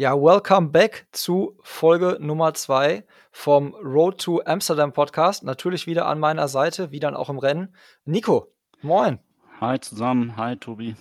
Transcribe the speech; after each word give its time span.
Ja, 0.00 0.14
welcome 0.14 0.70
back 0.70 1.06
zu 1.12 1.58
Folge 1.60 2.16
Nummer 2.20 2.54
zwei 2.54 3.04
vom 3.32 3.74
Road 3.74 4.16
to 4.16 4.40
Amsterdam 4.46 4.94
Podcast. 4.94 5.44
Natürlich 5.44 5.86
wieder 5.86 6.06
an 6.06 6.18
meiner 6.18 6.48
Seite, 6.48 6.90
wie 6.90 7.00
dann 7.00 7.14
auch 7.14 7.28
im 7.28 7.36
Rennen. 7.36 7.74
Nico, 8.06 8.50
moin. 8.80 9.18
Hi 9.60 9.78
zusammen, 9.78 10.38
hi 10.38 10.56
Tobi. 10.56 10.96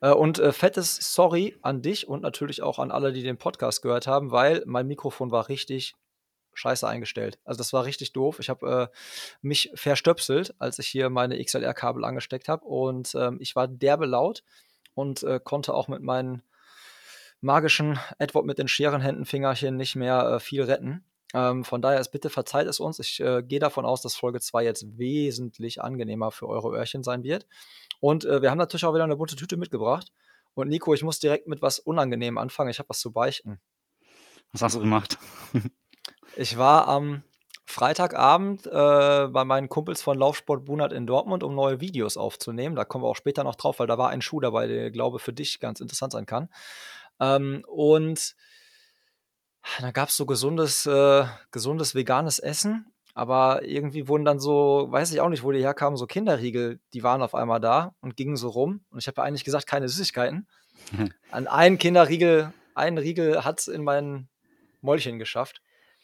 Äh, 0.00 0.10
und 0.10 0.40
äh, 0.40 0.50
fettes 0.50 1.14
Sorry 1.14 1.56
an 1.62 1.80
dich 1.80 2.08
und 2.08 2.22
natürlich 2.22 2.60
auch 2.60 2.80
an 2.80 2.90
alle, 2.90 3.12
die 3.12 3.22
den 3.22 3.38
Podcast 3.38 3.82
gehört 3.82 4.08
haben, 4.08 4.32
weil 4.32 4.64
mein 4.66 4.88
Mikrofon 4.88 5.30
war 5.30 5.48
richtig 5.48 5.94
scheiße 6.54 6.88
eingestellt. 6.88 7.38
Also 7.44 7.58
das 7.58 7.72
war 7.72 7.84
richtig 7.84 8.12
doof. 8.12 8.40
Ich 8.40 8.48
habe 8.48 8.90
äh, 8.90 8.96
mich 9.42 9.70
verstöpselt, 9.76 10.56
als 10.58 10.80
ich 10.80 10.88
hier 10.88 11.08
meine 11.08 11.40
XLR-Kabel 11.40 12.04
angesteckt 12.04 12.48
habe 12.48 12.64
und 12.64 13.14
ähm, 13.14 13.36
ich 13.40 13.54
war 13.54 13.68
derbe 13.68 14.06
laut 14.06 14.42
und 14.94 15.22
äh, 15.22 15.38
konnte 15.38 15.72
auch 15.72 15.86
mit 15.86 16.02
meinen 16.02 16.42
magischen 17.42 17.98
Edward 18.18 18.46
mit 18.46 18.58
den 18.58 18.68
Scherenhändenfingerchen 18.68 19.76
nicht 19.76 19.96
mehr 19.96 20.24
äh, 20.24 20.40
viel 20.40 20.62
retten. 20.62 21.04
Ähm, 21.34 21.64
von 21.64 21.82
daher 21.82 22.00
ist 22.00 22.10
bitte 22.10 22.30
verzeiht 22.30 22.66
es 22.66 22.80
uns. 22.80 22.98
Ich 22.98 23.20
äh, 23.20 23.42
gehe 23.42 23.58
davon 23.58 23.84
aus, 23.84 24.02
dass 24.02 24.14
Folge 24.14 24.40
2 24.40 24.64
jetzt 24.64 24.98
wesentlich 24.98 25.82
angenehmer 25.82 26.30
für 26.30 26.48
eure 26.48 26.70
Öhrchen 26.76 27.02
sein 27.02 27.24
wird. 27.24 27.46
Und 28.00 28.24
äh, 28.24 28.42
wir 28.42 28.50
haben 28.50 28.58
natürlich 28.58 28.84
auch 28.84 28.94
wieder 28.94 29.04
eine 29.04 29.16
bunte 29.16 29.36
Tüte 29.36 29.56
mitgebracht. 29.56 30.12
Und 30.54 30.68
Nico, 30.68 30.92
ich 30.94 31.02
muss 31.02 31.18
direkt 31.18 31.48
mit 31.48 31.62
was 31.62 31.78
Unangenehmem 31.78 32.38
anfangen. 32.38 32.70
Ich 32.70 32.78
habe 32.78 32.90
was 32.90 33.00
zu 33.00 33.12
beichten. 33.12 33.60
Was 34.52 34.62
hast 34.62 34.76
du 34.76 34.80
gemacht? 34.80 35.18
ich 36.36 36.58
war 36.58 36.86
am 36.88 37.22
Freitagabend 37.64 38.66
äh, 38.66 39.28
bei 39.28 39.44
meinen 39.44 39.70
Kumpels 39.70 40.02
von 40.02 40.18
Laufsport 40.18 40.66
Bunert 40.66 40.92
in 40.92 41.06
Dortmund, 41.06 41.42
um 41.42 41.54
neue 41.54 41.80
Videos 41.80 42.18
aufzunehmen. 42.18 42.76
Da 42.76 42.84
kommen 42.84 43.04
wir 43.04 43.08
auch 43.08 43.16
später 43.16 43.44
noch 43.44 43.54
drauf, 43.54 43.78
weil 43.78 43.86
da 43.86 43.96
war 43.96 44.10
ein 44.10 44.20
Schuh 44.20 44.40
dabei, 44.40 44.66
der, 44.66 44.90
glaube 44.90 45.18
für 45.18 45.32
dich 45.32 45.58
ganz 45.58 45.80
interessant 45.80 46.12
sein 46.12 46.26
kann. 46.26 46.50
Ähm, 47.22 47.64
und 47.68 48.34
da 49.80 49.92
gab 49.92 50.08
es 50.08 50.16
so 50.16 50.26
gesundes, 50.26 50.86
äh, 50.86 51.24
gesundes 51.52 51.94
veganes 51.94 52.40
Essen. 52.40 52.86
Aber 53.14 53.62
irgendwie 53.62 54.08
wurden 54.08 54.24
dann 54.24 54.40
so, 54.40 54.86
weiß 54.90 55.12
ich 55.12 55.20
auch 55.20 55.28
nicht, 55.28 55.42
wo 55.42 55.52
die 55.52 55.62
herkamen, 55.62 55.98
so 55.98 56.06
Kinderriegel, 56.06 56.80
die 56.94 57.02
waren 57.02 57.22
auf 57.22 57.34
einmal 57.34 57.60
da 57.60 57.94
und 58.00 58.16
gingen 58.16 58.36
so 58.36 58.48
rum. 58.48 58.84
Und 58.90 58.98
ich 58.98 59.06
habe 59.06 59.20
ja 59.20 59.24
eigentlich 59.24 59.44
gesagt, 59.44 59.66
keine 59.66 59.88
Süßigkeiten. 59.88 60.48
An 61.30 61.46
einen 61.46 61.78
Kinderriegel, 61.78 62.52
einen 62.74 62.98
Riegel 62.98 63.44
hat 63.44 63.60
es 63.60 63.68
in 63.68 63.84
mein 63.84 64.28
Mäulchen 64.80 65.18
geschafft. 65.18 65.60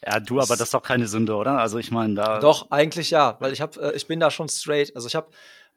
Ja, 0.06 0.20
du, 0.20 0.38
aber 0.38 0.54
das 0.54 0.68
ist 0.68 0.74
doch 0.74 0.82
keine 0.82 1.08
Sünde, 1.08 1.34
oder? 1.34 1.58
Also 1.58 1.78
ich 1.78 1.90
meine, 1.90 2.14
da. 2.14 2.38
Doch, 2.38 2.70
eigentlich 2.70 3.10
ja, 3.10 3.36
weil 3.40 3.52
ich 3.52 3.60
habe, 3.60 3.80
äh, 3.80 3.96
ich 3.96 4.06
bin 4.06 4.20
da 4.20 4.30
schon 4.30 4.48
straight. 4.48 4.94
Also 4.94 5.08
ich 5.08 5.16
habe, 5.16 5.30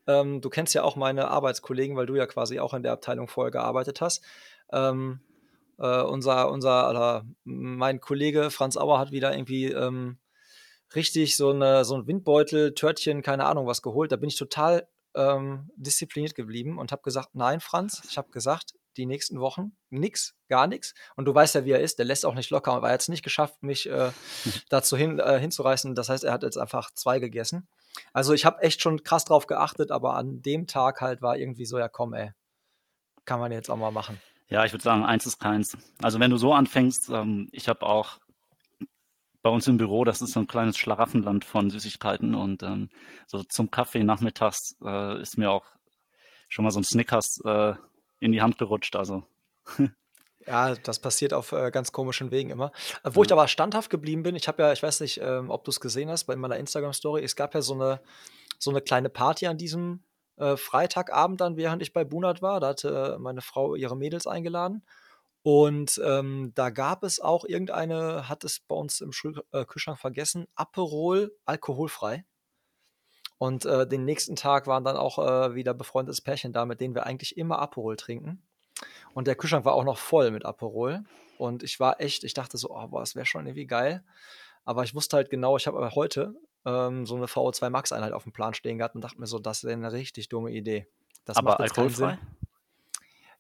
ähm, 0.06 0.42
du 0.42 0.50
kennst 0.50 0.76
ja 0.76 0.84
auch 0.84 0.96
meine 0.96 1.30
Arbeitskollegen, 1.30 1.96
weil 1.96 2.06
du 2.06 2.16
ja 2.16 2.28
quasi 2.28 2.60
auch 2.60 2.76
in 2.76 2.84
der 2.84 2.92
Abteilung 2.92 3.28
vorher 3.28 3.52
gearbeitet 3.52 4.02
hast. 4.02 4.22
Ähm, 4.72 5.22
äh, 5.82 6.02
unser, 6.04 6.52
unser, 6.52 6.90
oder 6.90 7.26
mein 7.44 8.00
Kollege 8.00 8.52
Franz 8.52 8.78
Auer 8.78 9.00
hat 9.00 9.12
wieder 9.12 9.34
irgendwie 9.34 9.66
ähm, 9.66 10.20
richtig 10.96 11.36
so, 11.36 11.50
eine, 11.50 11.84
so 11.86 11.96
ein 11.96 12.08
Windbeutel, 12.08 12.74
Törtchen, 12.74 13.22
keine 13.22 13.46
Ahnung 13.46 13.66
was 13.66 13.82
geholt. 13.82 14.12
Da 14.12 14.16
bin 14.16 14.30
ich 14.30 14.38
total 14.38 14.88
ähm, 15.16 15.70
diszipliniert 15.76 16.36
geblieben 16.36 16.78
und 16.78 16.92
habe 16.92 17.02
gesagt, 17.02 17.30
nein, 17.34 17.60
Franz, 17.60 18.02
ich 18.10 18.18
habe 18.18 18.30
gesagt, 18.32 18.74
die 18.98 19.06
nächsten 19.06 19.40
Wochen 19.40 19.72
nix, 19.90 20.36
gar 20.50 20.68
nichts. 20.68 20.94
Und 21.16 21.26
du 21.26 21.34
weißt 21.34 21.56
ja, 21.56 21.66
wie 21.66 21.72
er 21.72 21.80
ist, 21.80 21.98
der 21.98 22.06
lässt 22.06 22.26
auch 22.26 22.36
nicht 22.36 22.50
locker, 22.50 22.74
aber 22.74 22.88
er 22.88 22.94
hat 22.94 23.02
es 23.02 23.10
nicht 23.10 23.24
geschafft, 23.24 23.64
mich 23.64 23.90
äh, 23.90 24.12
dazu 24.70 24.96
hin, 24.96 25.20
äh, 25.20 25.40
hinzureißen. 25.40 25.96
Das 25.96 26.10
heißt, 26.10 26.24
er 26.24 26.34
hat 26.34 26.44
jetzt 26.44 26.58
einfach 26.58 26.92
zwei 26.92 27.20
gegessen. 27.20 27.68
Also 28.14 28.34
ich 28.34 28.46
habe 28.46 28.62
echt 28.62 28.82
schon 28.82 29.04
krass 29.04 29.26
drauf 29.26 29.48
geachtet, 29.48 29.92
aber 29.92 30.16
an 30.16 30.42
dem 30.42 30.68
Tag 30.68 31.02
halt 31.02 31.22
war 31.22 31.38
irgendwie 31.38 31.66
so, 31.66 31.80
ja 31.80 31.90
komm, 31.90 32.14
ey, 32.14 32.32
kann 33.26 33.40
man 33.40 33.52
jetzt 33.52 33.70
auch 33.70 33.78
mal 33.78 33.92
machen. 33.92 34.22
Ja, 34.52 34.66
ich 34.66 34.74
würde 34.74 34.84
sagen, 34.84 35.06
eins 35.06 35.26
ist 35.26 35.40
keins. 35.40 35.78
Also 36.02 36.20
wenn 36.20 36.30
du 36.30 36.36
so 36.36 36.54
anfängst, 36.54 37.10
ähm, 37.10 37.48
ich 37.54 37.70
habe 37.70 37.86
auch 37.86 38.20
bei 39.42 39.50
uns 39.50 39.66
im 39.68 39.78
Büro, 39.78 40.04
das 40.04 40.22
ist 40.22 40.34
so 40.34 40.42
ein 40.42 40.48
kleines 40.48 40.78
Schlaraffenland 40.78 41.46
von 41.46 41.70
Süßigkeiten 41.70 42.36
und 42.36 42.62
ähm, 42.62 42.90
so 43.28 43.44
zum 43.44 43.72
Kaffee 43.72 44.04
nachmittags 44.04 44.76
äh, 44.84 45.22
ist 45.22 45.38
mir 45.38 45.50
auch 45.52 45.66
schon 46.50 46.64
mal 46.66 46.72
so 46.72 46.82
ein 46.82 46.84
Snickers 46.84 47.40
äh, 47.46 47.76
in 48.20 48.34
die 48.34 48.42
Hand 48.42 48.58
gerutscht. 48.58 48.98
Also 48.98 49.24
Ja, 50.46 50.76
das 50.76 51.00
passiert 51.00 51.34
auf 51.34 51.54
äh, 51.54 51.72
ganz 51.72 51.94
komischen 51.94 52.32
Wegen 52.32 52.50
immer. 52.50 52.74
Äh, 53.04 53.12
wo 53.14 53.24
ich 53.24 53.32
aber 53.32 53.48
standhaft 53.48 53.90
geblieben 53.90 54.24
bin, 54.24 54.36
ich 54.36 54.50
habe 54.50 54.64
ja, 54.64 54.74
ich 54.74 54.84
weiß 54.84 55.00
nicht, 55.00 55.22
ähm, 55.24 55.50
ob 55.50 55.64
du 55.64 55.72
es 55.72 55.80
gesehen 55.80 56.10
hast 56.10 56.26
bei 56.26 56.36
meiner 56.36 56.58
Instagram-Story, 56.58 57.24
es 57.24 57.38
gab 57.38 57.54
ja 57.54 57.62
so 57.62 57.74
eine, 57.74 58.02
so 58.60 58.72
eine 58.72 58.82
kleine 58.82 59.10
Party 59.10 59.48
an 59.48 59.58
diesem 59.58 60.04
äh, 60.42 60.58
Freitagabend 60.58 61.40
dann, 61.40 61.56
während 61.56 61.82
ich 61.82 61.94
bei 61.94 62.04
Bunat 62.04 62.42
war. 62.42 62.60
Da 62.60 62.70
hatte 62.70 63.18
meine 63.20 63.42
Frau 63.42 63.76
ihre 63.76 63.96
Mädels 63.96 64.26
eingeladen. 64.28 64.84
Und 65.44 66.00
ähm, 66.04 66.52
da 66.56 66.70
gab 66.70 67.04
es 67.04 67.20
auch 67.20 67.46
irgendeine, 67.46 68.28
hat 68.28 68.44
es 68.44 68.60
bei 68.60 68.76
uns 68.76 69.02
im 69.02 69.12
Schul 69.12 69.44
äh, 69.52 69.66
Kühlschrank 69.66 70.00
vergessen, 70.00 70.48
Aperol 70.56 71.36
alkoholfrei. 71.46 72.26
Und 73.38 73.66
äh, 73.66 73.88
den 73.88 74.06
nächsten 74.06 74.36
Tag 74.36 74.68
waren 74.68 74.84
dann 74.84 74.98
auch 74.98 75.18
äh, 75.18 75.56
wieder 75.56 75.74
befreundetes 75.74 76.22
Pärchen 76.22 76.54
da, 76.54 76.66
mit 76.66 76.80
denen 76.80 76.94
wir 76.94 77.06
eigentlich 77.06 77.38
immer 77.38 77.60
Aperol 77.60 77.96
trinken. 77.96 78.44
Und 79.14 79.28
der 79.28 79.36
Kühlschrank 79.36 79.66
war 79.66 79.74
auch 79.74 79.84
noch 79.84 79.98
voll 79.98 80.32
mit 80.32 80.46
Aperol. 80.46 81.04
Und 81.38 81.64
ich 81.64 81.80
war 81.80 82.00
echt, 82.00 82.24
ich 82.24 82.36
dachte 82.36 82.58
so, 82.58 82.70
oh, 82.70 82.88
boah, 82.88 83.00
das 83.00 83.16
wäre 83.16 83.26
schon 83.26 83.48
irgendwie 83.48 83.66
geil. 83.66 84.04
Aber 84.64 84.84
ich 84.84 84.94
wusste 84.94 85.18
halt 85.18 85.32
genau, 85.32 85.58
ich 85.58 85.66
habe 85.66 85.90
heute 85.96 86.36
ähm, 86.66 87.06
so 87.06 87.16
eine 87.16 87.26
VO2 87.26 87.70
Max-Einheit 87.70 88.14
auf 88.14 88.24
dem 88.24 88.34
Plan 88.34 88.54
stehen 88.54 88.78
gehabt 88.78 88.96
und 88.96 89.02
dachte 89.02 89.20
mir 89.20 89.28
so, 89.28 89.40
das 89.40 89.64
wäre 89.64 89.74
eine 89.74 89.92
richtig 89.92 90.30
dumme 90.30 90.52
Idee. 90.52 90.88
Das 91.26 91.38
aber 91.38 91.60
alkoholfrei? 91.60 92.20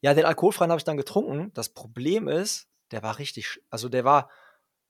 Ja, 0.01 0.13
den 0.13 0.25
alkoholfreien 0.25 0.71
habe 0.71 0.79
ich 0.79 0.83
dann 0.83 0.97
getrunken. 0.97 1.51
Das 1.53 1.69
Problem 1.69 2.27
ist, 2.27 2.67
der 2.91 3.03
war 3.03 3.19
richtig, 3.19 3.61
also 3.69 3.87
der 3.87 4.03
war, 4.03 4.29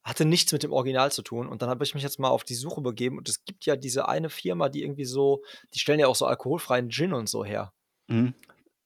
hatte 0.02 0.24
nichts 0.24 0.52
mit 0.52 0.62
dem 0.62 0.72
Original 0.72 1.12
zu 1.12 1.22
tun. 1.22 1.48
Und 1.48 1.62
dann 1.62 1.68
habe 1.68 1.84
ich 1.84 1.94
mich 1.94 2.02
jetzt 2.02 2.18
mal 2.18 2.28
auf 2.28 2.44
die 2.44 2.54
Suche 2.54 2.80
begeben. 2.80 3.18
Und 3.18 3.28
es 3.28 3.44
gibt 3.44 3.66
ja 3.66 3.76
diese 3.76 4.08
eine 4.08 4.30
Firma, 4.30 4.68
die 4.68 4.82
irgendwie 4.82 5.04
so, 5.04 5.42
die 5.74 5.78
stellen 5.78 6.00
ja 6.00 6.08
auch 6.08 6.16
so 6.16 6.26
alkoholfreien 6.26 6.90
Gin 6.90 7.12
und 7.12 7.28
so 7.28 7.44
her. 7.44 7.72
Mhm. 8.08 8.34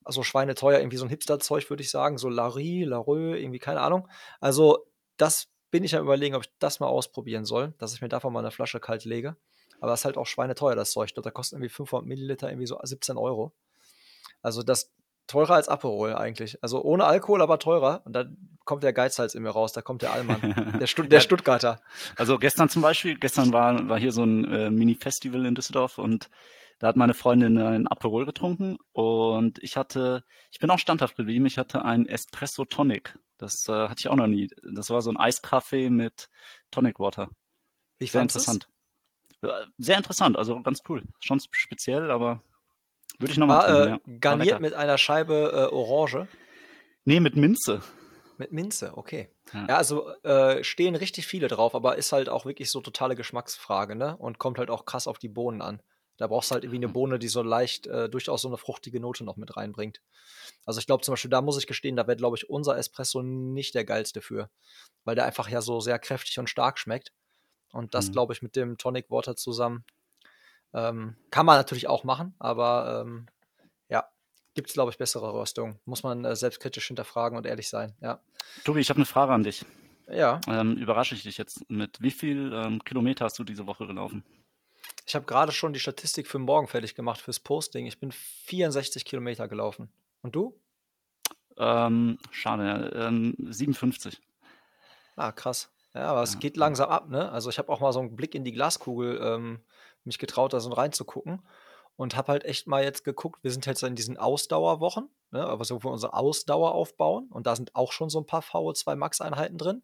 Also 0.04 0.22
schweineteuer, 0.22 0.78
irgendwie 0.78 0.98
so 0.98 1.04
ein 1.04 1.10
Hipster-Zeug, 1.10 1.70
würde 1.70 1.82
ich 1.82 1.90
sagen. 1.90 2.18
So 2.18 2.28
Larry, 2.28 2.84
Larue, 2.84 3.38
irgendwie, 3.38 3.58
keine 3.58 3.80
Ahnung. 3.80 4.08
Also, 4.40 4.86
das 5.16 5.48
bin 5.76 5.84
ich 5.84 5.94
am 5.94 6.04
überlegen, 6.04 6.34
ob 6.34 6.42
ich 6.42 6.50
das 6.58 6.80
mal 6.80 6.86
ausprobieren 6.86 7.44
soll, 7.44 7.74
dass 7.76 7.92
ich 7.92 8.00
mir 8.00 8.08
davon 8.08 8.32
mal 8.32 8.38
eine 8.38 8.50
Flasche 8.50 8.80
kalt 8.80 9.04
lege. 9.04 9.36
Aber 9.78 9.90
das 9.90 10.00
ist 10.00 10.04
halt 10.06 10.16
auch 10.16 10.24
schweineteuer, 10.24 10.74
das 10.74 10.90
Zeug. 10.90 11.12
Da 11.14 11.30
kostet 11.30 11.58
irgendwie 11.58 11.68
500 11.68 12.08
Milliliter 12.08 12.48
irgendwie 12.48 12.66
so 12.66 12.80
17 12.82 13.18
Euro. 13.18 13.52
Also 14.40 14.62
das 14.62 14.90
teurer 15.26 15.56
als 15.56 15.68
Aperol 15.68 16.14
eigentlich. 16.14 16.56
Also 16.62 16.82
ohne 16.82 17.04
Alkohol, 17.04 17.42
aber 17.42 17.58
teurer. 17.58 18.00
Und 18.06 18.14
dann 18.14 18.38
kommt 18.64 18.84
der 18.84 18.94
Geizhals 18.94 19.34
in 19.34 19.42
mir 19.42 19.50
raus, 19.50 19.74
da 19.74 19.82
kommt 19.82 20.00
der 20.00 20.14
Allmann, 20.14 20.78
der, 20.80 20.86
Stutt 20.86 21.12
der 21.12 21.20
Stuttgarter. 21.20 21.78
Also 22.16 22.38
gestern 22.38 22.70
zum 22.70 22.80
Beispiel, 22.80 23.18
gestern 23.18 23.52
war, 23.52 23.86
war 23.86 23.98
hier 23.98 24.12
so 24.12 24.24
ein 24.24 24.50
äh, 24.50 24.70
Mini-Festival 24.70 25.44
in 25.44 25.54
Düsseldorf 25.54 25.98
und 25.98 26.30
da 26.78 26.88
hat 26.88 26.96
meine 26.96 27.14
Freundin 27.14 27.58
ein 27.58 27.86
Aperol 27.86 28.26
getrunken 28.26 28.76
und 28.92 29.62
ich 29.62 29.76
hatte, 29.76 30.24
ich 30.50 30.58
bin 30.58 30.70
auch 30.70 30.78
standhaft 30.78 31.16
geblieben, 31.16 31.46
ich 31.46 31.58
hatte 31.58 31.84
ein 31.84 32.06
Espresso 32.06 32.64
Tonic. 32.64 33.18
Das 33.38 33.68
äh, 33.68 33.88
hatte 33.88 34.00
ich 34.00 34.08
auch 34.08 34.16
noch 34.16 34.26
nie. 34.26 34.48
Das 34.62 34.90
war 34.90 35.02
so 35.02 35.10
ein 35.10 35.16
Eiskaffee 35.16 35.90
mit 35.90 36.28
Tonic 36.70 36.98
Water. 36.98 37.30
Wie 37.98 38.06
Sehr 38.06 38.22
interessant. 38.22 38.68
Das? 39.40 39.66
Sehr 39.78 39.96
interessant, 39.96 40.36
also 40.36 40.60
ganz 40.62 40.82
cool. 40.88 41.02
Schon 41.20 41.40
speziell, 41.50 42.10
aber 42.10 42.42
würde 43.18 43.32
ich 43.32 43.38
nochmal 43.38 43.64
trinken, 43.64 43.82
äh, 43.82 44.12
ja. 44.12 44.18
Garniert 44.18 44.60
mit 44.60 44.74
einer 44.74 44.98
Scheibe 44.98 45.68
äh, 45.70 45.74
Orange? 45.74 46.26
Nee, 47.04 47.20
mit 47.20 47.36
Minze. 47.36 47.82
Mit 48.38 48.52
Minze, 48.52 48.96
okay. 48.96 49.30
Ja, 49.52 49.66
ja 49.68 49.76
also 49.76 50.10
äh, 50.22 50.62
stehen 50.64 50.94
richtig 50.94 51.26
viele 51.26 51.48
drauf, 51.48 51.74
aber 51.74 51.96
ist 51.96 52.12
halt 52.12 52.28
auch 52.28 52.44
wirklich 52.44 52.70
so 52.70 52.80
totale 52.80 53.16
Geschmacksfrage, 53.16 53.94
ne? 53.94 54.16
Und 54.16 54.38
kommt 54.38 54.58
halt 54.58 54.70
auch 54.70 54.84
krass 54.84 55.06
auf 55.06 55.18
die 55.18 55.28
Bohnen 55.28 55.62
an. 55.62 55.80
Da 56.16 56.26
brauchst 56.26 56.50
du 56.50 56.54
halt 56.54 56.64
irgendwie 56.64 56.84
eine 56.84 56.92
Bohne, 56.92 57.18
die 57.18 57.28
so 57.28 57.42
leicht 57.42 57.86
äh, 57.86 58.08
durchaus 58.08 58.42
so 58.42 58.48
eine 58.48 58.56
fruchtige 58.56 59.00
Note 59.00 59.24
noch 59.24 59.36
mit 59.36 59.56
reinbringt. 59.56 60.00
Also 60.64 60.80
ich 60.80 60.86
glaube 60.86 61.02
zum 61.02 61.12
Beispiel, 61.12 61.30
da 61.30 61.42
muss 61.42 61.58
ich 61.58 61.66
gestehen, 61.66 61.96
da 61.96 62.06
wäre, 62.06 62.16
glaube 62.16 62.36
ich, 62.36 62.48
unser 62.48 62.76
Espresso 62.76 63.22
nicht 63.22 63.74
der 63.74 63.84
geilste 63.84 64.22
für. 64.22 64.50
Weil 65.04 65.14
der 65.14 65.26
einfach 65.26 65.48
ja 65.48 65.60
so 65.60 65.80
sehr 65.80 65.98
kräftig 65.98 66.38
und 66.38 66.48
stark 66.48 66.78
schmeckt. 66.78 67.12
Und 67.72 67.94
das, 67.94 68.08
mhm. 68.08 68.12
glaube 68.12 68.32
ich, 68.32 68.42
mit 68.42 68.56
dem 68.56 68.78
Tonic 68.78 69.10
Water 69.10 69.36
zusammen 69.36 69.84
ähm, 70.72 71.16
kann 71.30 71.46
man 71.46 71.56
natürlich 71.56 71.88
auch 71.88 72.04
machen, 72.04 72.34
aber 72.38 73.02
ähm, 73.06 73.26
ja, 73.88 74.08
gibt 74.54 74.68
es, 74.68 74.74
glaube 74.74 74.90
ich, 74.90 74.98
bessere 74.98 75.32
Röstungen. 75.32 75.78
Muss 75.84 76.02
man 76.02 76.24
äh, 76.24 76.36
selbstkritisch 76.36 76.86
hinterfragen 76.86 77.36
und 77.36 77.46
ehrlich 77.46 77.68
sein, 77.68 77.96
ja. 78.00 78.20
Tobi, 78.64 78.80
ich 78.80 78.90
habe 78.90 78.98
eine 78.98 79.06
Frage 79.06 79.32
an 79.32 79.42
dich. 79.42 79.64
Ja. 80.08 80.40
Ähm, 80.46 80.76
überrasche 80.76 81.14
ich 81.14 81.24
dich 81.24 81.36
jetzt 81.38 81.68
mit. 81.68 82.00
Wie 82.00 82.10
viel 82.10 82.52
ähm, 82.54 82.84
Kilometer 82.84 83.24
hast 83.24 83.38
du 83.38 83.44
diese 83.44 83.66
Woche 83.66 83.86
gelaufen? 83.86 84.22
Ich 85.06 85.14
habe 85.14 85.24
gerade 85.24 85.52
schon 85.52 85.72
die 85.72 85.78
Statistik 85.78 86.26
für 86.26 86.40
morgen 86.40 86.66
fertig 86.66 86.96
gemacht 86.96 87.20
fürs 87.20 87.38
Posting. 87.38 87.86
Ich 87.86 88.00
bin 88.00 88.10
64 88.10 89.04
Kilometer 89.04 89.46
gelaufen. 89.46 89.88
Und 90.22 90.34
du? 90.34 90.60
Ähm, 91.56 92.18
schade, 92.32 92.90
ähm, 92.94 93.36
57. 93.38 94.20
Ah, 95.14 95.30
krass. 95.30 95.70
Ja, 95.94 96.08
aber 96.08 96.24
es 96.24 96.34
ja. 96.34 96.40
geht 96.40 96.56
langsam 96.56 96.90
ab, 96.90 97.08
ne? 97.08 97.30
Also 97.30 97.48
ich 97.48 97.58
habe 97.58 97.72
auch 97.72 97.80
mal 97.80 97.92
so 97.92 98.00
einen 98.00 98.16
Blick 98.16 98.34
in 98.34 98.44
die 98.44 98.52
Glaskugel 98.52 99.20
ähm, 99.22 99.60
mich 100.04 100.18
getraut, 100.18 100.52
da 100.52 100.58
so 100.58 100.70
reinzugucken. 100.70 101.40
Und 101.96 102.16
habe 102.16 102.32
halt 102.32 102.44
echt 102.44 102.66
mal 102.66 102.82
jetzt 102.84 103.04
geguckt 103.04 103.42
wir 103.44 103.50
sind 103.52 103.66
jetzt 103.66 103.82
in 103.82 103.94
diesen 103.96 104.16
Ausdauerwochen, 104.18 105.10
ne, 105.32 105.44
aber 105.46 105.64
so 105.64 105.76
wo 105.76 105.88
wir 105.88 105.92
unsere 105.92 106.14
Ausdauer 106.14 106.74
aufbauen 106.74 107.28
und 107.32 107.46
da 107.46 107.56
sind 107.56 107.74
auch 107.76 107.92
schon 107.92 108.10
so 108.10 108.18
'n 108.20 108.26
paar 108.26 108.42
VO2 108.42 108.96
Max 108.96 109.20
Einheiten 109.20 109.58
drin. 109.58 109.82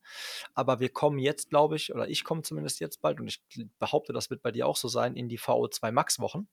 Aber 0.54 0.80
wir 0.80 0.90
kommen 0.90 1.18
jetzt, 1.20 1.50
glaube 1.50 1.76
ich 1.76 1.94
oder 1.94 2.08
ich 2.08 2.24
komme 2.24 2.42
zumindest 2.42 2.80
jetzt 2.80 3.02
bald 3.02 3.20
und 3.20 3.28
ich 3.28 3.42
behaupte, 3.80 4.12
das 4.14 4.30
wird 4.30 4.42
bei 4.42 4.52
dir 4.52 4.66
auch 4.68 4.76
so 4.76 4.88
sein, 4.88 5.16
in 5.16 5.28
die 5.28 5.38
VO2 5.38 5.92
Max 5.92 6.20
Wochen. 6.20 6.48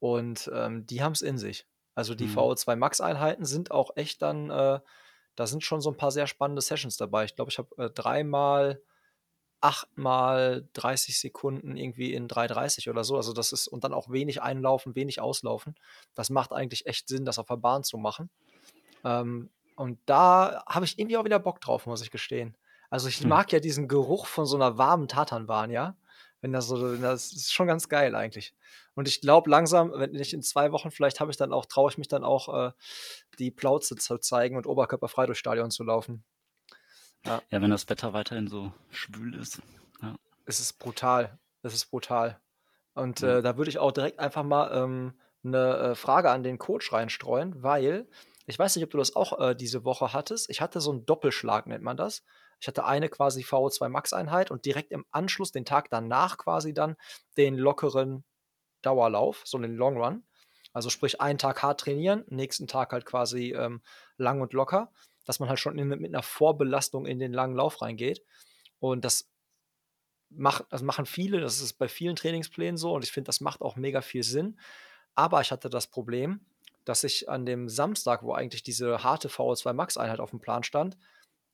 Und, 0.00 0.50
ähm, 0.54 0.86
die 0.86 1.02
haben's 1.02 1.22
in 1.22 1.38
sich. 1.38 1.66
Also, 1.94 2.14
die 2.14 2.28
Mhm. 2.28 2.48
VO2 2.54 2.76
Max 2.76 3.00
Einheiten 3.00 3.44
sind 3.44 3.70
auch 3.72 3.96
echt 3.96 4.22
dann 4.22 4.50
äh, 4.50 4.80
da 5.36 5.46
sind 5.46 5.64
schon 5.64 5.80
so 5.80 5.90
'n 5.90 5.96
paar 5.96 6.10
sehr 6.12 6.26
spannende 6.28 6.62
Sessions 6.62 6.96
dabei. 6.98 7.24
Ich 7.24 7.36
glaube, 7.36 7.50
ich 7.50 7.58
habe, 7.58 7.70
äh, 7.78 7.90
dreimal, 7.90 8.82
achtmal 9.60 10.68
30 10.74 11.20
Sekunden 11.20 11.76
irgendwie 11.76 12.14
in 12.14 12.28
3:30 12.28 12.88
oder 12.90 13.04
so. 13.04 13.16
Also, 13.16 13.32
das 13.32 13.52
ist 13.52 13.68
und 13.68 13.84
dann 13.84 13.94
auch 13.94 14.10
wenig 14.10 14.42
einlaufen, 14.42 14.94
wenig 14.96 15.20
auslaufen. 15.20 15.74
Das 16.14 16.30
macht 16.30 16.52
eigentlich 16.52 16.86
echt 16.86 17.08
Sinn, 17.08 17.24
das 17.24 17.38
auf 17.38 17.46
der 17.48 17.56
Bahn 17.56 17.84
zu 17.84 17.98
machen. 17.98 18.30
Ähm, 19.04 19.50
und 19.76 20.00
da 20.06 20.64
habe 20.68 20.84
ich 20.86 20.98
irgendwie 20.98 21.16
auch 21.16 21.24
wieder 21.24 21.38
Bock 21.38 21.60
drauf, 21.60 21.86
muss 21.86 22.02
ich 22.02 22.10
gestehen. 22.10 22.56
Also, 22.90 23.08
ich 23.08 23.24
Mhm. 23.24 23.26
mag 23.26 23.52
ja 23.52 23.60
diesen 23.60 23.88
Geruch 23.88 24.26
von 24.26 24.46
so 24.46 24.56
'ner 24.58 24.78
warmen 24.78 25.08
Tatanbahn, 25.08 25.70
ja? 25.70 25.96
Wenn 26.40 26.52
das 26.52 26.66
so 26.68 26.96
das 26.96 27.32
ist 27.32 27.52
schon 27.52 27.66
ganz 27.66 27.88
geil 27.88 28.14
eigentlich. 28.14 28.54
Und 28.94 29.08
ich 29.08 29.20
glaube 29.20 29.50
langsam, 29.50 29.92
wenn 29.94 30.14
ich 30.14 30.32
in 30.34 30.42
2 30.42 30.72
Wochen 30.72 30.90
vielleicht 30.92 31.20
habe 31.20 31.30
ich 31.32 31.36
dann 31.36 31.52
auch 31.52 31.66
traue 31.66 31.90
ich 31.90 31.98
mich 31.98 32.08
dann 32.08 32.24
auch, 32.24 32.48
äh, 32.68 32.72
die 33.38 33.50
Plauze 33.50 33.96
zu 33.96 34.18
zeigen 34.18 34.56
und 34.56 34.66
oberkörperfrei 34.66 35.26
durchs 35.26 35.40
Stadion 35.40 35.70
zu 35.70 35.84
laufen. 35.84 36.24
Ja. 37.24 37.42
Ja, 37.50 37.60
wenn 37.60 37.70
das 37.70 37.88
Wetter 37.88 38.12
weiterhin 38.12 38.48
so 38.48 38.72
schwül 38.90 39.34
ist, 39.34 39.60
ja. 40.02 40.18
Es 40.46 40.60
ist 40.60 40.78
brutal. 40.78 41.38
Es 41.62 41.74
ist 41.74 41.86
brutal. 41.90 42.40
Und, 42.94 43.22
Ja. 43.22 43.38
äh, 43.38 43.42
da 43.42 43.56
würde 43.58 43.70
ich 43.70 43.78
auch 43.78 43.92
direkt 43.92 44.18
einfach 44.18 44.44
mal, 44.44 44.70
ähm, 44.74 45.20
'ne, 45.42 45.76
äh, 45.92 45.94
Frage 45.94 46.30
an 46.30 46.42
den 46.42 46.58
Coach 46.58 46.92
reinstreuen, 46.92 47.62
weil 47.62 48.08
ich 48.46 48.58
weiß 48.58 48.76
nicht, 48.76 48.84
ob 48.84 48.90
du 48.90 48.98
das 48.98 49.14
auch, 49.14 49.38
äh, 49.40 49.54
diese 49.54 49.84
Woche 49.84 50.12
hattest. 50.14 50.50
Ich 50.50 50.60
hatte 50.62 50.80
so 50.80 50.90
'n 50.92 51.04
Doppelschlag, 51.06 51.66
nennt 51.66 51.84
man 51.84 51.96
das. 51.98 52.24
Ich 52.60 52.66
hatte 52.68 52.84
eine 52.86 53.08
quasi 53.10 53.42
VO2 53.44 53.88
Max 53.90 54.12
Einheit 54.12 54.50
und 54.50 54.64
direkt 54.64 54.90
im 54.92 55.04
Anschluss, 55.12 55.52
den 55.52 55.64
Tag 55.66 55.90
danach 55.90 56.38
quasi 56.38 56.74
dann 56.74 56.96
den 57.36 57.56
lockeren 57.58 58.24
Dauerlauf, 58.82 59.42
so 59.46 59.58
'nen 59.58 59.76
Long 59.76 59.98
Run. 60.02 60.24
Also, 60.74 60.90
sprich, 60.90 61.20
einen 61.20 61.38
Tag 61.38 61.62
hart 61.62 61.80
trainieren, 61.80 62.24
nächsten 62.28 62.68
Tag 62.68 62.92
halt 62.92 63.06
quasi, 63.06 63.52
ähm, 63.54 63.82
lang 64.18 64.40
und 64.42 64.52
locker, 64.54 64.92
dass 65.28 65.40
man 65.40 65.50
halt 65.50 65.60
schon 65.60 65.78
in 65.78 65.88
mit 65.90 66.12
'ner 66.12 66.24
Vorbelastung 66.24 67.06
in 67.06 67.20
den 67.20 67.34
langen 67.34 67.56
Lauf 67.56 67.82
reingeht. 67.82 68.22
Und 68.80 69.04
das 69.06 69.22
macht 70.32 70.66
das 70.70 70.82
machen 70.82 71.06
viele, 71.06 71.40
das 71.40 71.60
ist 71.60 71.74
bei 71.74 71.88
vielen 71.88 72.16
Trainingsplänen 72.16 72.76
so 72.76 72.92
und 72.92 73.02
ich 73.04 73.12
finde, 73.12 73.28
das 73.28 73.40
macht 73.40 73.62
auch 73.62 73.76
mega 73.76 74.02
viel 74.02 74.22
Sinn. 74.22 74.58
Aber 75.14 75.40
ich 75.40 75.52
hatte 75.52 75.70
das 75.70 75.86
Problem, 75.88 76.40
dass 76.84 77.04
ich 77.04 77.28
an 77.30 77.46
dem 77.46 77.68
Samstag, 77.68 78.22
wo 78.22 78.32
eigentlich 78.34 78.62
diese 78.62 79.02
harte 79.02 79.28
VO2 79.30 79.72
Max 79.74 79.96
Einheit 79.96 80.20
aufm 80.20 80.40
Plan 80.40 80.62
stand, 80.64 80.98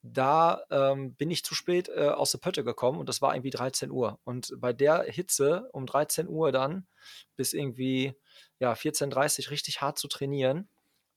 da, 0.02 0.62
ähm, 0.70 1.14
bin 1.16 1.30
ich 1.30 1.44
zu 1.44 1.54
spät, 1.54 1.88
äh, 1.90 2.08
aus 2.10 2.32
der 2.32 2.38
Pötte 2.38 2.64
gekommen 2.64 2.98
und 3.00 3.08
das 3.08 3.22
war 3.22 3.34
irgendwie 3.34 3.50
13:00. 3.50 4.20
Und 4.24 4.52
bei 4.58 4.72
der 4.72 5.04
Hitze 5.04 5.68
um 5.72 5.86
13:00 5.86 6.52
dann 6.52 6.86
bis 7.36 7.52
irgendwie, 7.54 8.14
ja, 8.60 8.74
14:30 8.76 9.50
richtig 9.50 9.80
hart 9.82 9.98
zu 9.98 10.08
trainieren, 10.08 10.68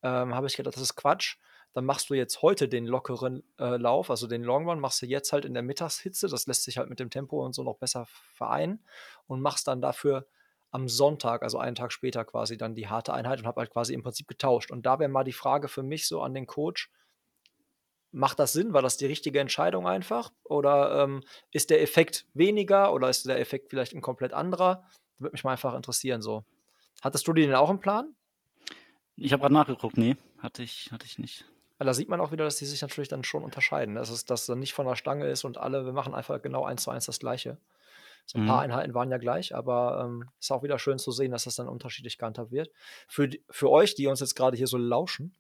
ähm, 0.03 0.35
habe 0.35 0.47
ich 0.47 0.57
gedacht: 0.57 0.75
„Das 0.75 0.83
ist 0.83 0.95
Quatsch.“ 0.95 1.37
Dann 1.73 1.85
machst 1.85 2.09
du 2.09 2.13
jetzt 2.15 2.41
heute 2.41 2.67
den 2.67 2.85
lockeren, 2.85 3.43
äh, 3.59 3.77
Lauf, 3.77 4.09
also, 4.09 4.27
den 4.27 4.43
Long 4.43 4.67
Run 4.69 4.79
machst 4.79 5.01
du 5.01 5.05
jetzt 5.05 5.31
halt 5.33 5.45
in 5.45 5.53
der 5.53 5.63
Mittagshitze. 5.63 6.27
Das 6.27 6.47
lässt 6.47 6.63
sich 6.63 6.77
halt 6.77 6.89
mit 6.89 6.99
dem 6.99 7.09
Tempo 7.09 7.45
und 7.45 7.53
so 7.53 7.63
noch 7.63 7.77
besser 7.77 8.05
vereinen 8.33 8.85
und 9.27 9.41
machst 9.41 9.67
dann 9.67 9.81
dafür 9.81 10.27
am 10.71 10.87
Sonntag, 10.89 11.43
also, 11.43 11.59
einen 11.59 11.75
Tag 11.75 11.91
später 11.93 12.25
quasi 12.25 12.57
dann 12.57 12.75
die 12.75 12.87
harte 12.87 13.13
Einheit 13.13 13.39
und 13.39 13.47
habe 13.47 13.61
halt 13.61 13.71
quasi 13.71 13.93
im 13.93 14.03
Prinzip 14.03 14.27
getauscht. 14.27 14.71
Und 14.71 14.85
da 14.85 14.99
wäre 14.99 15.09
mal 15.09 15.23
die 15.23 15.33
Frage 15.33 15.67
für 15.67 15.83
mich 15.83 16.07
so 16.07 16.21
an 16.21 16.33
den 16.33 16.47
Coach 16.47 16.89
macht 18.13 18.39
das 18.39 18.53
Sinn? 18.53 18.73
War 18.73 18.81
das 18.81 18.97
die 18.97 19.05
richtige 19.05 19.39
Entscheidung 19.39 19.87
einfach? 19.87 20.31
Oder, 20.43 21.03
ähm, 21.03 21.23
ist 21.51 21.69
der 21.69 21.81
Effekt 21.81 22.25
weniger 22.33 22.93
oder 22.93 23.09
ist 23.09 23.25
der 23.25 23.39
Effekt 23.39 23.69
vielleicht 23.69 23.93
'n 23.93 24.01
komplett 24.01 24.33
anderer? 24.33 24.85
Würde 25.19 25.33
mich 25.33 25.43
mal 25.43 25.51
einfach 25.51 25.73
interessieren 25.75 26.21
so. 26.21 26.43
Hattest 27.01 27.27
du 27.27 27.33
denn 27.33 27.53
auch 27.55 27.69
im 27.69 27.79
Plan? 27.79 28.15
Ich 29.19 29.33
habe 29.33 29.41
grad 29.41 29.51
nachgeguckt, 29.51 29.97
ne, 29.97 30.15
hatte 30.37 30.61
ich 30.61 30.91
hatte 30.91 31.05
ich 31.07 31.17
nicht. 31.17 31.45
Weil 31.79 31.85
da 31.85 31.93
sieht 31.93 32.09
man 32.09 32.19
auch 32.21 32.31
wieder, 32.31 32.43
dass 32.43 32.57
die 32.57 32.65
sich 32.65 32.81
natürlich 32.81 33.07
dann 33.09 33.23
schon 33.23 33.43
unterscheiden, 33.43 33.93
ne? 33.93 33.99
Dass 33.99 34.09
es 34.09 34.25
das 34.25 34.47
dann 34.47 34.59
nicht 34.59 34.73
von 34.73 34.87
der 34.87 34.95
Stange 34.95 35.27
ist 35.27 35.43
und 35.43 35.57
alle 35.59 35.85
wir 35.85 35.93
machen 35.93 36.15
einfach 36.15 36.41
genau 36.41 36.65
1 36.65 36.81
zu 36.83 36.89
1 36.89 37.05
das 37.05 37.19
Gleiche. 37.19 37.59
So 38.25 38.39
'n 38.39 38.43
paar 38.43 38.59
Mhm. 38.59 38.63
Einheiten 38.63 38.93
waren 38.95 39.11
ja 39.11 39.17
gleich, 39.19 39.55
aber, 39.55 40.03
ähm, 40.05 40.29
ist 40.39 40.51
auch 40.51 40.63
wieder 40.63 40.79
schön 40.79 40.99
zu 40.99 41.11
sehen, 41.11 41.31
dass 41.31 41.45
das 41.45 41.55
dann 41.55 41.67
unterschiedlich 41.69 42.17
gehandhabt 42.17 42.51
wird. 42.51 42.71
Für 43.07 43.29
für 43.49 43.69
euch, 43.71 43.95
die 43.95 44.07
uns 44.07 44.19
jetzt 44.21 44.35
grade 44.35 44.57
hier 44.57 44.67
so 44.67 44.77
lauschen, 44.77 45.35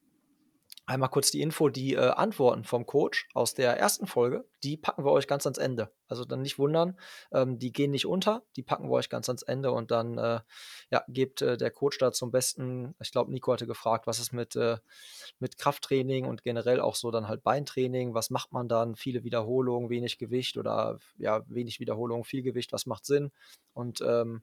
einmal 0.87 1.09
kurz 1.09 1.31
die 1.31 1.41
Info, 1.41 1.69
die, 1.69 1.95
äh, 1.95 1.99
Antworten 2.11 2.63
vom 2.63 2.85
Coach 2.85 3.27
aus 3.33 3.53
der 3.53 3.77
1. 3.77 4.07
Folge, 4.07 4.45
die 4.63 4.77
packen 4.77 5.05
wir 5.05 5.11
euch 5.11 5.27
ganz 5.27 5.45
ans 5.45 5.57
Ende. 5.59 5.91
Also, 6.07 6.25
dann 6.25 6.41
nicht 6.41 6.57
wundern, 6.59 6.97
ähm, 7.33 7.59
die 7.59 7.73
gehen 7.73 7.91
nicht 7.91 8.05
unter, 8.07 8.43
die 8.55 8.63
packen 8.63 8.87
wir 8.89 8.93
euch 8.93 9.09
ganz 9.09 9.29
ans 9.29 9.43
Ende 9.43 9.71
und 9.73 9.91
dann, 9.91 10.17
äh, 10.17 10.39
ja, 10.89 11.03
gibt, 11.09 11.41
äh, 11.41 11.57
der 11.57 11.71
Coach 11.71 11.97
da 11.99 12.11
zum 12.13 12.31
Besten 12.31 12.95
ich 13.01 13.11
glaube, 13.11 13.31
Nico 13.33 13.51
hatte 13.53 13.67
gefragt, 13.67 14.07
was 14.07 14.19
ist 14.19 14.31
mit 14.33 14.55
äh, 14.55 14.77
mit 15.39 15.57
Krafttraining 15.57 16.25
und 16.25 16.43
generell 16.43 16.79
auch 16.81 16.95
so 16.95 17.11
dann 17.11 17.27
halt 17.27 17.43
Beintraining, 17.43 18.13
was 18.13 18.29
macht 18.29 18.53
man 18.53 18.69
dann? 18.69 18.95
Viele 18.95 19.23
Wiederholungen, 19.25 19.89
wenig 19.89 20.17
Gewicht 20.17 20.57
oder 20.57 20.99
ja, 21.17 21.43
wenig 21.47 21.79
Wiederholung, 21.81 22.23
viel 22.23 22.43
Gewicht, 22.43 22.71
was 22.73 22.85
macht 22.85 23.05
Sinn? 23.05 23.31
Und, 23.73 24.01
ähm, 24.01 24.41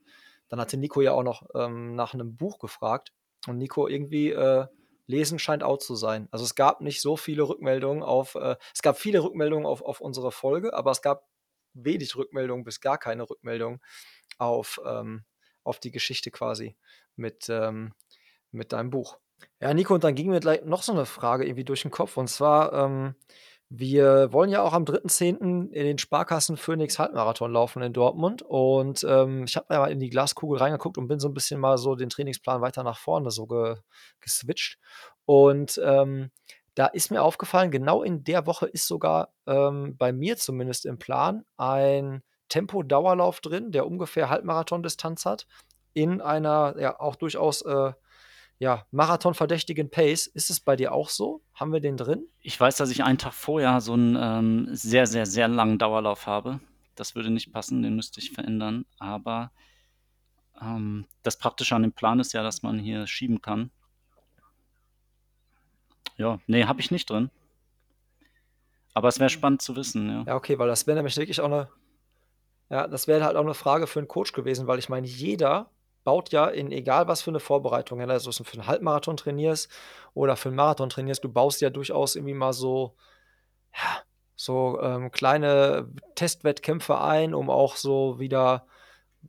dann 0.49 0.61
hatte 0.61 0.77
Nico 0.77 1.01
ja 1.01 1.13
auch 1.13 1.23
noch, 1.23 1.45
ähm, 1.55 1.95
nach 1.97 2.13
'nem 2.15 2.37
Buch 2.37 2.59
gefragt 2.59 3.13
und 3.49 3.57
Nico 3.59 3.89
irgendwie, 3.89 4.31
äh 4.31 4.67
Lesen 5.07 5.39
scheint 5.39 5.63
out 5.63 5.83
zu 5.83 5.97
sein. 5.97 6.29
Also, 6.31 6.45
es 6.45 6.55
gab 6.55 6.81
nicht 6.81 7.01
so 7.03 7.17
viele 7.17 7.43
Rückmeldungen 7.45 8.03
auf 8.03 8.35
äh, 8.37 8.57
es 8.75 8.83
gab 8.83 8.99
viele 8.99 9.23
Rückmeldungen 9.23 9.67
auf 9.67 9.83
auf 9.83 10.01
unsere 10.01 10.33
Folge, 10.33 10.75
aber 10.75 10.91
es 10.93 11.03
gab 11.03 11.27
wenig 11.75 12.17
Rückmeldungen 12.17 12.65
bis 12.65 12.81
gar 12.81 12.99
keine 12.99 13.29
Rückmeldung 13.29 13.83
auf 14.39 14.81
ähm, 14.87 15.25
auf 15.65 15.81
die 15.81 15.91
Geschichte 15.93 16.31
quasi 16.31 16.77
mit 17.17 17.49
ähm, 17.51 17.95
mit 18.53 18.73
deinem 18.73 18.91
Buch. 18.91 19.19
Ja, 19.61 19.75
Nico, 19.75 19.95
und 19.95 20.05
dann 20.05 20.15
ging 20.15 20.31
mir 20.31 20.41
gleich 20.41 20.65
noch 20.65 20.83
so 20.83 20.93
'ne 20.95 21.07
Frage 21.07 21.45
irgendwie 21.47 21.65
durch 21.65 21.85
'n 21.85 21.91
Kopf 21.91 22.17
und 22.17 22.29
zwar, 22.29 22.73
ähm, 22.75 23.15
wir 23.79 24.33
wollen 24.33 24.51
ja 24.51 24.63
auch 24.63 24.73
am 24.73 24.85
3.10. 24.85 25.71
in 25.73 25.85
den 25.85 25.99
Sparkassen 25.99 26.57
Phoenix 26.57 26.99
Halbmarathon 26.99 27.53
laufen 27.53 27.83
in 27.83 27.93
Dortmund 27.93 28.43
und, 28.43 29.05
ähm, 29.09 29.45
ich 29.45 29.57
habe 29.57 29.67
mal 29.77 29.91
in 29.91 30.01
die 30.01 30.11
Glaskugel 30.11 30.59
reingeguckt 30.59 30.99
und 30.99 31.09
bin 31.09 31.21
so 31.21 31.29
'n 31.29 31.35
bisschen 31.35 31.61
mal 31.61 31.79
so 31.79 31.95
den 31.97 32.09
Trainingsplan 32.11 32.61
weiter 32.63 32.83
nach 32.85 32.99
vorne 32.99 33.31
so 33.31 33.47
ge 33.47 33.77
geswitcht. 34.21 34.79
Und, 35.27 35.81
ähm, 35.85 36.31
da 36.75 36.87
ist 36.87 37.11
mir 37.11 37.23
aufgefallen, 37.23 37.71
genau 37.71 38.03
in 38.03 38.25
der 38.25 38.47
Woche 38.47 38.67
ist 38.67 38.87
sogar, 38.89 39.33
ähm, 39.47 39.97
bei 39.97 40.13
mir 40.13 40.37
zumindest 40.37 40.87
im 40.87 40.99
Plan 40.99 41.45
ein 41.57 42.23
Tempo-Dauerlauf 42.49 43.41
drin, 43.41 43.71
der 43.73 43.87
ungefähr 43.87 44.29
Halbmarathon-Distanz 44.31 45.25
hat 45.25 45.47
in 45.95 46.21
einer, 46.21 46.75
ja, 46.81 46.99
auch 47.01 47.17
durchaus, 47.17 47.63
äh, 47.63 47.93
ja, 48.65 48.87
marathonverdächtigen 48.93 49.91
Pace. 49.91 50.27
Ist 50.27 50.49
es 50.51 50.59
bei 50.61 50.75
dir 50.75 50.93
auch 50.93 51.11
so? 51.11 51.43
Haben 51.55 51.73
wir 51.75 51.81
den 51.81 51.99
drin? 51.99 52.27
Ich 52.41 52.59
weiß, 52.59 52.77
dass 52.77 52.91
ich 52.91 53.05
einen 53.05 53.19
Tag 53.19 53.35
vorher 53.35 53.81
so 53.83 53.95
'n, 53.95 54.17
ähm, 54.21 54.69
sehr, 54.73 55.07
sehr, 55.07 55.27
sehr 55.27 55.49
langen 55.49 55.79
Dauerlauf 55.79 56.27
habe. 56.27 56.61
Das 56.95 57.15
würde 57.15 57.31
nicht 57.31 57.53
passen, 57.53 57.83
den 57.83 57.95
müsste 57.97 58.21
ich 58.21 58.33
verändern. 58.33 58.87
Aber, 58.99 59.51
ähm, 60.61 61.07
das 61.23 61.39
Praktische 61.39 61.75
an 61.77 61.83
dem 61.83 61.93
Plan 61.93 62.21
ist 62.21 62.33
ja, 62.33 62.43
dass 62.43 62.63
man 62.63 62.79
hier 62.79 63.07
schieben 63.07 63.43
kann. 63.43 63.71
Ja, 66.19 66.39
ne, 66.47 66.67
habe 66.69 66.81
ich 66.81 66.91
nicht 66.91 67.11
drin. 67.11 67.31
Aber 68.97 69.09
es 69.09 69.19
wäre 69.19 69.29
spannend 69.29 69.61
zu 69.61 69.75
wissen, 69.77 70.09
ja. 70.09 70.23
Ja, 70.27 70.37
okay, 70.37 70.59
weil 70.59 70.69
das 70.69 70.87
wäre 70.87 70.97
nämlich 70.97 71.17
wirklich 71.17 71.41
auch 71.41 71.49
'ne 71.49 71.69
ja, 72.71 72.89
das 72.89 73.09
wäre 73.09 73.25
halt 73.25 73.37
auch 73.37 73.45
'ne 73.45 73.55
Frage 73.55 73.87
für 73.87 74.01
'n 74.01 74.09
Coach 74.09 74.33
gewesen, 74.33 74.67
weil 74.67 74.79
ich 74.79 74.89
meine, 74.89 75.07
jeder 75.07 75.71
baut 76.05 76.31
ja 76.33 76.47
in 76.49 76.73
egal 76.73 77.09
was 77.09 77.23
für 77.23 77.33
'ne 77.33 77.41
Vorbereitung, 77.41 77.99
wenn 78.01 78.09
du 78.09 78.15
also 78.15 78.33
für 78.33 78.57
'n 78.59 78.67
Halbmarathon 78.67 79.17
trainierst 79.17 79.71
oder 80.15 80.37
für 80.37 80.51
'n 80.51 80.55
Marathon 80.57 80.91
trainierst, 80.91 81.25
du 81.25 81.31
baust 81.33 81.61
ja 81.63 81.71
durchaus 81.71 82.17
irgendwie 82.17 82.35
mal 82.35 82.53
so 82.55 82.97
ja, 83.77 84.03
so, 84.37 84.81
ähm, 84.83 85.11
kleine 85.13 85.91
Testwettkämpfe 86.17 87.01
ein, 87.01 87.35
um 87.35 87.51
auch 87.51 87.77
so 87.77 88.19
wieder 88.21 88.67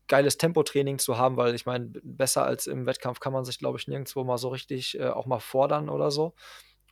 geiles 0.08 0.38
Tempotraining 0.40 1.00
zu 1.00 1.18
haben, 1.20 1.38
weil 1.38 1.56
ich 1.56 1.66
meine, 1.68 1.88
besser 2.04 2.46
als 2.46 2.68
im 2.68 2.86
Wettkampf 2.88 3.20
kann 3.22 3.34
man 3.34 3.46
sich, 3.46 3.60
glaube 3.60 3.80
ich, 3.80 3.88
nirgendwo 3.90 4.24
mal 4.26 4.38
so 4.40 4.50
richtig, 4.50 5.00
äh, 5.00 5.08
auch 5.10 5.26
mal 5.28 5.40
fordern 5.42 5.90
oder 5.90 6.12
so. 6.12 6.36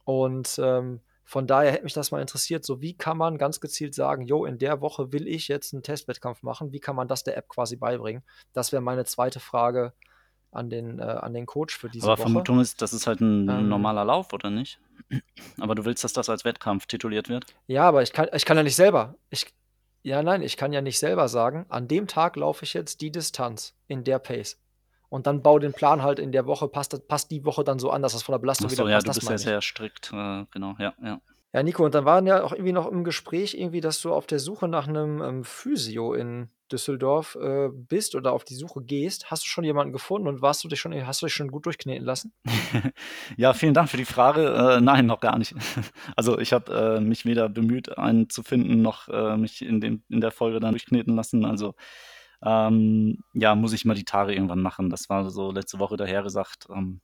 Und, 0.05 0.59
ähm, 0.63 1.01
von 1.25 1.47
daher 1.47 1.71
hätte 1.73 1.83
mich 1.83 1.93
das 1.93 2.11
mal 2.11 2.21
interessiert, 2.21 2.65
so 2.65 2.81
wie 2.81 2.95
kann 2.97 3.17
man 3.17 3.37
ganz 3.37 3.59
gezielt 3.61 3.95
sagen: 3.95 4.23
„Jo, 4.27 4.45
in 4.45 4.57
der 4.59 4.81
Woche 4.81 5.11
will 5.13 5.27
ich 5.27 5.47
jetzt 5.49 5.73
'n 5.73 5.83
Testwettkampf 5.83 6.43
machen.“ 6.43 6.71
Wie 6.73 6.79
kann 6.81 6.95
man 6.95 7.07
das 7.07 7.23
der 7.23 7.37
App 7.37 7.49
quasi 7.49 7.75
beibringen? 7.77 8.23
Das 8.53 8.71
wäre 8.71 8.81
meine 8.83 9.05
2. 9.05 9.39
Frage 9.39 9.93
an 10.51 10.69
den 10.69 10.99
äh, 10.99 11.03
an 11.03 11.33
den 11.33 11.45
Coach 11.47 11.77
für 11.77 11.89
diese 11.89 12.15
Aber 12.15 12.17
Woche. 12.17 12.47
Vermutung 12.47 12.59
ist, 12.59 12.81
das 12.81 12.93
ist 12.93 13.07
halt 13.07 13.21
'n 13.21 13.45
Ähm 13.49 13.67
normaler 13.67 14.03
Lauf, 14.05 14.33
oder 14.33 14.49
nicht? 14.49 14.79
Aber 15.59 15.75
du 15.75 15.85
willst, 15.85 16.03
dass 16.03 16.13
das 16.13 16.29
als 16.29 16.45
Wettkampf 16.45 16.85
tituliert 16.87 17.29
wird? 17.29 17.47
Ja, 17.69 17.83
aber 17.87 18.03
ich 18.03 18.11
kann 18.11 18.27
ich 18.33 18.43
kann 18.45 18.57
ja 18.57 18.63
nicht 18.63 18.75
selber 18.75 19.15
ich 19.29 19.53
ja, 20.05 20.21
nein, 20.21 20.41
ich 20.41 20.57
kann 20.57 20.73
ja 20.73 20.81
nicht 20.81 20.99
selber 20.99 21.29
sagen: 21.29 21.65
„An 21.69 21.87
dem 21.87 22.07
Tag 22.07 22.35
laufe 22.35 22.65
ich 22.65 22.73
jetzt 22.73 22.99
die 22.99 23.09
Distanz 23.11 23.73
in 23.87 24.03
der 24.03 24.19
Pace.“ 24.19 24.57
Und 25.13 25.27
dann 25.27 25.43
bau 25.43 25.59
den 25.59 25.73
Plan 25.73 26.01
halt 26.01 26.17
in 26.17 26.31
der 26.31 26.47
Woche, 26.47 26.67
passt, 26.67 27.07
passt 27.07 27.29
die 27.29 27.45
Woche 27.45 27.63
dann 27.63 27.77
so 27.77 27.91
an, 27.91 28.01
dass 28.01 28.13
das 28.13 28.23
von 28.23 28.33
der 28.33 28.39
Belastung 28.39 28.65
Ach 28.65 28.71
so, 28.71 28.81
wieder 28.81 28.89
ja, 28.89 28.95
passt. 28.95 29.05
du 29.05 29.09
Das 29.09 29.19
bist 29.19 29.29
ja 29.29 29.37
sehr 29.37 29.61
strikt, 29.61 30.11
äh, 30.11 30.45
genau, 30.49 30.73
ja, 30.79 30.95
ja. 31.03 31.21
Ja, 31.53 31.61
Nico, 31.61 31.85
und 31.85 31.93
dann 31.93 32.03
waren 32.03 32.25
ja 32.25 32.43
auch 32.43 32.51
irgendwie 32.51 32.71
noch 32.71 32.87
im 32.87 33.03
Gespräch 33.03 33.53
irgendwie, 33.53 33.79
dass 33.79 34.01
du 34.01 34.11
auf 34.11 34.25
der 34.25 34.39
Suche 34.39 34.67
nach 34.67 34.87
einem 34.87 35.21
ähm, 35.21 35.43
Physio 35.43 36.15
in 36.15 36.49
Düsseldorf 36.71 37.35
äh, 37.39 37.69
bist 37.71 38.15
oder 38.15 38.33
auf 38.33 38.43
die 38.43 38.55
Suche 38.55 38.81
gehst. 38.81 39.29
Hast 39.29 39.43
du 39.43 39.49
schon 39.49 39.63
jemanden 39.63 39.93
gefunden 39.93 40.27
und 40.27 40.41
warst 40.41 40.63
du 40.63 40.67
dich 40.67 40.79
schon, 40.79 40.95
hast 41.05 41.21
du 41.21 41.27
dich 41.27 41.35
schon 41.35 41.51
gut 41.51 41.67
durchkneten 41.67 42.03
lassen? 42.03 42.33
Ja, 43.37 43.53
vielen 43.53 43.75
Dank 43.75 43.89
für 43.89 43.97
die 43.97 44.05
Frage. 44.05 44.47
Äh, 44.47 44.81
nein, 44.81 45.05
noch 45.05 45.19
gar 45.19 45.37
nicht. 45.37 45.53
Also 46.15 46.39
ich 46.39 46.53
habe 46.53 46.97
äh, 46.97 46.99
mich 46.99 47.23
weder 47.25 47.49
bemüht, 47.49 47.99
einen 47.99 48.31
zu 48.31 48.41
finden, 48.41 48.81
noch 48.81 49.09
äh, 49.09 49.37
mich 49.37 49.61
in, 49.61 49.79
dem, 49.79 50.01
in 50.09 50.21
der 50.21 50.31
Folge 50.31 50.59
dann 50.59 50.71
durchkneten 50.71 51.15
lassen. 51.15 51.45
Also 51.45 51.75
ähm, 52.45 53.23
ja, 53.33 53.55
muss 53.55 53.73
ich 53.73 53.85
mal 53.85 53.93
die 53.95 54.05
Tage 54.05 54.33
irgendwann 54.33 54.61
machen. 54.61 54.89
Das 54.89 55.09
war 55.09 55.29
so 55.29 55.51
letzte 55.51 55.79
Woche 55.79 55.97
dahergesagt. 55.97 56.67
Ähm, 56.69 56.99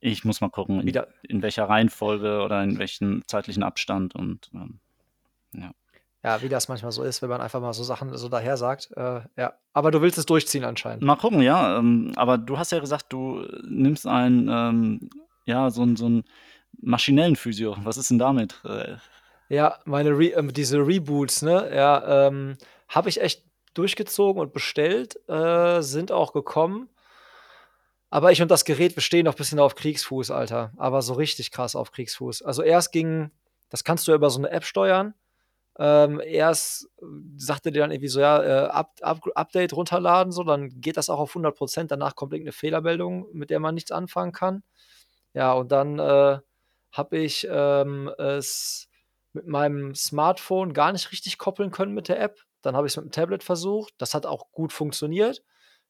ich 0.00 0.24
muss 0.24 0.40
mal 0.40 0.50
gucken, 0.50 0.80
in, 0.80 0.86
Wieder. 0.86 1.08
in 1.22 1.42
welcher 1.42 1.68
Reihenfolge 1.68 2.42
oder 2.42 2.62
in 2.62 2.78
welchem 2.78 3.22
zeitlichen 3.26 3.62
Abstand 3.62 4.14
und 4.14 4.50
ähm, 4.54 4.80
ja. 5.54 5.70
Ja, 6.24 6.40
wie 6.40 6.48
das 6.48 6.68
manchmal 6.68 6.92
so 6.92 7.02
ist, 7.02 7.20
wenn 7.20 7.28
man 7.28 7.40
einfach 7.40 7.60
mal 7.60 7.72
so 7.72 7.82
Sachen 7.82 8.16
so 8.16 8.28
daher 8.28 8.56
sagt. 8.56 8.90
Äh, 8.96 9.22
ja, 9.36 9.54
aber 9.72 9.90
du 9.90 10.00
willst 10.02 10.18
es 10.18 10.26
durchziehen 10.26 10.62
anscheinend. 10.64 11.02
Mal 11.02 11.16
gucken, 11.16 11.42
ja. 11.42 11.78
Ähm, 11.78 12.12
aber 12.14 12.38
du 12.38 12.58
hast 12.58 12.70
ja 12.70 12.78
gesagt, 12.78 13.06
du 13.12 13.44
nimmst 13.66 14.06
einen, 14.06 14.48
ähm, 14.48 15.10
ja, 15.46 15.70
so, 15.70 15.82
einen- 15.82 15.96
so 15.96 16.06
einen 16.06 16.24
maschinellen 16.80 17.34
Physio. 17.34 17.76
Was 17.82 17.96
ist 17.96 18.10
denn 18.10 18.20
damit? 18.20 18.60
Äh, 18.64 18.96
Ja, 19.48 19.78
meine 19.84 20.10
Re 20.16 20.26
ähm, 20.28 20.52
diese 20.52 20.78
Reboots, 20.78 21.42
ne? 21.42 21.68
Ja, 21.74 22.26
ähm, 22.28 22.56
habe 22.88 23.08
ich 23.08 23.20
echt 23.20 23.42
durchgezogen 23.74 24.40
und 24.40 24.52
bestellt, 24.52 25.16
äh, 25.28 25.80
sind 25.82 26.12
auch 26.12 26.32
gekommen. 26.32 26.88
Aber 28.10 28.30
ich 28.30 28.42
und 28.42 28.50
das 28.50 28.64
Gerät, 28.64 28.94
wir 28.94 29.02
stehen 29.02 29.24
noch 29.24 29.34
ein 29.34 29.38
bisschen 29.38 29.58
auf 29.58 29.74
Kriegsfuß, 29.74 30.30
Alter. 30.30 30.72
Aber 30.76 31.00
so 31.02 31.14
richtig 31.14 31.50
krass 31.50 31.74
auf 31.74 31.92
Kriegsfuß. 31.92 32.42
Also 32.42 32.62
erst 32.62 32.92
ging, 32.92 33.30
das 33.70 33.84
kannst 33.84 34.06
du 34.06 34.12
ja 34.12 34.16
über 34.16 34.28
so 34.28 34.38
eine 34.38 34.50
App 34.50 34.64
steuern. 34.64 35.14
Ähm, 35.78 36.20
erst 36.22 36.90
äh, 37.00 37.06
sagte 37.36 37.72
der 37.72 37.84
dann 37.84 37.90
irgendwie 37.90 38.08
so, 38.08 38.20
ja, 38.20 38.42
äh, 38.42 38.68
Up, 38.68 38.92
Up, 39.00 39.26
Update 39.34 39.72
runterladen, 39.72 40.30
so, 40.32 40.44
dann 40.44 40.68
geht 40.80 40.98
das 40.98 41.08
auch 41.08 41.18
auf 41.18 41.34
100%. 41.34 41.86
Danach 41.86 42.14
kommt 42.14 42.34
irgendeine 42.34 42.52
Fehlermeldung, 42.52 43.28
mit 43.32 43.50
der 43.50 43.60
man 43.60 43.74
nichts 43.74 43.90
anfangen 43.92 44.32
kann. 44.32 44.62
Ja, 45.34 45.54
und 45.54 45.72
dann 45.72 45.98
äh, 45.98 46.38
habe 46.92 47.18
ich 47.18 47.48
ähm, 47.50 48.08
es 48.18 48.88
mit 49.32 49.46
meinem 49.46 49.94
Smartphone 49.94 50.74
gar 50.74 50.92
nicht 50.92 51.10
richtig 51.12 51.38
koppeln 51.38 51.70
können 51.70 51.94
mit 51.94 52.08
der 52.08 52.20
App. 52.20 52.40
Dann 52.62 52.76
habe 52.76 52.86
ich 52.86 52.92
es 52.92 52.96
mit 52.96 53.06
dem 53.06 53.12
Tablet 53.12 53.42
versucht. 53.42 53.94
Das 53.98 54.14
hat 54.14 54.26
auch 54.26 54.50
gut 54.52 54.72
funktioniert. 54.72 55.42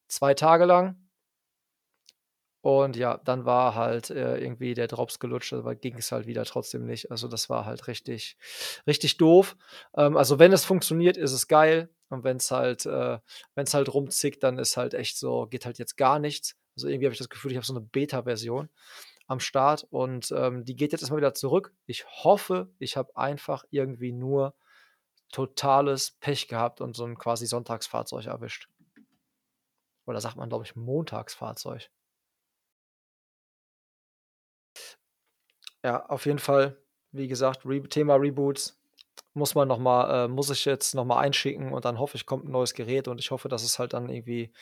Zwei 0.09 0.35
Tage 0.35 0.65
lang. 0.65 0.97
Und 2.63 2.95
ja, 2.95 3.19
dann 3.25 3.45
war 3.45 3.75
halt 3.75 4.11
äh, 4.11 4.39
irgendwie 4.39 4.75
der 4.75 4.87
Drops 4.87 5.19
gelutscht, 5.19 5.53
aber 5.53 5.75
ging 5.75 5.97
es 5.99 6.13
halt 6.13 6.27
wieder 6.27 6.45
trotzdem 6.45 6.87
nicht. 6.87 7.11
Also 7.11 7.27
das 7.27 7.51
war 7.51 7.67
halt 7.67 7.89
richtig, 7.89 8.37
richtig 8.87 9.17
doof. 9.17 9.57
Ähm, 9.97 10.17
also 10.17 10.39
wenn 10.39 10.53
es 10.53 10.65
funktioniert, 10.65 11.17
ist 11.17 11.33
es 11.33 11.49
geil. 11.49 11.89
Und 12.09 12.23
wenn 12.23 12.37
es 12.37 12.53
halt, 12.53 12.87
äh, 12.87 13.19
wenn 13.57 13.65
es 13.65 13.75
halt 13.75 13.93
rumzickt, 13.93 14.45
dann 14.45 14.59
ist 14.59 14.77
halt 14.77 14.95
echt 14.95 15.19
so, 15.19 15.47
geht 15.47 15.67
halt 15.67 15.79
jetzt 15.79 15.97
gar 15.97 16.21
nichts. 16.21 16.57
Also 16.77 16.87
irgendwie 16.87 17.07
habe 17.07 17.15
ich 17.15 17.19
das 17.19 17.29
Gefühl, 17.29 17.51
ich 17.51 17.57
habe 17.57 17.67
so 17.67 17.75
eine 17.75 17.81
Beta-Version 17.81 18.69
am 19.27 19.41
Start 19.41 19.87
und 19.91 20.33
ähm, 20.37 20.65
die 20.65 20.77
geht 20.77 20.93
jetzt 20.93 21.03
erstmal 21.03 21.19
wieder 21.19 21.35
zurück. 21.35 21.75
Ich 21.87 22.05
hoffe, 22.07 22.71
ich 22.79 22.97
habe 22.97 23.17
einfach 23.17 23.65
irgendwie 23.71 24.13
nur 24.13 24.55
totales 25.33 26.13
Pech 26.21 26.47
gehabt 26.47 26.81
und 26.81 26.95
so 26.95 27.05
ein 27.05 27.19
quasi 27.19 27.47
Sonntagsfahrzeug 27.47 28.27
erwischt. 28.27 28.69
Oder 30.07 30.21
sagt 30.21 30.37
man, 30.37 30.49
glaube 30.49 30.65
ich, 30.65 30.77
Montagsfahrzeug. 30.77 31.91
Ja, 35.85 36.07
auf 36.07 36.27
jeden 36.27 36.39
Fall, 36.39 36.77
wie 37.11 37.29
gesagt, 37.29 37.65
Re 37.67 37.83
Thema 37.83 38.15
Reboots 38.15 38.79
muss 39.35 39.55
man 39.55 39.69
noch 39.69 39.79
mal, 39.79 40.27
äh, 40.27 40.29
muss 40.29 40.51
ich 40.51 40.65
jetzt 40.65 40.95
noch 40.95 41.05
mal 41.05 41.19
einschicken 41.19 41.73
und 41.73 41.85
dann 41.85 41.99
hoffe 41.99 42.17
ich, 42.17 42.27
kommt 42.27 42.45
ein 42.45 42.53
neues 42.53 42.75
Gerät 42.75 43.09
und 43.09 43.19
ich 43.19 43.31
hoffe, 43.31 43.49
dass 43.49 43.63
es 43.63 43.79
halt 43.79 43.95
dann 43.95 44.09
irgendwie, 44.09 44.53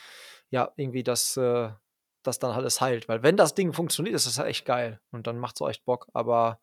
ja, 0.51 0.73
irgendwie 0.77 1.03
das, 1.03 1.37
äh, 1.37 1.71
das 2.23 2.39
dann 2.39 2.53
alles 2.53 2.81
heilt. 2.81 3.09
Weil 3.09 3.23
wenn 3.23 3.37
das 3.37 3.55
Ding 3.55 3.73
funktioniert, 3.73 4.15
ist 4.15 4.27
das 4.27 4.37
ja 4.37 4.45
echt 4.47 4.65
geil 4.65 5.01
und 5.11 5.27
dann 5.27 5.39
macht 5.39 5.57
es 5.57 5.63
auch 5.63 5.69
echt 5.69 5.85
Bock. 5.85 6.09
Aber 6.13 6.61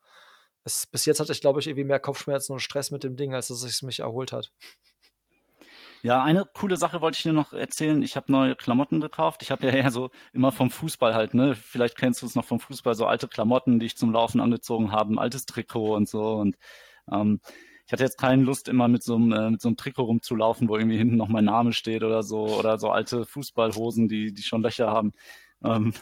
es, 0.68 0.86
bis 0.86 1.06
jetzt 1.06 1.20
hatte 1.20 1.32
ich, 1.32 1.42
glaube 1.42 1.60
ich, 1.60 1.68
irgendwie 1.68 1.86
mehr 1.86 2.00
Kopfschmerzen 2.00 2.54
und 2.54 2.60
Stress 2.60 2.92
mit 2.92 3.04
dem 3.04 3.16
Ding, 3.16 3.34
als 3.34 3.48
dass 3.48 3.64
es 3.64 3.82
mich 3.82 4.00
erholt 4.00 4.32
hat. 4.32 4.52
Ja, 6.04 6.24
eine 6.24 6.46
coole 6.46 6.78
Sache 6.78 7.02
wollte 7.02 7.18
ich 7.18 7.24
dir 7.24 7.34
noch 7.34 7.54
erzählen. 7.54 8.04
Ich 8.04 8.16
habe 8.16 8.32
neue 8.32 8.56
Klamotten 8.56 9.02
gekauft. 9.02 9.42
Ich 9.42 9.50
habe 9.50 9.66
ja 9.66 9.74
eher 9.74 9.90
so 9.92 10.12
immer 10.32 10.52
vom 10.52 10.70
Fußball 10.70 11.16
halt, 11.16 11.34
ne? 11.34 11.56
Vielleicht 11.56 11.98
kennst 11.98 12.22
du 12.22 12.28
es 12.28 12.36
noch 12.36 12.46
vom 12.46 12.60
Fußball, 12.60 12.94
so 12.94 13.08
alte 13.08 13.28
Klamotten, 13.28 13.80
die 13.80 13.88
ich 13.88 13.98
zum 13.98 14.12
Laufen 14.12 14.40
angezogen 14.40 14.92
habe, 14.92 15.14
ein 15.14 15.20
altes 15.20 15.46
Trikot 15.48 15.96
und 15.96 16.08
so. 16.08 16.36
Und 16.36 16.56
ähm, 17.12 17.42
ich 17.88 17.94
hatte 17.94 18.04
jetzt 18.04 18.20
keine 18.20 18.44
Lust, 18.44 18.68
immer 18.68 18.88
mit 18.88 19.02
so 19.02 19.16
einem, 19.16 19.32
äh, 19.32 19.50
mit 19.52 19.62
so 19.62 19.70
einem 19.70 19.78
Trikot 19.78 20.04
rumzulaufen, 20.04 20.70
wo 20.70 20.78
irgendwie 20.78 20.98
hinten 20.98 21.16
noch 21.16 21.30
mein 21.30 21.46
Name 21.46 21.74
steht 21.74 22.04
oder 22.04 22.22
so, 22.22 22.46
oder 22.46 22.78
so 22.78 22.92
alte 22.92 23.26
Fußballhosen, 23.26 24.08
die, 24.08 24.34
die 24.34 24.44
schon 24.44 24.62
Löcher 24.62 24.88
haben. 24.88 25.14
Ähm, 25.64 25.94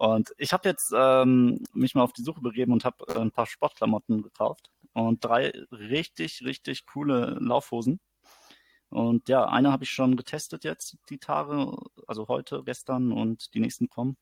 und 0.00 0.32
ich 0.38 0.54
habe 0.54 0.66
jetzt 0.66 0.94
ähm, 0.96 1.62
mich 1.74 1.94
mal 1.94 2.00
auf 2.00 2.14
die 2.14 2.22
Suche 2.22 2.40
begeben 2.40 2.72
und 2.72 2.86
habe 2.86 3.04
äh, 3.08 3.18
ein 3.18 3.32
paar 3.32 3.44
Sportklamotten 3.44 4.22
gekauft 4.22 4.70
und 4.94 5.22
drei 5.22 5.52
richtig, 5.70 6.42
richtig 6.42 6.86
coole 6.86 7.36
Laufhosen. 7.38 8.00
Und 8.88 9.28
ja, 9.28 9.44
eine 9.44 9.70
habe 9.70 9.84
ich 9.84 9.90
schon 9.90 10.16
getestet 10.16 10.64
jetzt 10.64 10.96
die 11.10 11.18
Tage, 11.18 11.76
also 12.06 12.28
heute, 12.28 12.62
gestern 12.64 13.12
und 13.12 13.52
die 13.52 13.60
nächsten 13.60 13.90
kommen. 13.90 14.16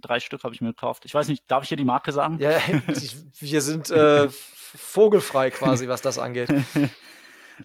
Drei 0.00 0.20
Stück 0.20 0.42
habe 0.42 0.54
ich 0.54 0.62
mir 0.62 0.68
gekauft. 0.68 1.04
Ich 1.04 1.12
weiß 1.12 1.28
nicht, 1.28 1.44
darf 1.48 1.64
ich 1.64 1.68
hier 1.68 1.76
die 1.76 1.84
Marke 1.84 2.10
sagen? 2.10 2.38
Ja, 2.38 2.58
wir 3.40 3.60
sind 3.60 3.90
äh, 3.90 4.30
vogelfrei 4.30 5.50
quasi, 5.50 5.86
was 5.88 6.00
das 6.00 6.18
angeht. 6.18 6.48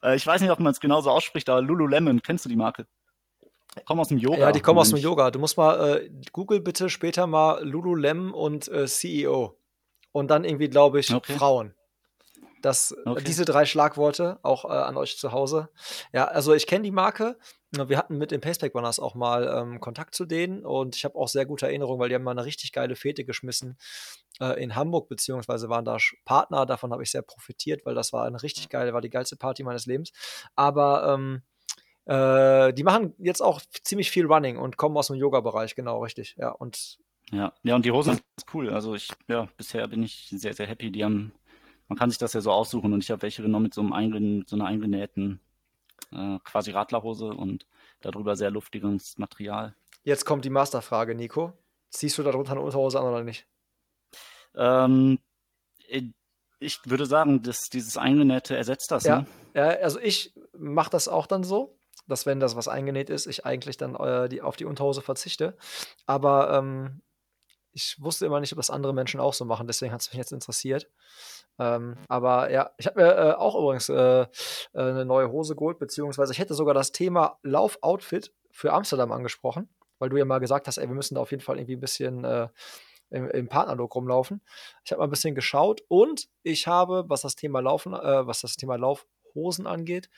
Äh, 0.02 0.16
ich 0.16 0.26
weiß 0.26 0.42
nicht, 0.42 0.50
ob 0.50 0.60
man 0.60 0.72
es 0.72 0.80
genauso 0.80 1.12
ausspricht, 1.12 1.48
aber 1.50 1.62
Lululemon, 1.62 2.24
kennst 2.24 2.46
du 2.46 2.50
die 2.50 2.56
Marke? 2.56 2.88
Kommen 3.86 4.02
aus 4.02 4.10
dem 4.10 4.18
Yoga. 4.18 4.38
Ja, 4.38 4.52
die 4.52 4.62
kommen 4.62 4.80
aus 4.80 4.90
dem. 4.90 5.00
Yoga. 5.00 5.32
Du 5.32 5.40
musst 5.40 5.58
mal, 5.58 5.98
äh, 5.98 6.10
Google 6.32 6.62
bitte 6.62 6.90
später 6.90 7.28
mal 7.28 7.64
Lululemon 7.64 8.32
und 8.34 8.68
äh, 8.68 8.86
CEO. 8.88 9.58
Und 10.12 10.30
dann 10.30 10.44
irgendwie, 10.44 10.70
glaube 10.70 11.00
ich, 11.00 11.14
Okay. 11.14 11.34
Frauen. 11.34 11.74
Das, 12.62 12.96
Okay. 13.06 13.24
Diese 13.26 13.44
drei 13.44 13.66
Schlagworte 13.66 14.40
auch 14.42 14.64
äh, 14.66 14.70
an 14.70 14.96
euch 14.96 15.18
zu 15.18 15.34
Hause. 15.34 15.70
Ja, 16.14 16.26
also 16.26 16.54
ich 16.54 16.66
kenne 16.66 16.84
die 16.84 16.92
Marke. 16.92 17.38
Wir 17.72 17.98
hatten 17.98 18.18
mit 18.18 18.32
den 18.32 18.40
Paceback 18.40 18.74
Runners 18.76 19.00
auch 19.00 19.16
mal 19.16 19.48
ähm, 19.48 19.80
Kontakt 19.80 20.14
zu 20.16 20.26
denen 20.26 20.64
und 20.64 20.96
ich 20.96 21.04
habe 21.04 21.16
auch 21.18 21.28
sehr 21.28 21.46
gute 21.46 21.66
Erinnerungen, 21.66 22.00
weil 22.00 22.08
die 22.08 22.16
haben 22.16 22.24
mal 22.24 22.32
eine 22.32 22.46
richtig 22.46 22.72
geile 22.72 22.96
Fete 22.96 23.26
geschmissen 23.26 23.78
äh, 24.40 24.64
in 24.64 24.76
Hamburg, 24.76 25.10
beziehungsweise 25.10 25.70
waren 25.70 25.84
da 25.84 25.98
Partner. 26.24 26.66
Davon 26.68 26.92
habe 26.94 27.02
ich 27.04 27.12
sehr 27.12 27.24
profitiert, 27.24 27.84
weil 27.86 27.96
das 27.96 28.14
war 28.14 28.26
eine 28.26 28.42
richtig 28.44 28.70
geile, 28.70 28.94
war 28.94 29.02
die 29.02 29.10
geilste 29.10 29.36
Party 29.36 29.64
meines 29.64 29.88
Lebens. 29.88 30.12
Aber 30.56 31.14
ähm, 31.14 31.42
äh, 32.06 32.74
die 32.74 32.84
machen 32.84 33.14
jetzt 33.18 33.42
auch 33.42 33.62
ziemlich 33.84 34.12
viel 34.12 34.26
Running 34.26 34.58
und 34.58 34.78
kommen 34.78 34.98
aus 34.98 35.08
dem 35.08 35.16
Yoga-Bereich, 35.16 35.76
genau, 35.76 36.02
richtig. 36.04 36.36
Ja, 36.38 36.50
und 36.50 36.98
Ja, 37.32 37.54
ja, 37.64 37.76
und 37.76 37.86
die 37.86 37.92
Hosen 37.92 38.14
sind 38.16 38.54
cool. 38.54 38.70
Also 38.70 38.96
ich, 38.96 39.10
ja, 39.28 39.48
bisher 39.58 39.88
bin 39.88 40.04
ich 40.04 40.28
sehr, 40.36 40.54
sehr 40.54 40.68
happy. 40.68 40.92
Die 40.92 41.04
haben, 41.04 41.32
man 41.88 41.98
kann 41.98 42.10
sich 42.10 42.20
das 42.20 42.34
ja 42.34 42.42
so 42.42 42.52
aussuchen 42.52 42.94
und 42.94 43.04
ich 43.04 43.10
habe 43.12 43.22
welche 43.22 43.42
genommen 43.42 43.64
mit 43.64 43.74
so 43.74 43.82
einem 43.82 43.94
eingen, 43.94 44.44
so 44.48 44.56
einer 44.56 44.66
eingenähten 44.66 45.40
äh, 46.12 46.40
quasi 46.44 46.72
Radlerhose 46.72 47.28
und 47.28 47.66
darüber 48.02 48.36
sehr 48.36 48.52
luftiges 48.52 49.18
Material. 49.18 49.76
jetzt 50.04 50.26
kommt 50.26 50.44
die 50.46 50.50
Masterfrage, 50.50 51.16
Nico. 51.16 51.54
Ziehst 51.90 52.18
du 52.18 52.24
darunter 52.24 52.52
eine 52.52 52.62
Unterhose 52.62 53.00
an 53.00 53.06
oder 53.06 53.24
nicht? 53.24 53.48
Ähm, 54.56 55.20
äh, 55.88 56.04
ich 56.60 56.80
würde 56.86 57.06
sagen, 57.06 57.42
dass 57.44 57.70
dieses 57.72 57.98
Eingenähte 57.98 58.56
ersetzt 58.56 58.92
das, 58.92 59.04
Ja. 59.06 59.22
ne? 59.22 59.28
Ja, 59.54 59.68
also 59.82 60.00
ich 60.00 60.34
mache 60.58 60.90
das 60.90 61.08
auch 61.08 61.28
dann 61.28 61.44
so, 61.44 61.76
dass 62.08 62.26
wenn 62.26 62.40
das 62.40 62.56
was 62.56 62.68
eingenäht 62.68 63.10
ist, 63.10 63.28
ich 63.28 63.46
eigentlich 63.46 63.78
dann 63.78 63.96
äh, 63.96 64.30
die, 64.30 64.42
auf 64.42 64.56
die 64.56 64.66
Unterhose 64.66 65.02
verzichte. 65.02 65.56
Aber 66.06 66.52
ähm, 66.58 67.02
ich 67.74 67.98
wusste 68.00 68.26
immer 68.26 68.40
nicht, 68.40 68.54
ob 68.54 68.58
das 68.58 68.70
andere 68.70 68.94
Menschen 68.94 69.20
auch 69.20 69.34
so 69.34 69.46
machen, 69.46 69.68
deswegen 69.68 69.92
hat 69.94 70.02
es 70.02 70.12
mich 70.12 70.18
jetzt 70.18 70.32
interessiert. 70.32 70.90
Ähm, 71.60 71.98
aber 72.08 72.52
ja, 72.52 72.72
ich 72.78 72.88
habe 72.88 73.02
mir 73.02 73.16
äh, 73.16 73.34
auch 73.34 73.56
übrigens 73.56 73.90
äh, 73.90 74.22
äh, 74.22 74.28
eine 74.74 75.06
neue 75.06 75.32
Hose 75.32 75.56
geholt, 75.56 75.80
beziehungsweise 75.80 76.34
ich 76.34 76.40
hätte 76.40 76.54
sogar 76.54 76.74
das 76.74 76.92
Thema 76.92 77.40
Laufoutfit 77.44 78.34
für 78.52 78.74
Amsterdam 78.74 79.12
angesprochen, 79.12 79.70
weil 80.00 80.10
du 80.10 80.18
ja 80.18 80.26
mal 80.26 80.40
gesagt 80.40 80.68
hast, 80.68 80.78
ey, 80.78 80.88
wir 80.88 80.96
müssen 80.96 81.16
da 81.16 81.22
auf 81.22 81.32
jeden 81.32 81.44
Fall 81.44 81.58
irgendwie 81.58 81.76
ein 81.76 81.82
bisschen 81.82 82.24
äh, 82.24 82.48
im, 83.10 83.30
im 83.30 83.48
Partnerlook 83.48 83.96
rumlaufen. 83.96 84.42
Ich 84.84 84.92
habe 84.92 85.00
mal 85.00 85.08
ein 85.08 85.12
bisschen 85.12 85.36
geschaut 85.36 85.84
und 85.88 86.30
ich 86.44 86.68
habe, 86.68 87.06
was 87.08 87.22
das 87.22 87.36
Thema 87.36 87.60
Laufen, 87.60 87.94
äh, 87.94 88.28
was 88.28 88.42
das 88.42 88.56
Thema 88.56 88.76
Laufhosen 88.76 89.68
angeht, 89.68 90.10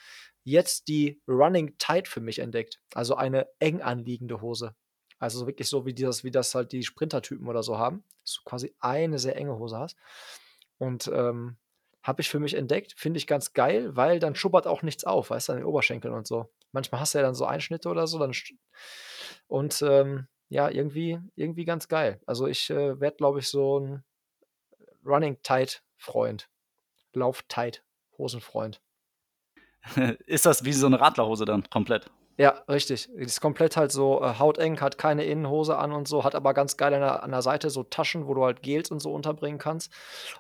jetzt 0.46 0.90
die 0.90 1.22
Running 1.30 1.78
Tight 1.80 2.10
für 2.10 2.22
mich 2.22 2.40
entdeckt. 2.40 2.82
Also 2.96 3.16
eine 3.18 3.50
eng 3.60 3.82
anliegende 3.84 4.42
Hose. 4.42 4.76
Also 5.20 5.40
so 5.40 5.48
wirklich 5.48 5.70
so 5.70 5.86
wie 5.88 5.96
das, 5.96 6.24
wie 6.26 6.32
das 6.32 6.56
halt 6.56 6.74
die 6.74 6.84
Sprintertypen 6.84 7.48
oder 7.50 7.64
so 7.64 7.80
haben, 7.80 8.06
dass 8.24 8.36
du 8.36 8.42
quasi 8.46 8.76
eine 8.82 9.20
sehr 9.20 9.38
enge 9.38 9.60
Hose 9.60 9.80
hast. 9.80 9.98
Und 10.80 11.10
ähm, 11.14 11.58
habe 12.04 12.22
ich 12.22 12.30
für 12.30 12.40
mich 12.40 12.54
entdeckt, 12.56 12.94
finde 12.98 13.18
ich 13.18 13.28
ganz 13.28 13.54
geil, 13.54 13.96
weil 13.96 14.20
dann 14.20 14.36
schubbert 14.36 14.68
auch 14.68 14.84
nichts 14.84 15.06
auf, 15.06 15.32
weißt 15.32 15.50
du, 15.50 15.54
an 15.54 15.60
den 15.60 15.66
Oberschenkeln 15.68 16.14
und 16.14 16.28
so. 16.28 16.50
manchmal 16.74 17.02
hast 17.02 17.16
du 17.16 17.20
ja 17.20 17.24
dann 17.24 17.36
so 17.36 17.46
Einschnitte 17.46 17.90
oder 17.90 18.08
so, 18.08 18.20
dann 18.20 18.34
und, 19.48 19.82
ähm, 19.82 20.28
ja, 20.50 20.70
irgendwie 20.70 21.20
irgendwie 21.36 21.66
ganz 21.66 21.88
geil. 21.88 22.22
Also, 22.26 22.48
ich, 22.48 22.70
äh, 22.70 23.00
werde, 23.00 23.18
glaube 23.18 23.40
ich, 23.40 23.48
so 23.48 23.78
'n 23.80 24.04
Running 25.06 25.42
Tight 25.42 25.84
Freund. 25.96 26.50
Lauf 27.14 27.44
Tight 27.48 27.86
Hosenfreund. 28.18 28.82
Ist 30.26 30.46
das 30.46 30.64
wie 30.66 30.74
so 30.74 30.88
'ne 30.90 31.00
Radlerhose 31.00 31.46
dann 31.46 31.70
komplett? 31.70 32.10
Ja, 32.40 32.50
richtig. 32.68 33.08
Ist 33.16 33.40
komplett 33.40 33.78
halt 33.78 33.94
so, 33.94 34.22
äh, 34.22 34.38
hauteng, 34.40 34.82
hat 34.82 34.98
keine 34.98 35.24
Innenhose 35.24 35.78
an 35.78 35.94
und 35.94 36.06
so, 36.08 36.26
hat 36.26 36.36
aber 36.36 36.54
ganz 36.54 36.76
geil 36.76 36.94
an 36.94 37.00
der 37.00 37.24
an 37.24 37.32
der 37.32 37.42
Seite 37.42 37.70
so 37.70 37.84
Taschen, 37.84 38.28
wo 38.28 38.34
du 38.34 38.44
halt 38.44 38.62
Gels 38.62 38.92
und 38.92 39.00
so 39.00 39.14
unterbringen 39.14 39.58
kannst 39.58 39.94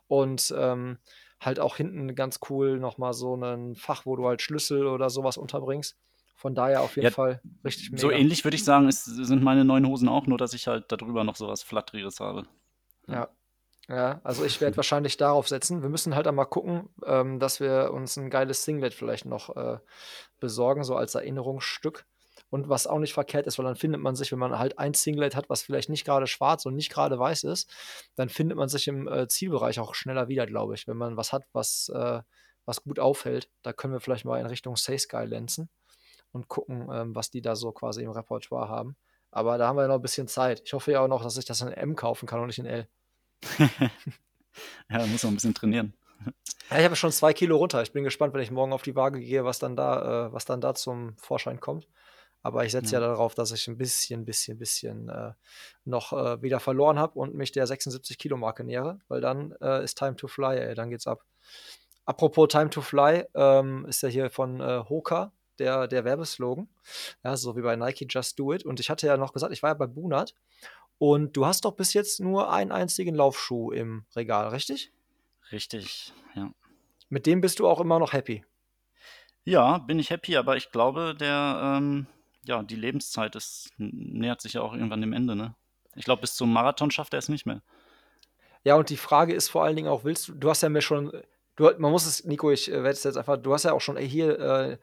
und, 0.08 0.54
ähm, 0.58 0.98
halt 1.40 1.60
auch 1.60 1.78
hinten 1.78 2.14
ganz 2.16 2.40
cool 2.50 2.80
noch 2.80 2.98
mal 2.98 3.14
so 3.14 3.38
'nen 3.38 3.76
Fach, 3.76 4.06
wo 4.06 4.18
du 4.18 4.28
halt 4.28 4.42
Schlüssel 4.42 4.88
oder 4.88 5.10
so 5.10 5.24
was 5.24 5.38
unterbringst. 5.38 5.98
Von 6.36 6.54
daher 6.54 6.84
auf 6.84 6.98
jeden 6.98 7.08
Ja, 7.08 7.12
Fall 7.12 7.42
richtig 7.64 7.94
so 7.96 8.12
mega. 8.12 8.12
ähnlich 8.12 8.44
würde 8.44 8.56
ich 8.56 8.64
sagen, 8.64 8.88
ist 8.88 9.06
sind 9.06 9.44
meine 9.44 9.66
neuen 9.66 9.88
Hosen 9.88 10.08
auch, 10.10 10.28
nur 10.28 10.38
dass 10.38 10.54
ich 10.54 10.68
halt 10.68 10.92
da 10.92 10.98
drüber 10.98 11.24
noch 11.24 11.36
so 11.36 11.48
was 11.48 11.64
Flatteriges 11.64 12.20
habe. 12.20 12.48
Ja. 13.08 13.28
Ja. 13.90 14.20
Also, 14.24 14.44
ich 14.46 14.62
werde 14.62 14.78
wahrscheinlich 14.78 15.18
darauf 15.18 15.48
setzen. 15.48 15.82
Wir 15.84 15.90
müssen 15.90 16.16
halt 16.16 16.26
einmal 16.28 16.48
gucken, 16.48 16.90
ähm, 17.06 17.40
dass 17.40 17.60
wir 17.60 17.92
uns 17.94 18.18
'n 18.18 18.30
geiles 18.32 18.64
Singlet 18.64 18.94
vielleicht 18.96 19.26
noch, 19.26 19.56
äh, 19.56 19.78
besorgen, 20.40 20.84
so 20.84 20.96
als 20.96 21.14
Erinnerungsstück. 21.16 22.06
Und 22.50 22.70
was 22.70 22.88
auch 22.88 23.00
nicht 23.00 23.14
verkehrt 23.14 23.48
ist, 23.48 23.58
weil 23.60 23.66
dann 23.66 23.76
findet 23.76 24.02
man 24.02 24.16
sich, 24.16 24.32
wenn 24.32 24.40
man 24.40 24.58
halt 24.58 24.80
ein 24.80 24.94
Singlet 24.94 25.36
hat, 25.36 25.50
was 25.50 25.62
vielleicht 25.64 25.90
nicht 25.90 26.06
grade 26.06 26.28
schwarz 26.28 26.66
und 26.66 26.76
nicht 26.76 26.92
grade 26.92 27.20
weiß 27.20 27.44
ist, 27.44 27.70
dann 28.16 28.30
findet 28.30 28.58
man 28.58 28.70
sich 28.70 28.88
im, 28.88 29.08
äh, 29.08 29.28
Zielbereich 29.28 29.80
auch 29.80 29.94
schneller 29.96 30.28
wieder, 30.30 30.46
glaube 30.48 30.74
ich, 30.76 30.88
wenn 30.88 30.98
man 30.98 31.18
was 31.18 31.32
hat, 31.34 31.44
was, 31.54 31.90
äh 31.94 32.22
was 32.68 32.82
gut 32.84 33.00
auffällt. 33.00 33.50
Da 33.62 33.74
können 33.74 33.94
wir 33.94 34.00
vielleicht 34.00 34.26
mal 34.26 34.40
in 34.40 34.48
Richtung 34.48 34.76
SaySky 34.76 35.18
lenzen 35.26 35.70
und 36.34 36.48
gucken, 36.50 36.90
ähm, 36.94 37.16
was 37.16 37.32
die 37.32 37.42
da 37.42 37.56
so 37.56 37.72
quasi 37.74 38.04
im 38.04 38.12
Repertoire 38.12 38.70
haben. 38.70 38.98
Aber 39.32 39.58
da 39.60 39.68
haben 39.68 39.78
wir 39.78 39.84
ja 39.84 39.88
noch 39.90 39.96
'n 39.98 40.02
bisschen 40.04 40.28
Zeit. 40.28 40.62
Ich 40.66 40.74
hoffe 40.74 40.92
ja 40.94 41.02
auch 41.02 41.08
noch, 41.10 41.24
dass 41.24 41.38
ich 41.38 41.46
das 41.46 41.62
in 41.62 41.70
M 41.70 41.96
kaufen 41.96 42.28
kann 42.28 42.40
und 42.42 42.48
nicht 42.48 42.60
in 42.60 42.66
L. 42.68 42.88
Ja, 44.92 45.06
muss 45.08 45.24
noch 45.24 45.32
'n 45.32 45.36
bisschen 45.36 45.54
trainieren. 45.54 45.94
Ja, 46.72 46.80
ich 46.80 46.86
habe 46.86 46.96
schon 46.96 47.12
2 47.12 47.34
Kilo 47.34 47.58
runter. 47.58 47.82
Ich 47.84 47.92
bin 47.94 48.04
gespannt, 48.04 48.34
wenn 48.34 48.42
ich 48.42 48.50
morgen 48.52 48.74
auf 48.74 48.82
die 48.82 48.96
Waage 48.96 49.20
gehe, 49.20 49.46
was 49.46 49.60
dann 49.60 49.76
da 49.76 50.28
äh, 50.28 50.34
was 50.34 50.46
dann 50.46 50.62
da 50.62 50.74
zum 50.74 51.16
Vorschein 51.18 51.60
kommt. 51.60 51.88
Aber 52.44 52.66
ich 52.66 52.72
setze 52.72 52.96
ja 52.96 53.00
Ja. 53.02 53.08
darauf, 53.10 53.36
dass 53.36 53.52
ich 53.52 53.68
'n 53.68 53.78
bisschen 53.78 54.26
bisschen 54.26 54.58
bisschen, 54.60 55.10
äh, 55.10 55.34
noch, 55.86 56.14
äh, 56.14 56.42
wieder 56.42 56.60
verloren 56.60 57.00
habe 57.00 57.20
und 57.20 57.36
mich 57.36 57.52
der 57.52 57.68
76 57.68 58.18
Kilo 58.20 58.38
Marke 58.38 58.64
nähere, 58.64 59.00
weil 59.10 59.22
dann, 59.22 59.54
äh, 59.62 59.84
ist 59.84 59.98
Time 59.98 60.16
to 60.16 60.28
Fly, 60.28 60.58
ey, 60.60 60.76
dann 60.76 60.90
geht's 60.90 61.08
ab. 61.08 61.24
Apropos 62.06 62.48
Time 62.50 62.70
to 62.72 62.82
Fly, 62.82 63.26
ähm, 63.36 63.86
ist 63.88 64.04
ja 64.04 64.10
hier 64.10 64.30
von, 64.32 64.62
äh, 64.62 64.84
Hoka 64.90 65.34
der 65.60 65.88
der 65.88 66.06
Werbeslogan, 66.06 66.70
ja, 67.24 67.38
so 67.38 67.56
wie 67.58 67.62
bei 67.64 67.76
Nike 67.78 68.08
Just 68.10 68.40
Do 68.40 68.54
It. 68.54 68.66
Und 68.66 68.80
ich 68.82 68.90
hatte 68.92 69.08
ja 69.08 69.18
noch 69.18 69.34
gesagt, 69.34 69.54
ich 69.54 69.64
war 69.64 69.72
ja 69.72 69.76
bei 69.76 69.88
Bunert 69.88 70.36
und 70.98 71.36
du 71.38 71.46
hast 71.46 71.66
doch 71.66 71.74
bis 71.74 71.94
jetzt 71.94 72.20
nur 72.20 72.52
einen 72.52 72.72
einzigen 72.72 73.16
Laufschuh 73.16 73.72
im 73.72 74.06
Regal, 74.16 74.50
richtig? 74.50 74.92
Richtig, 75.52 76.14
ja. 76.36 76.52
Mit 77.10 77.26
dem 77.26 77.42
bist 77.42 77.60
du 77.60 77.68
auch 77.68 77.80
immer 77.82 78.00
noch 78.00 78.14
happy? 78.14 78.44
Ja, 79.44 79.78
bin 79.78 80.00
ich 80.00 80.10
happy, 80.10 80.38
aber 80.38 80.58
ich 80.58 80.72
glaube, 80.72 81.16
der, 81.20 81.62
ähm 81.78 82.08
ja, 82.48 82.62
die 82.64 82.76
Lebenszeit 82.76 83.36
ist 83.36 83.70
nähert 83.78 84.42
sich 84.42 84.54
ja 84.54 84.62
auch 84.62 84.74
irgendwann 84.74 85.02
dem 85.02 85.14
Ende, 85.14 85.36
ne? 85.36 85.56
Ich 85.96 86.06
glaube, 86.06 86.22
bis 86.22 86.36
zum 86.36 86.52
Marathon 86.54 86.92
schafft 86.92 87.14
er 87.14 87.20
es 87.20 87.30
nicht 87.30 87.46
mehr. 87.46 87.62
Ja, 88.64 88.76
und 88.76 88.90
die 88.90 88.98
Frage 88.98 89.34
ist 89.34 89.50
vor 89.50 89.64
allen 89.64 89.76
Dingen 89.76 89.88
auch, 89.88 90.04
willst 90.04 90.28
du 90.28 90.34
du 90.34 90.50
hast 90.50 90.62
ja 90.64 90.70
mir 90.70 90.82
schon 90.82 91.12
du 91.56 91.70
man 91.78 91.92
muss 91.92 92.06
es 92.08 92.26
Nico, 92.26 92.50
ich, 92.52 92.68
äh, 92.70 92.74
werde 92.78 92.90
es 92.90 93.04
jetzt 93.04 93.16
einfach 93.18 93.38
du 93.38 93.54
hast 93.54 93.64
ja 93.64 93.74
auch 93.74 93.82
schon, 93.82 93.96
ey, 93.98 94.10
hier, 94.10 94.40
äh 94.40 94.78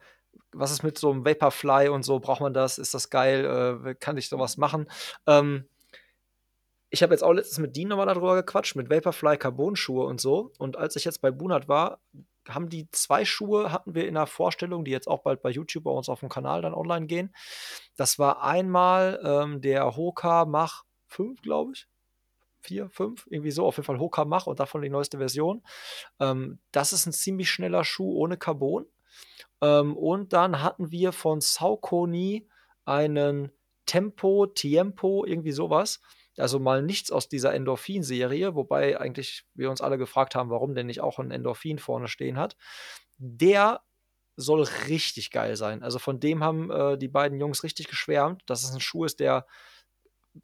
was 0.51 0.71
ist 0.71 0.83
mit 0.83 0.97
so 0.97 1.13
'nem 1.13 1.25
Vaporfly 1.25 1.89
und 1.89 2.03
so? 2.03 2.19
Braucht 2.19 2.41
man 2.41 2.53
das? 2.53 2.77
Ist 2.79 2.93
das 2.93 3.09
geil? 3.09 3.81
Äh, 3.85 3.95
kann 3.95 4.17
ich 4.17 4.29
so 4.29 4.39
was 4.39 4.57
machen? 4.57 4.87
Ähm 5.27 5.65
ich 6.93 7.01
habe 7.03 7.11
jetzt 7.13 7.23
auch 7.23 7.33
letztens 7.33 7.57
mit 7.57 7.75
Dean 7.75 7.89
noch 7.89 7.97
mal 7.97 8.05
da 8.05 8.13
drüber 8.13 8.35
gequatscht, 8.35 8.75
mit 8.75 8.89
Vaporfly 8.91 9.37
Carbon-Schuhe 9.37 10.05
und 10.05 10.21
so. 10.21 10.51
Und 10.59 10.77
als 10.77 10.95
ich 10.95 11.05
jetzt 11.05 11.21
bei 11.21 11.31
Bunert 11.31 11.67
war, 11.67 11.99
haben 12.47 12.69
die 12.69 12.87
2 12.91 13.25
Schuhe 13.25 13.71
hatten 13.71 13.95
wir 13.95 14.07
in 14.07 14.13
der 14.13 14.27
Vorstellung, 14.27 14.85
die 14.85 14.91
jetzt 14.91 15.07
auch 15.07 15.23
bald 15.23 15.41
bei 15.41 15.49
YouTube 15.49 15.85
bei 15.85 15.91
uns 15.91 16.07
aufm 16.07 16.29
Kanal 16.29 16.61
dann 16.61 16.75
online 16.75 17.07
gehen. 17.07 17.33
Das 17.97 18.19
war 18.19 18.43
einmal, 18.43 19.19
ähm, 19.25 19.61
der 19.61 19.95
Hoka 19.97 20.45
Mach 20.45 20.83
5, 21.07 21.41
glaube 21.41 21.71
ich. 21.73 21.87
4, 22.61 22.89
5, 22.89 23.27
irgendwie 23.29 23.51
so, 23.51 23.65
auf 23.65 23.77
jeden 23.77 23.85
Fall 23.87 23.99
Hoka 23.99 24.25
Mach 24.25 24.47
und 24.47 24.59
davon 24.59 24.81
die 24.83 24.89
neueste 24.89 25.17
Version. 25.19 25.63
Ähm, 26.19 26.59
das 26.71 26.93
ist 26.93 27.07
'n 27.07 27.13
ziemlich 27.13 27.49
schneller 27.51 27.83
Schuh 27.85 28.13
ohne 28.17 28.37
Carbon. 28.37 28.85
Ähm, 29.61 29.97
und 29.97 30.33
dann 30.33 30.61
hatten 30.63 30.91
wir 30.91 31.13
von 31.13 31.41
Saucony 31.41 32.47
einen 32.85 33.51
Tempo 33.87 34.47
Tiempo, 34.47 35.25
irgendwie 35.25 35.51
so 35.53 35.69
was. 35.71 36.01
Also, 36.39 36.59
mal 36.59 36.81
nichts 36.81 37.11
aus 37.11 37.29
dieser 37.29 37.53
Endorphin-Serie, 37.53 38.55
wobei 38.55 38.99
eigentlich 38.99 39.43
wir 39.53 39.69
uns 39.69 39.81
alle 39.81 39.97
gefragt 39.99 40.33
haben, 40.35 40.49
warum 40.49 40.73
der 40.75 40.83
nicht 40.83 41.01
auch 41.01 41.19
'n 41.19 41.31
Endorphin 41.31 41.77
vorne 41.79 42.07
stehen 42.07 42.37
hat. 42.37 42.55
Der 43.17 43.81
soll 44.37 44.63
richtig 44.89 45.31
geil 45.31 45.55
sein. 45.57 45.83
Also, 45.83 45.99
von 45.99 46.19
dem 46.19 46.43
haben, 46.43 46.71
äh, 46.71 46.97
die 46.97 47.07
beiden 47.09 47.39
Jungs 47.39 47.63
richtig 47.63 47.87
geschwärmt, 47.87 48.41
dass 48.47 48.63
es 48.63 48.73
'n 48.73 48.79
Schuh 48.81 49.05
ist, 49.05 49.19
der 49.19 49.45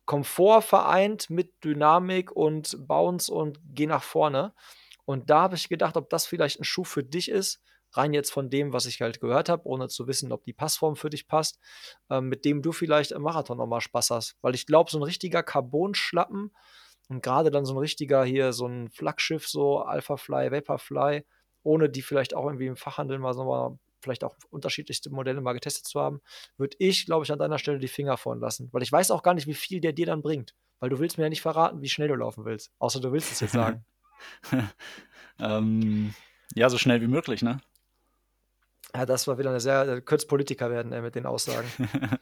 Komfort 0.07 0.63
vereint 0.63 1.29
mit 1.29 1.53
Dynamik 1.63 2.31
und 2.31 2.87
Bounce 2.87 3.31
und 3.31 3.59
geh 3.75 3.85
nach 3.85 4.03
vorne. 4.03 4.53
Und 5.05 5.29
da 5.29 5.41
habe 5.43 5.55
ich 5.55 5.69
gedacht, 5.69 5.97
ob 5.97 6.09
das 6.09 6.25
vielleicht 6.25 6.59
'n 6.59 6.63
Schuh 6.63 6.83
für 6.83 7.03
dich 7.03 7.29
ist, 7.29 7.61
rein 7.93 8.13
jetzt 8.13 8.31
von 8.31 8.49
dem, 8.49 8.73
was 8.73 8.85
ich 8.85 9.01
halt 9.01 9.19
gehört 9.21 9.49
habe, 9.49 9.65
ohne 9.67 9.87
zu 9.87 10.07
wissen, 10.07 10.31
ob 10.31 10.43
die 10.45 10.53
Passform 10.53 10.95
für 10.95 11.09
dich 11.09 11.27
passt, 11.27 11.59
ähm, 12.09 12.29
mit 12.29 12.45
dem 12.45 12.61
du 12.61 12.71
vielleicht 12.71 13.11
im 13.11 13.21
Marathon 13.23 13.57
noch 13.57 13.67
mal 13.67 13.81
Spaß 13.81 14.11
hast. 14.11 14.35
Weil 14.41 14.55
ich 14.55 14.65
glaube, 14.65 14.91
so 14.91 14.97
'n 14.99 15.03
richtiger 15.03 15.43
Carbon-Schlappen 15.43 16.51
und 17.09 17.23
grade 17.23 17.51
dann 17.51 17.65
so 17.65 17.73
'n 17.73 17.79
richtiger 17.79 18.23
hier 18.23 18.53
so 18.53 18.67
'n 18.67 18.89
Flaggschiff, 18.89 19.47
so 19.47 19.79
Alphafly, 19.79 20.51
Vaporfly, 20.51 21.25
ohne 21.63 21.89
die 21.89 22.01
vielleicht 22.01 22.33
auch 22.35 22.45
irgendwie 22.45 22.67
im 22.67 22.75
Fachhandel 22.77 23.19
mal 23.19 23.33
so 23.33 23.43
mal 23.45 23.77
vielleicht 24.01 24.23
auch 24.23 24.35
unterschiedlichste 24.49 25.09
Modelle 25.09 25.41
mal 25.41 25.51
getestet 25.53 25.85
zu 25.85 25.99
haben, 25.99 26.21
würde 26.57 26.77
ich, 26.79 27.05
glaube 27.05 27.25
ich, 27.25 27.31
an 27.33 27.39
deiner 27.39 27.59
Stelle 27.59 27.79
die 27.79 27.89
Finger 27.89 28.15
von 28.17 28.39
lassen. 28.39 28.69
Weil 28.71 28.81
ich 28.81 28.91
weiß 28.91 29.11
auch 29.11 29.23
gar 29.23 29.33
nicht, 29.33 29.45
wie 29.47 29.53
viel 29.53 29.81
der 29.81 29.91
dir 29.93 30.05
dann 30.05 30.21
bringt. 30.21 30.55
Weil 30.79 30.89
du 30.89 30.99
willst 30.99 31.17
mir 31.17 31.25
ja 31.25 31.29
nicht 31.29 31.41
verraten, 31.41 31.81
wie 31.81 31.89
schnell 31.89 32.07
du 32.07 32.15
laufen 32.15 32.45
willst, 32.45 32.71
außer 32.79 33.01
du 33.01 33.11
willst 33.11 33.31
es 33.31 33.41
jetzt 33.41 33.53
sagen. 33.53 33.85
Ähm, 35.39 36.13
ja, 36.55 36.69
so 36.69 36.77
schnell 36.77 37.01
wie 37.01 37.07
möglich, 37.07 37.41
ne? 37.41 37.59
Ja, 38.95 39.05
das 39.05 39.27
war 39.27 39.37
wieder 39.37 39.51
'ne 39.51 39.59
sehr 39.59 39.87
äh, 39.87 40.01
könntest 40.01 40.27
Politiker 40.29 40.69
werden, 40.71 40.91
ey, 40.93 41.01
mit 41.01 41.15
den 41.15 41.25
Aussagen. 41.25 41.67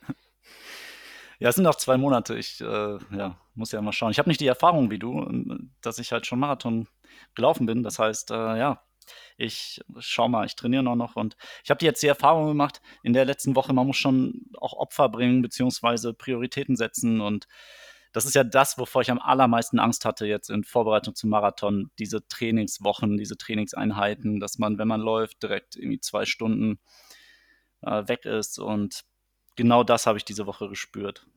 Ja, 1.39 1.49
es 1.49 1.55
sind 1.55 1.65
noch 1.65 1.75
2 1.75 1.97
Monate. 1.97 2.35
Ich, 2.37 2.61
äh, 2.61 2.65
ja, 3.15 3.39
muss 3.53 3.71
ja 3.71 3.81
mal 3.81 3.91
schauen. 3.91 4.11
Ich 4.11 4.17
habe 4.19 4.29
nicht 4.29 4.41
die 4.41 4.47
Erfahrung 4.47 4.89
wie 4.89 4.97
du, 4.99 5.21
ähm, 5.21 5.71
dass 5.81 5.99
ich 5.99 6.11
halt 6.11 6.25
schon 6.25 6.39
Marathon 6.39 6.87
gelaufen 7.35 7.65
bin. 7.67 7.83
Das 7.83 7.99
heißt, 7.99 8.31
äh, 8.31 8.57
ja, 8.57 8.81
ich 9.37 9.81
schaue 9.99 10.29
mal, 10.29 10.45
ich 10.45 10.55
trainiere 10.55 10.81
nur 10.83 10.95
noch 10.95 11.15
und 11.15 11.37
ich 11.63 11.69
habe 11.69 11.85
jetzt 11.85 12.01
die 12.03 12.07
Erfahrung 12.07 12.47
gemacht 12.47 12.81
in 13.03 13.13
der 13.13 13.23
letzten 13.25 13.55
Woche, 13.55 13.71
man 13.73 13.85
muss 13.87 13.97
schon 13.97 14.45
auch 14.57 14.73
Opfer 14.73 15.09
bringen 15.09 15.41
beziehungsweise 15.43 16.13
Prioritäten 16.13 16.75
setzen. 16.75 17.21
Und 17.21 17.47
das 18.13 18.25
ist 18.25 18.35
ja 18.35 18.43
das, 18.43 18.77
wovor 18.77 19.01
ich 19.01 19.11
am 19.11 19.19
allermeisten 19.19 19.79
Angst 19.79 20.05
hatte 20.05 20.25
jetzt 20.25 20.49
in 20.49 20.63
Vorbereitung 20.63 21.15
zum 21.15 21.29
Marathon, 21.29 21.91
diese 21.99 22.27
Trainingswochen, 22.27 23.17
diese 23.17 23.37
Trainingseinheiten, 23.37 24.39
dass 24.39 24.57
man, 24.59 24.77
wenn 24.77 24.87
man 24.87 25.01
läuft, 25.01 25.43
direkt 25.43 25.75
irgendwie 25.75 25.99
2 25.99 26.25
Stunden, 26.25 26.79
äh, 27.81 28.07
weg 28.07 28.25
ist. 28.25 28.59
Und 28.59 29.03
genau 29.55 29.83
das 29.83 30.05
habe 30.07 30.17
ich 30.17 30.25
diese 30.25 30.45
Woche 30.45 30.69
gespürt. 30.69 31.27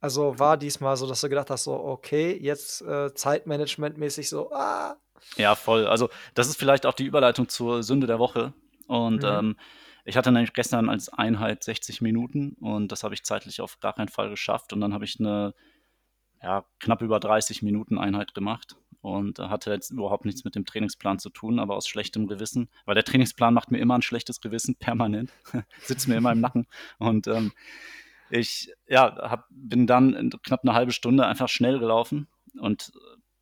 Also, 0.00 0.38
war 0.38 0.56
diesmal 0.58 0.96
so, 0.96 1.06
dass 1.06 1.20
du 1.22 1.28
gedacht 1.28 1.50
hast, 1.50 1.64
so: 1.64 1.74
„Okay, 1.74 2.36
jetzt, 2.40 2.82
äh, 2.82 3.12
zeitmanagementmäßig 3.14 4.28
so, 4.28 4.52
ah?“ 4.52 4.96
Ja, 5.36 5.54
voll. 5.56 5.86
Also, 5.86 6.10
das 6.34 6.48
ist 6.48 6.56
vielleicht 6.58 6.86
auch 6.86 6.94
die 6.94 7.04
Überleitung 7.06 7.48
zur 7.48 7.82
Sünde 7.82 8.06
der 8.06 8.18
Woche. 8.18 8.52
Und, 8.86 9.24
Mhm. 9.24 9.24
ähm, 9.24 9.56
ich 10.04 10.16
hatte 10.16 10.30
nämlich 10.30 10.52
gestern 10.52 10.88
als 10.90 11.08
Einheit 11.08 11.64
60 11.64 12.00
Minuten 12.02 12.52
und 12.60 12.92
das 12.92 13.04
habe 13.04 13.14
ich 13.14 13.24
zeitlich 13.24 13.60
auf 13.62 13.80
gar 13.80 13.94
keinen 13.94 14.08
Fall 14.08 14.28
geschafft. 14.30 14.72
Und 14.72 14.80
dann 14.80 14.92
habe 14.92 15.04
ich 15.06 15.18
'ne, 15.18 15.54
ja, 16.44 16.66
knapp 16.80 17.02
über 17.02 17.20
30 17.20 17.62
Minuten 17.62 17.98
Einheit 17.98 18.34
gemacht 18.34 18.76
und, 19.02 19.40
äh, 19.40 19.44
hatte 19.48 19.72
jetzt 19.72 19.90
überhaupt 19.92 20.26
nichts 20.26 20.44
mit 20.44 20.56
dem 20.56 20.66
Trainingsplan 20.66 21.18
zu 21.20 21.30
tun, 21.30 21.58
aber 21.60 21.76
aus 21.76 21.88
schlechtem 21.88 22.28
Gewissen, 22.28 22.70
weil 22.86 22.96
der 22.96 23.04
Trainingsplan 23.04 23.54
macht 23.54 23.72
mir 23.72 23.78
immer 23.80 23.96
'n 23.96 24.02
schlechtes 24.02 24.42
Gewissen, 24.42 24.76
permanent, 24.80 25.34
sitzt 25.82 26.08
mir 26.08 26.16
immer 26.16 26.32
im 26.32 26.40
Nacken. 26.42 26.68
Und, 27.00 27.28
ähm, 27.28 27.52
ich, 28.30 28.72
ja, 28.88 29.16
habe 29.30 29.44
bin 29.50 29.86
dann 29.88 30.30
knapp 30.44 30.64
'ne 30.64 30.74
1/2 30.74 30.92
Stunde 30.92 31.26
einfach 31.26 31.48
schnell 31.50 31.78
gelaufen 31.80 32.28
und 32.60 32.92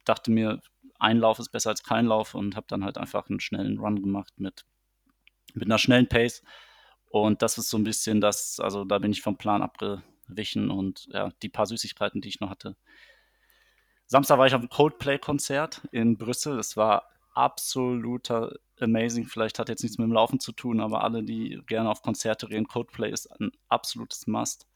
dachte 0.06 0.30
mir, 0.32 0.60
ein 1.00 1.18
Lauf 1.18 1.38
ist 1.40 1.50
besser 1.52 1.70
als 1.70 1.84
kein 1.84 2.06
Lauf 2.06 2.34
und 2.36 2.56
habe 2.56 2.66
dann 2.70 2.84
halt 2.84 2.98
einfach 2.98 3.28
'n 3.30 3.40
schnellen 3.40 3.78
Run 3.80 4.02
gemacht 4.02 4.34
mit 4.38 4.64
mit 5.54 5.68
'ner 5.68 5.78
schnellen 5.78 6.08
Pace. 6.08 6.42
Und 7.10 7.42
das 7.42 7.58
ist 7.58 7.70
so 7.70 7.78
'n 7.78 7.84
bisschen 7.84 8.20
das 8.22 8.60
also, 8.60 8.84
da 8.86 8.98
bin 9.00 9.12
ich 9.12 9.22
vom 9.22 9.38
Plan 9.38 9.62
abgewichen 10.22 10.70
und 10.70 11.08
ja, 11.12 11.30
die 11.42 11.48
paar 11.48 11.66
Süßigkeiten, 11.66 12.20
die 12.20 12.28
ich 12.28 12.40
noch 12.40 12.50
hatte. 12.50 12.76
Samstag 14.06 14.38
war 14.38 14.46
ich 14.46 14.54
auf'm 14.54 14.68
Coldplay-Konzert 14.68 15.82
in 15.90 16.18
Brüssel. 16.18 16.56
Das 16.56 16.76
war 16.76 17.08
absoluter 17.35 18.56
amazing. 18.80 19.26
Vielleicht 19.26 19.58
hat 19.58 19.68
jetzt 19.68 19.82
nichts 19.82 19.98
mit 19.98 20.06
dem 20.06 20.12
Laufen 20.12 20.38
zu 20.38 20.52
tun, 20.52 20.80
aber 20.80 21.02
alle, 21.02 21.22
die 21.22 21.62
gerne 21.66 21.88
auf 21.90 22.02
Konzerte 22.02 22.46
gehen, 22.48 22.66
Codeplay 22.68 23.11
ist 23.11 23.26
ein 23.40 23.52
absolutes 23.68 24.26
Must. 24.26 24.66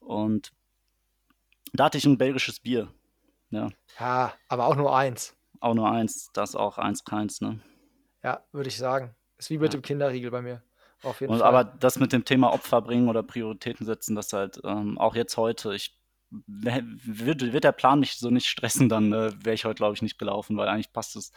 Und 0.00 0.52
da 1.72 1.84
hatte 1.84 1.98
ich 1.98 2.04
ein 2.06 2.18
belgisches 2.18 2.58
Bier. 2.60 2.92
Ja. 3.50 3.70
Ja, 4.00 4.34
aber 4.48 4.66
auch 4.66 4.76
nur 4.76 4.96
eins. 4.96 5.36
Auch 5.60 5.74
nur 5.74 5.90
eins, 5.90 6.30
das 6.32 6.56
auch 6.56 6.78
eins 6.78 7.04
keins, 7.04 7.40
ne? 7.40 7.60
Ja, 8.24 8.42
würde 8.50 8.68
ich 8.68 8.78
sagen. 8.78 9.14
Ist 9.38 9.50
wie 9.50 9.58
mit 9.58 9.72
Ja. 9.72 9.78
dem 9.78 9.82
Kinderriegel 9.82 10.30
bei 10.30 10.42
mir. 10.42 10.62
Auf 11.02 11.20
jeden 11.20 11.32
Und 11.32 11.40
Fall. 11.40 11.48
aber 11.48 11.64
das 11.64 11.98
mit 11.98 12.12
dem 12.12 12.24
Thema 12.24 12.52
Opfer 12.52 12.80
bringen 12.80 13.08
oder 13.08 13.22
Prioritäten 13.22 13.86
setzen, 13.86 14.14
das 14.14 14.32
halt 14.32 14.60
ähm, 14.64 14.98
auch 14.98 15.14
jetzt 15.14 15.36
heute, 15.36 15.74
ich 15.74 15.98
würde 16.46 17.52
wird 17.52 17.64
der 17.64 17.72
Plan 17.72 18.00
mich 18.00 18.16
so 18.16 18.30
nicht 18.30 18.46
stressen, 18.46 18.88
dann 18.88 19.12
äh, 19.12 19.32
wäre 19.44 19.54
ich 19.54 19.64
heute, 19.64 19.76
glaube 19.76 19.94
ich, 19.94 20.02
nicht 20.02 20.18
gelaufen, 20.18 20.56
weil 20.56 20.68
eigentlich 20.68 20.92
passt 20.92 21.16
es 21.16 21.32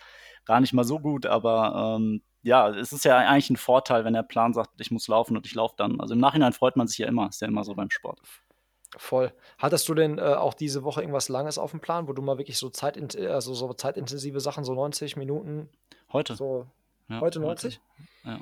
gar 0.46 0.62
nicht 0.62 0.74
mal 0.74 0.86
so 0.86 1.00
gut. 1.00 1.26
Aber 1.26 1.98
ähm, 2.00 2.22
ja, 2.44 2.70
es 2.70 2.94
ist 2.94 3.04
ja 3.04 3.18
eigentlich 3.18 3.50
ein 3.50 3.58
Vorteil, 3.58 4.06
wenn 4.06 4.14
der 4.14 4.24
Plan 4.24 4.54
sagt, 4.54 4.80
ich 4.80 4.92
muss 4.92 5.08
laufen 5.08 5.36
und 5.36 5.46
ich 5.46 5.56
laufe 5.56 5.76
dann. 5.78 6.00
Also 6.00 6.14
im 6.14 6.20
Nachhinein 6.20 6.54
freut 6.54 6.78
man 6.78 6.88
sich 6.88 7.00
ja 7.00 7.08
immer, 7.08 7.28
ist 7.28 7.42
ja 7.42 7.48
immer 7.48 7.64
so 7.64 7.74
beim 7.74 7.90
Sport. 7.90 8.22
Voll. 8.98 9.34
Hattest 9.58 9.90
du 9.90 9.94
denn 9.94 10.18
äh, 10.18 10.22
auch 10.22 10.54
diese 10.54 10.84
Woche 10.84 11.02
irgendwas 11.02 11.28
Langes 11.28 11.58
auf 11.58 11.72
dem 11.72 11.82
Plan, 11.82 12.08
wo 12.08 12.14
du 12.14 12.22
mal 12.22 12.38
wirklich 12.38 12.58
so, 12.58 12.70
Zeit, 12.70 12.98
also 13.18 13.54
so 13.54 13.74
zeitintensive 13.74 14.40
Sachen, 14.40 14.64
so 14.64 14.74
90 14.74 15.18
Minuten, 15.18 15.70
Heute. 16.14 16.36
so 16.36 16.68
Ja, 17.10 17.20
heute 17.20 17.40
90? 17.40 17.82
Ja. 18.24 18.40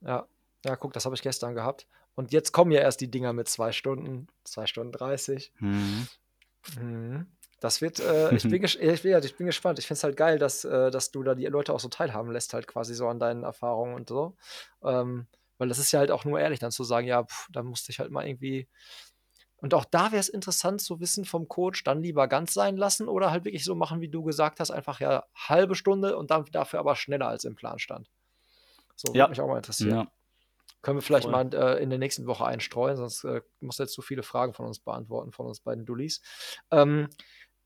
Ja, 0.00 0.26
ja, 0.64 0.76
guck, 0.76 0.92
das 0.92 1.04
habe 1.04 1.14
ich 1.14 1.22
gestern 1.22 1.54
gehabt. 1.54 1.86
Und 2.14 2.32
jetzt 2.32 2.52
kommen 2.52 2.72
ja 2.72 2.80
erst 2.80 3.00
die 3.00 3.10
Dinger 3.10 3.32
mit 3.32 3.48
zwei 3.48 3.72
Stunden, 3.72 4.26
zwei 4.44 4.66
Stunden 4.66 4.92
30. 4.92 5.52
Mhm. 5.60 6.08
Mhm. 6.76 7.26
Das 7.60 7.80
wird, 7.80 8.00
äh, 8.00 8.34
ich, 8.34 8.42
bin 8.48 8.62
ich, 8.64 8.78
bin, 8.78 9.10
ja, 9.10 9.18
ich 9.18 9.36
bin 9.36 9.46
gespannt. 9.46 9.78
Ich 9.78 9.86
finde 9.86 9.98
es 9.98 10.04
halt 10.04 10.16
geil, 10.16 10.38
dass, 10.38 10.64
äh, 10.64 10.90
dass 10.90 11.10
du 11.10 11.22
da 11.22 11.34
die 11.34 11.46
Leute 11.46 11.72
auch 11.72 11.80
so 11.80 11.88
teilhaben 11.88 12.30
lässt, 12.32 12.54
halt 12.54 12.66
quasi 12.66 12.94
so 12.94 13.08
an 13.08 13.18
deinen 13.18 13.44
Erfahrungen 13.44 13.94
und 13.94 14.08
so. 14.08 14.36
Ähm, 14.82 15.26
weil 15.58 15.68
das 15.68 15.78
ist 15.78 15.92
ja 15.92 15.98
halt 15.98 16.10
auch 16.10 16.24
nur 16.24 16.38
ehrlich, 16.38 16.60
dann 16.60 16.70
zu 16.70 16.84
sagen, 16.84 17.06
ja, 17.06 17.24
pff, 17.24 17.48
da 17.52 17.62
musste 17.62 17.90
ich 17.90 17.98
halt 17.98 18.10
mal 18.10 18.26
irgendwie. 18.26 18.68
Und 19.56 19.74
auch 19.74 19.84
da 19.84 20.12
wäre 20.12 20.20
es 20.20 20.28
interessant 20.28 20.80
zu 20.80 21.00
wissen 21.00 21.24
vom 21.24 21.48
Coach, 21.48 21.82
dann 21.82 22.00
lieber 22.00 22.28
ganz 22.28 22.54
sein 22.54 22.76
lassen 22.76 23.08
oder 23.08 23.32
halt 23.32 23.44
wirklich 23.44 23.64
so 23.64 23.74
machen, 23.74 24.00
wie 24.00 24.08
du 24.08 24.22
gesagt 24.22 24.60
hast, 24.60 24.70
einfach 24.70 25.00
ja 25.00 25.24
halbe 25.34 25.74
Stunde 25.74 26.16
und 26.16 26.30
dann 26.30 26.44
dafür 26.52 26.78
aber 26.78 26.94
schneller 26.94 27.26
als 27.26 27.42
im 27.42 27.56
Plan 27.56 27.80
stand. 27.80 28.08
So 28.94 29.08
würde 29.08 29.18
Ja. 29.18 29.28
mich 29.28 29.40
auch 29.40 29.48
mal 29.48 29.56
interessieren. 29.56 29.90
Ja. 29.90 30.12
Können 30.82 30.98
wir 30.98 31.02
vielleicht 31.02 31.24
Voll. 31.28 31.32
mal 31.32 31.54
äh, 31.54 31.82
in 31.82 31.90
der 31.90 31.98
nächsten 31.98 32.26
Woche 32.26 32.46
einstreuen, 32.46 32.96
sonst 32.96 33.24
äh, 33.24 33.40
muss 33.60 33.78
jetzt 33.78 33.94
zu 33.94 34.02
viele 34.02 34.22
Fragen 34.22 34.54
von 34.54 34.66
uns 34.66 34.78
beantworten, 34.78 35.32
von 35.32 35.46
uns 35.46 35.60
beiden 35.60 35.84
Dullis. 35.84 36.20
Ähm, 36.70 37.08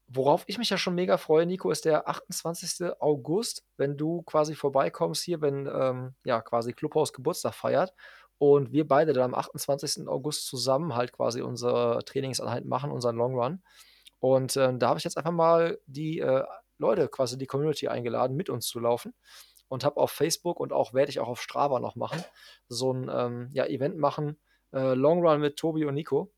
worauf 0.09 0.45
ich 0.47 0.59
mich 0.59 0.71
ja 0.71 0.79
schon 0.79 0.95
mega 0.95 1.19
freue, 1.19 1.45
Nico, 1.45 1.71
ist 1.71 1.85
der 1.85 2.09
28. 2.09 2.91
August, 3.01 3.65
wenn 3.77 3.97
du 3.97 4.23
quasi 4.23 4.55
vorbeikommst 4.55 5.23
hier, 5.23 5.41
wenn 5.43 5.67
ähm, 5.67 6.15
ja 6.25 6.41
quasi 6.41 6.73
Clubhaus 6.73 7.13
Geburtstag 7.13 7.55
feiert 7.55 7.93
und 8.39 8.73
wir 8.73 8.89
beide 8.89 9.13
dann 9.13 9.35
am 9.35 9.35
28. 9.35 10.09
August 10.09 10.47
zusammen 10.47 10.95
halt 10.95 11.13
quasi 11.13 11.43
unsere 11.43 12.03
Trainingseinheit 12.05 12.65
machen, 12.65 12.91
unseren 12.91 13.17
Long 13.17 13.35
Run. 13.35 13.63
Und 14.21 14.57
ähm, 14.57 14.79
da 14.79 14.89
habe 14.89 14.99
ich 14.99 15.05
jetzt 15.05 15.19
einfach 15.19 15.33
mal 15.33 15.79
die 15.87 16.21
äh, 16.21 16.45
Leute, 16.79 17.09
quasi 17.09 17.37
die 17.37 17.47
Community 17.47 17.89
eingeladen, 17.89 18.37
mit 18.37 18.49
uns 18.49 18.67
zu 18.67 18.81
laufen 18.81 19.15
und 19.73 19.85
habe 19.85 19.97
auf 19.97 20.11
Facebook 20.11 20.61
und 20.61 20.71
auch 20.71 20.93
werde 20.93 21.09
ich 21.11 21.19
auch 21.19 21.29
auf 21.29 21.41
Strava 21.41 21.81
noch 21.81 21.97
machen, 21.97 22.23
so 22.69 22.93
ein 22.93 23.11
ähm, 23.11 23.49
ja, 23.55 23.65
Event 23.65 23.97
machen, 23.97 24.39
äh, 24.75 24.93
Long 24.93 25.27
Run 25.27 25.41
mit 25.41 25.57
Tobi 25.57 25.87
und 25.87 25.95
Nico. 25.95 26.31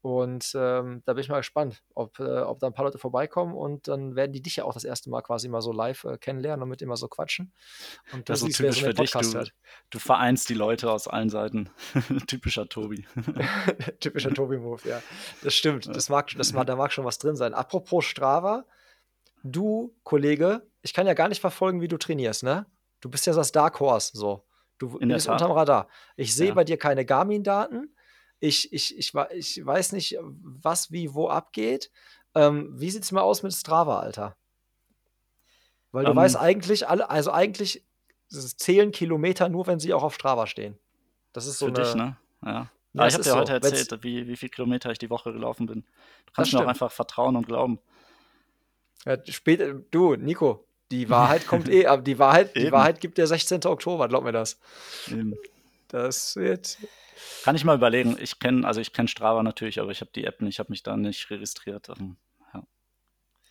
Und 0.00 0.52
ähm, 0.54 1.02
da 1.04 1.12
bin 1.12 1.22
ich 1.22 1.28
mal 1.28 1.38
gespannt, 1.38 1.82
ob, 1.94 2.18
äh, 2.20 2.40
ob 2.40 2.58
da 2.58 2.66
ein 2.66 2.72
paar 2.72 2.86
Leute 2.86 2.96
vorbeikommen 2.96 3.54
und 3.54 3.86
dann 3.86 4.16
werden 4.16 4.32
die 4.32 4.40
dich 4.40 4.56
ja 4.56 4.64
auch 4.64 4.72
das 4.72 4.84
erste 4.84 5.10
Mal 5.10 5.20
quasi 5.20 5.50
mal 5.50 5.60
so 5.60 5.72
live 5.72 6.04
äh, 6.04 6.16
kennenlernen 6.16 6.62
und 6.62 6.70
mit 6.70 6.80
immer 6.80 6.96
so 6.96 7.06
quatschen. 7.06 7.52
Und 8.14 8.26
du 8.26 8.32
Das 8.32 8.42
ist 8.42 8.56
so 8.56 8.62
typisch 8.62 8.80
so 8.80 8.86
für 8.86 8.94
dich. 8.94 9.10
Du, 9.10 9.32
hört. 9.34 9.52
du 9.90 9.98
vereinst 9.98 10.48
die 10.48 10.54
Leute 10.54 10.90
aus 10.90 11.06
allen 11.06 11.28
Seiten. 11.28 11.68
Typischer 12.26 12.66
Tobi. 12.66 13.06
Typischer 14.00 14.32
Tobi-Move, 14.32 14.88
ja. 14.88 15.02
Das 15.42 15.52
stimmt. 15.52 15.86
Das 15.94 16.08
mag, 16.08 16.30
das 16.34 16.54
mag, 16.54 16.66
da 16.66 16.76
mag 16.76 16.92
schon 16.92 17.04
was 17.04 17.18
drin 17.18 17.36
sein. 17.36 17.52
Apropos 17.52 18.06
Strava, 18.06 18.64
du, 19.42 19.94
Kollege, 20.02 20.69
ich 20.82 20.92
kann 20.94 21.06
ja 21.06 21.14
gar 21.14 21.28
nicht 21.28 21.40
verfolgen, 21.40 21.80
wie 21.80 21.88
du 21.88 21.96
trainierst, 21.98 22.42
ne? 22.42 22.66
Du 23.00 23.08
bist 23.10 23.26
ja 23.26 23.32
das 23.32 23.52
Dark 23.52 23.80
Horse, 23.80 24.16
so. 24.16 24.44
Du 24.78 24.96
In 24.98 25.08
bist 25.08 25.28
unterm 25.28 25.52
Radar. 25.52 25.88
Ich 26.16 26.34
sehe 26.34 26.48
Ja. 26.48 26.54
bei 26.54 26.64
dir 26.64 26.78
keine 26.78 27.04
Garmin-Daten. 27.04 27.94
Ich, 28.38 28.72
ich, 28.72 28.96
ich, 28.96 29.12
ich 29.34 29.66
weiß 29.66 29.92
nicht, 29.92 30.16
was 30.20 30.90
wie 30.90 31.12
wo 31.14 31.28
abgeht. 31.28 31.90
Ähm, 32.34 32.70
wie 32.78 32.90
sieht's 32.90 33.12
mal 33.12 33.20
aus 33.20 33.42
mit 33.42 33.52
Strava, 33.52 34.00
Alter? 34.00 34.36
Weil 35.92 36.04
du 36.04 36.12
Ähm, 36.12 36.16
weißt 36.16 36.36
eigentlich, 36.36 36.88
alle, 36.88 37.10
also 37.10 37.32
eigentlich 37.32 37.84
zählen 38.28 38.92
Kilometer 38.92 39.48
nur, 39.48 39.66
wenn 39.66 39.80
sie 39.80 39.92
auch 39.92 40.02
auf 40.04 40.14
Strava 40.14 40.46
stehen. 40.46 40.78
Das 41.32 41.46
ist 41.46 41.58
so 41.58 41.66
Für 41.66 41.74
eine. 41.74 41.84
dich, 41.84 41.94
ne? 41.94 42.16
Ja. 42.44 42.70
Ja, 42.92 43.06
es 43.06 43.12
ich 43.12 43.14
habe 43.14 43.24
dir 43.24 43.30
so. 43.30 43.36
heute 43.36 43.52
Wenn's- 43.62 43.78
erzählt, 43.80 44.02
wie, 44.02 44.26
wie 44.26 44.36
viele 44.36 44.50
Kilometer 44.50 44.90
ich 44.90 44.98
die 44.98 45.10
Woche 45.10 45.32
gelaufen 45.32 45.66
bin. 45.66 45.82
Du 46.26 46.32
kannst 46.32 46.52
mir 46.52 46.60
auch 46.60 46.66
einfach 46.66 46.90
vertrauen 46.90 47.36
und 47.36 47.46
glauben. 47.46 47.78
Ja, 49.04 49.16
später, 49.28 49.74
du, 49.74 50.16
Nico, 50.16 50.66
die 50.90 51.08
Wahrheit 51.08 51.46
kommt 51.46 51.68
eh, 51.68 51.86
aber 51.86 52.02
die 52.02 52.18
Wahrheit, 52.18 52.56
die. 52.56 52.72
Wahrheit 52.72 53.00
gibt 53.00 53.18
der 53.18 53.26
16. 53.26 53.64
Oktober, 53.66 54.08
glaub 54.08 54.24
mir 54.24 54.32
das. 54.32 54.58
Eben. 55.08 55.36
Das 55.88 56.36
wird. 56.36 56.78
Kann 57.44 57.56
ich 57.56 57.64
mal 57.64 57.76
überlegen. 57.76 58.16
Ich 58.20 58.38
kenne, 58.38 58.66
also 58.66 58.80
ich 58.80 58.92
kenne 58.92 59.08
Strava 59.08 59.42
natürlich, 59.42 59.80
aber 59.80 59.90
ich 59.90 60.00
habe 60.00 60.10
die 60.14 60.24
App 60.24 60.40
nicht, 60.40 60.54
ich 60.54 60.58
habe 60.58 60.70
mich 60.70 60.82
da 60.82 60.96
nicht 60.96 61.30
registriert. 61.30 61.88
Ähm, 61.88 62.16
Ja. 62.54 62.66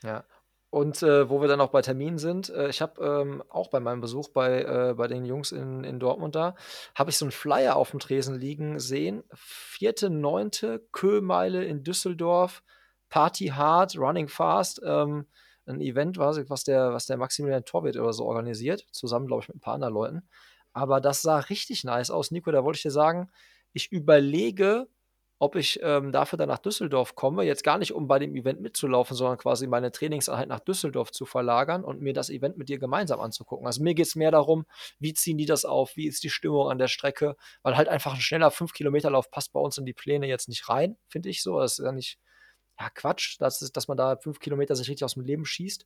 Ja. 0.04 0.24
Und 0.72 1.02
äh, 1.02 1.28
wo 1.30 1.42
wir 1.42 1.48
dann 1.48 1.62
auch 1.62 1.72
bei 1.72 1.82
Terminen 1.82 2.20
sind, 2.20 2.50
äh, 2.50 2.70
ich 2.70 2.80
habe 2.82 3.04
ähm, 3.04 3.44
auch 3.50 3.70
bei 3.70 3.80
meinem 3.80 4.02
Besuch 4.02 4.30
bei, 4.30 4.62
äh, 4.62 4.94
bei 4.94 5.08
den 5.08 5.26
Jungs 5.26 5.52
in, 5.52 5.84
in 5.84 6.00
Dortmund 6.00 6.36
da, 6.36 6.56
habe 6.94 7.10
ich 7.10 7.18
so 7.18 7.26
einen 7.26 7.32
Flyer 7.32 7.76
auf 7.76 7.90
dem 7.90 8.00
Tresen 8.00 8.40
liegen 8.40 8.80
sehen. 8.80 9.24
Vierte, 9.34 10.12
neunte 10.12 10.86
Köhmeile 10.92 11.66
in 11.66 11.84
Düsseldorf, 11.84 12.62
Party 13.10 13.48
Hard, 13.48 13.98
Running 13.98 14.28
Fast. 14.28 14.80
Ähm, 14.86 15.26
ein 15.70 15.82
Event, 15.82 16.18
was, 16.18 16.50
was, 16.50 16.64
der, 16.64 16.94
was 16.94 17.06
der 17.06 17.18
Maximilian 17.18 17.66
Torwitt 17.66 17.98
oder 17.98 18.14
so 18.14 18.26
organisiert, 18.26 18.86
zusammen, 18.92 19.28
glaube 19.28 19.44
ich, 19.44 19.48
mit 19.48 19.58
ein 19.58 19.62
paar 19.62 19.76
anderen 19.76 19.94
Leuten. 19.94 20.30
Aber 20.74 21.02
das 21.02 21.22
sah 21.22 21.40
richtig 21.40 21.84
nice 21.84 22.12
aus. 22.12 22.32
Nico, 22.32 22.52
da 22.52 22.64
wollte 22.64 22.78
ich 22.78 22.84
dir 22.84 22.92
sagen, 22.92 23.30
ich 23.74 23.92
überlege, 23.92 24.88
ob 25.40 25.56
ich 25.56 25.80
ähm, 25.82 26.12
dafür 26.12 26.38
dann 26.38 26.50
nach 26.50 26.60
Düsseldorf 26.60 27.16
komme. 27.16 27.44
Jetzt 27.44 27.64
gar 27.64 27.78
nicht, 27.78 27.94
um 27.94 28.08
bei 28.08 28.20
dem 28.20 28.36
Event 28.36 28.60
mitzulaufen, 28.60 29.16
sondern 29.16 29.38
quasi 29.38 29.68
meine 29.68 29.92
Trainingseinheit 29.92 30.50
nach 30.50 30.60
Düsseldorf 30.60 31.12
zu 31.12 31.26
verlagern 31.26 31.86
und 31.86 32.02
mir 32.02 32.14
das 32.14 32.30
Event 32.30 32.58
mit 32.58 32.68
dir 32.68 32.78
gemeinsam 32.78 33.22
anzugucken. 33.22 33.66
Also 33.66 33.82
mir 33.82 33.94
geht 33.94 34.08
es 34.08 34.16
mehr 34.16 34.32
darum, 34.32 34.66
wie 35.00 35.14
ziehen 35.14 35.38
die 35.38 35.46
das 35.46 35.64
auf, 35.64 35.96
wie 35.96 36.08
ist 36.08 36.24
die 36.24 36.30
Stimmung 36.30 36.70
an 36.70 36.78
der 36.78 36.90
Strecke, 36.90 37.38
weil 37.64 37.78
halt 37.78 37.88
einfach 37.88 38.14
ein 38.14 38.22
schneller 38.22 38.50
5-Kilometer-Lauf 38.50 39.32
passt 39.32 39.54
bei 39.54 39.62
uns 39.62 39.78
in 39.78 39.86
die 39.86 39.94
Pläne 39.94 40.28
jetzt 40.28 40.50
nicht 40.50 40.68
rein, 40.68 40.98
finde 41.08 41.30
ich 41.30 41.42
so. 41.42 41.58
Das 41.58 41.80
ist 41.80 41.86
ja 41.86 41.94
nicht, 41.94 42.20
ja, 42.80 42.90
Quatsch, 42.90 43.38
dass, 43.40 43.60
dass 43.60 43.88
man 43.88 43.98
da 43.98 44.16
5 44.18 44.40
Kilometer 44.40 44.76
sich 44.76 44.90
richtig 44.90 45.04
aus 45.06 45.16
dem 45.16 45.24
Leben 45.24 45.46
schießt. 45.46 45.86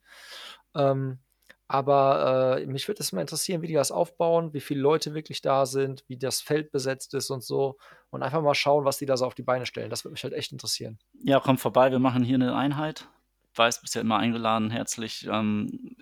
Ähm, 0.75 1.19
aber 1.67 2.57
äh, 2.59 2.65
mich 2.67 2.87
würde 2.87 3.01
es 3.01 3.11
mal 3.13 3.21
interessieren, 3.21 3.61
wie 3.61 3.67
die 3.67 3.73
das 3.73 3.91
aufbauen, 3.91 4.53
wie 4.53 4.59
viele 4.59 4.81
Leute 4.81 5.13
wirklich 5.15 5.41
da 5.41 5.65
sind, 5.65 6.03
wie 6.07 6.17
das 6.17 6.41
Feld 6.41 6.71
besetzt 6.71 7.13
ist 7.15 7.29
und 7.31 7.43
so. 7.43 7.77
Und 8.11 8.21
einfach 8.21 8.41
mal 8.41 8.53
schauen, 8.53 8.85
was 8.85 8.97
die 8.97 9.05
da 9.07 9.17
so 9.17 9.25
auf 9.25 9.33
die 9.33 9.43
Beine 9.43 9.65
stellen. 9.65 9.89
Das 9.89 10.03
würde 10.03 10.13
mich 10.13 10.23
halt 10.23 10.33
echt 10.33 10.51
interessieren. 10.51 10.99
ja, 11.23 11.39
komm 11.39 11.57
vorbei, 11.57 11.89
wir 11.89 11.99
machen 11.99 12.23
hier 12.23 12.35
eine 12.35 12.55
Einheit. 12.55 13.07
Weiß, 13.55 13.81
bist 13.81 13.95
ja 13.95 14.01
immer 14.01 14.17
eingeladen, 14.17 14.69
herzlich. 14.69 15.25
Ähm, 15.31 15.95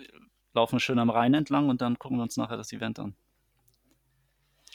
laufen 0.52 0.80
schön 0.80 0.98
am 0.98 1.10
Rhein 1.10 1.32
entlang 1.32 1.68
und 1.70 1.80
dann 1.80 1.98
gucken 1.98 2.18
wir 2.18 2.22
uns 2.22 2.36
nachher 2.36 2.56
das 2.58 2.72
Event 2.72 2.98
an. 2.98 3.14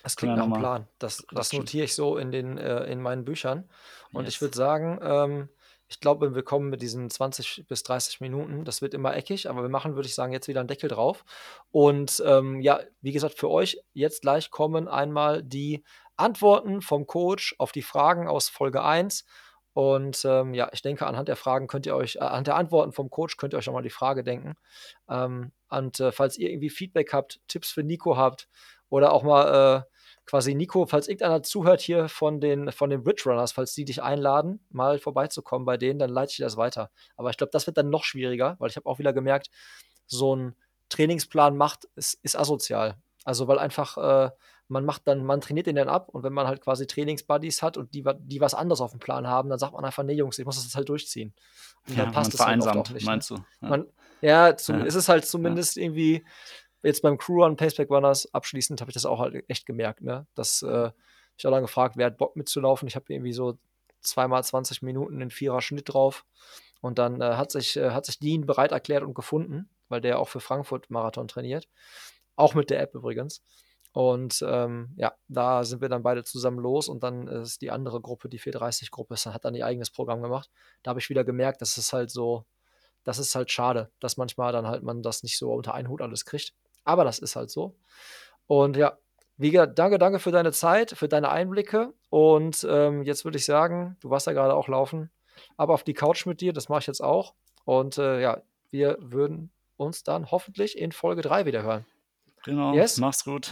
Das 0.03 0.15
klingt 0.15 0.35
nach 0.35 0.45
einem 0.45 0.53
Plan. 0.53 0.87
Das, 0.99 1.25
das 1.31 1.53
notiere 1.53 1.85
ich 1.85 1.93
so 1.93 2.17
in, 2.17 2.31
den, 2.31 2.57
äh, 2.57 2.85
in 2.85 3.01
meinen 3.01 3.25
Büchern. 3.25 3.69
Und 4.13 4.27
ich 4.27 4.35
Yes. 4.35 4.41
würde 4.41 4.55
sagen, 4.55 4.99
ähm, 5.01 5.49
ich 5.89 5.99
glaube, 5.99 6.35
wir 6.35 6.43
kommen 6.43 6.69
mit 6.69 6.81
diesen 6.81 7.09
20 7.09 7.65
bis 7.67 7.83
30 7.83 8.19
Minuten. 8.19 8.65
Das 8.65 8.81
wird 8.81 8.93
immer 8.93 9.15
eckig, 9.15 9.49
aber 9.49 9.61
wir 9.61 9.69
machen, 9.69 9.95
würde 9.95 10.07
ich 10.07 10.15
sagen, 10.15 10.33
jetzt 10.33 10.47
wieder 10.47 10.59
einen 10.59 10.67
Deckel 10.67 10.89
drauf. 10.89 11.23
Und 11.71 12.21
ähm, 12.25 12.59
ja, 12.59 12.81
wie 13.01 13.13
gesagt, 13.13 13.39
für 13.39 13.49
euch 13.49 13.79
jetzt 13.93 14.21
gleich 14.21 14.51
kommen 14.51 14.87
einmal 14.87 15.43
die 15.43 15.83
Antworten 16.17 16.81
vom 16.81 17.07
Coach 17.07 17.55
auf 17.57 17.71
die 17.71 17.81
Fragen 17.81 18.27
aus 18.27 18.49
Folge 18.49 18.83
1. 18.83 19.25
Und 19.73 20.25
ähm, 20.25 20.53
ja, 20.53 20.69
ich 20.73 20.81
denke, 20.81 21.05
anhand 21.05 21.29
der 21.29 21.35
Fragen 21.35 21.67
könnt 21.67 21.85
ihr 21.85 21.95
euch, 21.95 22.15
äh, 22.15 22.19
anhand 22.19 22.47
der 22.47 22.55
Antworten 22.55 22.91
vom 22.91 23.09
Coach 23.09 23.37
könnt 23.37 23.53
ihr 23.53 23.57
euch 23.57 23.65
schon 23.65 23.75
mal 23.75 23.83
die 23.83 23.89
Frage 23.89 24.23
denken. 24.23 24.55
Ähm, 25.07 25.51
und 25.69 25.99
äh, 25.99 26.11
falls 26.11 26.37
ihr 26.37 26.49
irgendwie 26.49 26.69
Feedback 26.71 27.13
habt, 27.13 27.39
Tipps 27.47 27.69
für 27.69 27.83
Nico 27.83 28.17
habt 28.17 28.49
oder 28.89 29.13
auch 29.13 29.23
mal 29.23 29.85
äh, 29.85 29.96
quasi 30.27 30.53
Nico, 30.53 30.85
falls 30.85 31.07
irgendeiner 31.07 31.41
zuhört 31.41 31.81
hier 31.81 32.09
von 32.09 32.39
den, 32.39 32.71
von 32.71 32.89
den 32.89 33.03
Bridge 33.03 33.23
Runners, 33.25 33.53
falls 33.53 33.73
die 33.73 33.85
dich 33.85 34.03
einladen, 34.03 34.59
mal 34.69 34.99
vorbeizukommen 34.99 35.65
bei 35.65 35.77
denen, 35.77 35.97
dann 35.97 36.09
leite 36.09 36.31
ich 36.31 36.37
dir 36.37 36.43
das 36.43 36.57
weiter. 36.57 36.91
Aber 37.15 37.29
ich 37.31 37.37
glaube, 37.37 37.51
das 37.51 37.65
wird 37.65 37.77
dann 37.77 37.89
noch 37.89 38.03
schwieriger, 38.03 38.55
weil 38.59 38.69
ich 38.69 38.75
habe 38.75 38.85
auch 38.87 38.99
wieder 38.99 39.13
gemerkt, 39.13 39.49
so 40.05 40.35
ein 40.35 40.55
Trainingsplan 40.89 41.57
macht, 41.57 41.85
ist, 41.95 42.19
ist 42.23 42.37
asozial. 42.37 42.97
Also 43.23 43.47
weil 43.47 43.57
einfach, 43.57 43.97
äh, 43.97 44.31
man 44.69 44.83
macht 44.85 45.07
dann, 45.07 45.25
man 45.25 45.39
trainiert 45.39 45.67
den 45.67 45.77
dann 45.77 45.89
ab 45.89 46.09
und 46.09 46.23
wenn 46.23 46.33
man 46.33 46.45
halt 46.45 46.61
quasi 46.61 46.87
Trainingsbuddies 46.87 47.61
hat 47.61 47.77
und 47.77 47.93
die, 47.93 48.03
die 48.19 48.41
was 48.41 48.53
anderes 48.53 48.81
auf 48.81 48.91
dem 48.91 48.99
Plan 48.99 49.27
haben, 49.27 49.49
dann 49.49 49.59
sagt 49.59 49.73
man 49.73 49.85
einfach, 49.85 50.03
nee 50.03 50.13
Jungs, 50.13 50.37
ich 50.39 50.45
muss 50.45 50.55
das 50.55 50.65
jetzt 50.65 50.75
halt 50.75 50.89
durchziehen. 50.89 51.33
Und 51.87 51.95
Ja, 51.95 52.03
dann 52.03 52.13
passt 52.13 52.37
man 52.37 52.59
es 52.59 52.65
halt 52.65 52.77
auch 52.77 52.89
nicht. 52.89 53.03
Ne? 53.03 53.11
meinst 53.11 53.29
du? 53.29 53.37
Ja. 53.61 53.83
Ja, 54.21 54.57
zum, 54.57 54.79
Ja. 54.79 54.85
ist 54.85 54.95
es 54.95 55.09
halt 55.09 55.25
zumindest 55.25 55.77
irgendwie, 55.77 56.25
jetzt 56.83 57.01
beim 57.01 57.17
Crew 57.17 57.43
Run, 57.43 57.55
Paceback 57.55 57.89
Runners, 57.89 58.33
abschließend 58.33 58.81
habe 58.81 58.91
ich 58.91 58.93
das 58.93 59.05
auch 59.05 59.19
halt 59.19 59.43
echt 59.49 59.65
gemerkt, 59.65 60.01
ne? 60.01 60.27
Dass, 60.35 60.61
äh, 60.61 60.91
ich 61.37 61.45
habe 61.45 61.53
dann 61.53 61.63
gefragt, 61.63 61.97
wer 61.97 62.07
hat 62.07 62.17
Bock 62.17 62.35
mitzulaufen? 62.35 62.87
Ich 62.87 62.95
habe 62.95 63.13
irgendwie 63.13 63.33
so 63.33 63.57
zweimal 64.01 64.43
20 64.43 64.81
Minuten 64.81 65.21
in 65.21 65.29
Vierer 65.29 65.61
Schnitt 65.61 65.93
drauf. 65.93 66.25
Und 66.81 66.99
dann 66.99 67.21
äh, 67.21 67.35
hat, 67.35 67.51
sich, 67.51 67.77
äh, 67.77 67.91
hat 67.91 68.05
sich 68.05 68.19
Dean 68.19 68.45
bereit 68.45 68.71
erklärt 68.71 69.03
und 69.03 69.13
gefunden, 69.13 69.69
weil 69.89 70.01
der 70.01 70.19
auch 70.19 70.29
für 70.29 70.39
Frankfurt 70.39 70.89
Marathon 70.89 71.27
trainiert. 71.27 71.67
Auch 72.35 72.53
mit 72.53 72.69
der 72.69 72.81
App 72.81 72.93
übrigens. 72.93 73.41
Und 73.93 74.45
ähm, 74.47 74.93
ja, 74.95 75.13
da 75.27 75.63
sind 75.63 75.81
wir 75.81 75.89
dann 75.89 76.03
beide 76.03 76.23
zusammen 76.23 76.59
los 76.59 76.87
und 76.87 77.01
dann 77.01 77.27
ist 77.27 77.61
die 77.61 77.71
andere 77.71 77.99
Gruppe, 77.99 78.29
die 78.29 78.39
430-Gruppe, 78.39 79.15
hat 79.15 79.43
dann 79.43 79.55
ihr 79.55 79.65
eigenes 79.65 79.89
Programm 79.89 80.21
gemacht. 80.21 80.51
Da 80.83 80.89
habe 80.89 80.99
ich 80.99 81.09
wieder 81.09 81.23
gemerkt, 81.23 81.61
dass 81.61 81.77
es 81.77 81.93
halt 81.93 82.11
so, 82.11 82.45
das 83.03 83.17
ist 83.17 83.33
halt 83.33 83.49
schade, 83.51 83.89
dass 83.99 84.17
manchmal 84.17 84.51
dann 84.51 84.67
halt 84.67 84.83
man 84.83 85.01
das 85.01 85.23
nicht 85.23 85.39
so 85.39 85.51
unter 85.51 85.73
einen 85.73 85.89
Hut 85.89 86.01
alles 86.01 86.25
kriegt. 86.25 86.53
Aber 86.87 87.03
das 87.03 87.19
ist 87.19 87.35
halt 87.35 87.51
so. 87.51 87.75
Und 88.47 88.77
ja, 88.77 88.97
wie 89.35 89.51
gesagt, 89.51 89.77
danke, 89.77 89.99
danke 89.99 90.19
für 90.19 90.31
deine 90.31 90.53
Zeit, 90.53 90.91
für 90.91 91.09
deine 91.09 91.29
Einblicke. 91.29 91.93
Und 92.09 92.65
ähm, 92.69 93.03
jetzt 93.03 93.25
würde 93.25 93.37
ich 93.37 93.45
sagen, 93.45 93.97
du 93.99 94.09
warst 94.09 94.25
ja 94.25 94.33
gerade 94.33 94.55
auch 94.55 94.69
laufen, 94.69 95.11
aber 95.57 95.73
auf 95.73 95.83
die 95.83 95.93
Couch 95.93 96.25
mit 96.25 96.39
dir, 96.39 96.53
das 96.53 96.69
mache 96.69 96.79
ich 96.79 96.87
jetzt 96.87 97.03
auch. 97.03 97.33
Und 97.65 97.97
äh, 97.97 98.21
ja, 98.21 98.41
wir 98.71 98.97
würden 99.01 99.51
uns 99.75 100.03
dann 100.03 100.31
hoffentlich 100.31 100.77
in 100.77 100.93
Folge 100.93 101.21
3 101.21 101.45
wieder 101.45 101.61
hören. 101.61 101.85
Genau, 102.45 102.73
yes? 102.73 102.97
mach's 102.99 103.25
gut. 103.25 103.51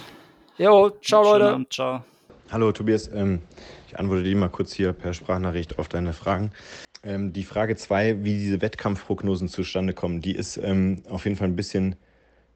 Jo, 0.57 0.89
ciao 1.01 1.21
Leute. 1.23 1.49
Abend, 1.51 1.73
ciao. 1.73 2.05
Hallo 2.51 2.71
Tobias, 2.71 3.09
ähm, 3.09 3.41
ich 3.89 3.99
antworte 3.99 4.23
dir 4.23 4.35
mal 4.37 4.49
kurz 4.49 4.71
hier 4.71 4.93
per 4.93 5.13
Sprachnachricht 5.13 5.77
auf 5.77 5.89
deine 5.89 6.13
Fragen. 6.13 6.53
Ähm, 7.03 7.33
die 7.33 7.43
Frage 7.43 7.75
2, 7.75 8.23
wie 8.23 8.37
diese 8.37 8.61
Wettkampfprognosen 8.61 9.49
zustande 9.49 9.93
kommen, 9.93 10.21
die 10.21 10.35
ist 10.35 10.55
ähm, 10.55 11.03
auf 11.09 11.25
jeden 11.25 11.35
Fall 11.35 11.49
ein 11.49 11.57
bisschen 11.57 11.97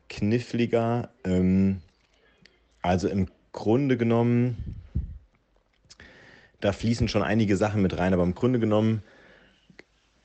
kniffliger. 0.10 1.10
Ähm, 1.24 1.82
also 2.82 3.08
im 3.08 3.28
Grunde 3.52 3.98
genommen, 3.98 4.76
da 6.60 6.72
fließen 6.72 7.08
schon 7.08 7.24
einige 7.24 7.58
Sachen 7.58 7.82
mit 7.82 7.98
rein, 7.98 8.13
aber 8.13 8.24
im 8.24 8.36
Grunde 8.36 8.60
genommen 8.60 9.04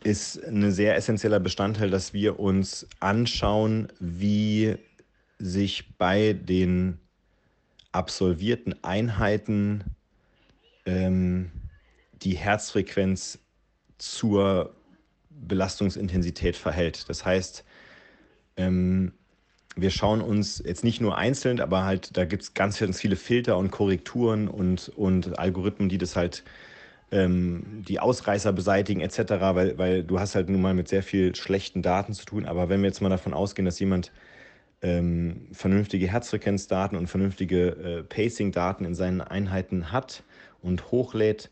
ist 0.03 0.42
ein 0.44 0.70
sehr 0.70 0.97
essentieller 0.97 1.40
Bestandteil, 1.40 1.90
dass 1.90 2.12
wir 2.12 2.38
uns 2.38 2.87
anschauen, 3.01 3.88
wie 4.01 4.77
sich 5.38 5.97
bei 5.97 6.35
den 6.35 6.99
absolvierten 7.92 8.75
Einheiten 8.85 9.85
ähm, 10.85 11.51
die 12.12 12.37
Herzfrequenz 12.37 13.38
zur 13.99 14.75
Belastungsintensität 15.31 16.57
verhält. 16.57 17.09
Das 17.09 17.25
heißt, 17.25 17.64
ähm, 18.57 19.12
wir 19.76 19.90
schauen 19.90 20.20
uns 20.20 20.62
jetzt 20.64 20.84
nicht 20.84 21.00
nur 21.00 21.18
einzeln, 21.18 21.60
aber 21.60 21.84
halt, 21.84 22.16
da 22.16 22.24
gibt 22.24 22.42
es 22.42 22.54
ganz, 22.54 22.78
ganz 22.78 23.00
viele 23.00 23.16
Filter 23.16 23.58
und 23.58 23.70
Korrekturen 23.70 24.48
und, 24.48 24.88
und 24.90 25.38
Algorithmen, 25.38 25.88
die 25.88 25.98
das 25.98 26.16
halt, 26.16 26.44
ähm, 27.10 27.82
die 27.88 28.00
Ausreißer 28.00 28.52
beseitigen 28.52 29.00
etc., 29.00 29.18
weil, 29.40 29.78
weil 29.78 30.04
du 30.04 30.20
hast 30.20 30.34
halt 30.34 30.48
nun 30.48 30.62
mal 30.62 30.74
mit 30.74 30.88
sehr 30.88 31.02
viel 31.02 31.34
schlechten 31.34 31.82
Daten 31.82 32.12
zu 32.14 32.24
tun. 32.24 32.46
Aber 32.46 32.68
wenn 32.68 32.82
wir 32.82 32.88
jetzt 32.88 33.00
mal 33.02 33.08
davon 33.08 33.34
ausgehen, 33.34 33.66
dass 33.66 33.78
jemand 33.80 34.12
ähm, 34.82 35.48
vernünftige 35.52 36.08
Herzfrequenzdaten 36.08 36.96
und 36.96 37.08
vernünftige 37.08 37.68
äh, 37.68 38.02
Pacing-Daten 38.04 38.84
in 38.84 38.94
seinen 38.94 39.20
Einheiten 39.20 39.92
hat 39.92 40.22
und 40.62 40.90
hochlädt, 40.92 41.50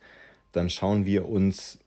dann 0.52 0.70
schauen 0.70 1.06
wir 1.06 1.28
uns 1.28 1.78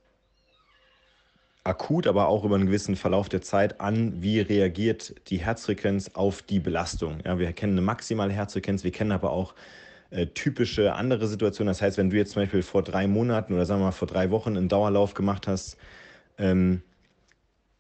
akut, 1.66 2.08
aber 2.08 2.28
auch 2.28 2.46
über 2.46 2.56
einen 2.56 2.68
gewissen 2.68 2.96
Verlauf 2.96 3.28
der 3.28 3.42
Zeit 3.42 3.82
an, 3.82 4.22
wie 4.22 4.40
reagiert 4.40 5.16
die 5.30 5.38
Herzfrequenz 5.38 6.12
auf 6.14 6.42
die 6.42 6.60
Belastung. 6.60 7.18
Ja, 7.26 7.40
wir 7.40 7.52
kennen 7.54 7.74
eine 7.74 7.82
maximale 7.82 8.32
Herzfrequenz, 8.32 8.84
wir 8.84 8.92
kennen 8.92 9.12
aber 9.12 9.32
auch 9.32 9.56
äh, 10.12 10.28
typische 10.28 10.94
andere 10.94 11.28
Situationen. 11.28 11.72
Das 11.72 11.82
heißt, 11.82 11.98
wenn 11.98 12.12
du 12.12 12.18
jetzt 12.18 12.34
zum 12.34 12.44
Beispiel 12.44 12.62
vor 12.62 12.84
drei 12.84 13.08
Monaten 13.08 13.54
oder 13.54 13.66
sagen 13.66 13.82
wir 13.82 13.86
mal 13.86 13.92
vor 13.92 14.08
drei 14.08 14.30
Wochen 14.30 14.56
einen 14.56 14.70
Dauerlauf 14.70 15.16
gemacht 15.16 15.48
hast, 15.48 15.78
ähm, 16.38 16.84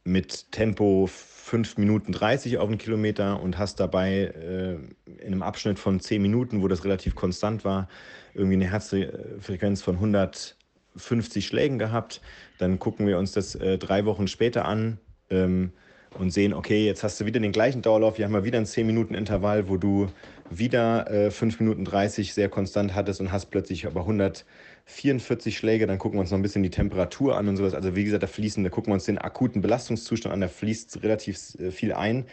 mit 0.03 0.51
Tempo 0.51 1.07
5 1.07 1.77
Minuten 1.77 2.11
30 2.11 2.57
auf 2.57 2.67
einen 2.67 2.77
Kilometer 2.77 3.41
und 3.41 3.57
hast 3.57 3.79
dabei 3.79 4.25
äh, 4.25 4.73
in 5.21 5.27
einem 5.27 5.43
Abschnitt 5.43 5.77
von 5.77 5.99
10 5.99 6.21
Minuten, 6.21 6.61
wo 6.61 6.67
das 6.67 6.83
relativ 6.85 7.15
konstant 7.15 7.65
war, 7.65 7.87
irgendwie 8.33 8.55
eine 8.55 8.71
Herzfrequenz 8.71 9.81
von 9.81 9.95
100 9.95 10.57
50 10.95 11.45
Schlägen 11.45 11.79
gehabt. 11.79 12.21
Dann 12.57 12.79
gucken 12.79 13.07
wir 13.07 13.17
uns 13.17 13.31
das 13.31 13.55
äh, 13.55 13.77
drei 13.77 14.05
Wochen 14.05 14.27
später 14.27 14.65
an 14.65 14.99
ähm, 15.29 15.71
und 16.17 16.31
sehen, 16.31 16.53
okay, 16.53 16.85
jetzt 16.85 17.03
hast 17.03 17.19
du 17.19 17.25
wieder 17.25 17.39
den 17.39 17.51
gleichen 17.51 17.81
Dauerlauf. 17.81 18.17
Wir 18.17 18.25
haben 18.25 18.31
mal 18.31 18.45
wieder 18.45 18.57
ein 18.57 18.65
10-Minuten-Intervall, 18.65 19.67
wo 19.67 19.77
du 19.77 20.07
wieder 20.49 21.09
äh, 21.11 21.31
5 21.31 21.59
Minuten 21.59 21.85
30 21.85 22.33
sehr 22.33 22.49
konstant 22.49 22.95
hattest 22.95 23.19
und 23.19 23.31
hast 23.31 23.47
plötzlich 23.47 23.85
aber 23.85 24.01
144 24.01 25.57
Schläge. 25.57 25.87
Dann 25.87 25.97
gucken 25.97 26.17
wir 26.17 26.21
uns 26.21 26.31
noch 26.31 26.39
ein 26.39 26.43
bisschen 26.43 26.63
die 26.63 26.69
Temperatur 26.69 27.37
an 27.37 27.47
und 27.47 27.57
sowas. 27.57 27.73
Also 27.73 27.95
wie 27.95 28.03
gesagt, 28.03 28.23
da 28.23 28.27
fließen, 28.27 28.63
da 28.63 28.69
gucken 28.69 28.91
wir 28.91 28.95
uns 28.95 29.05
den 29.05 29.17
akuten 29.17 29.61
Belastungszustand 29.61 30.33
an, 30.33 30.41
da 30.41 30.47
fließt 30.47 31.03
relativ 31.03 31.55
äh, 31.59 31.71
viel 31.71 31.93
ein. 31.93 32.25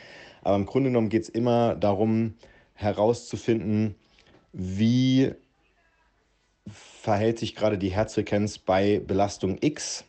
Aber 0.43 0.57
im 0.57 0.67
Grunde 0.67 0.91
genommen 0.91 1.09
geht 1.09 1.23
es 1.23 1.29
immer 1.29 1.75
darum, 1.75 2.35
herauszufinden, 2.75 3.95
wie 4.53 5.33
verhält 6.71 7.39
sich 7.39 7.55
gerade 7.55 7.79
die 7.79 7.91
Herzfrequenz 7.91 8.59
bei 8.59 9.01
Belastung 9.05 9.59
X. 9.61 10.05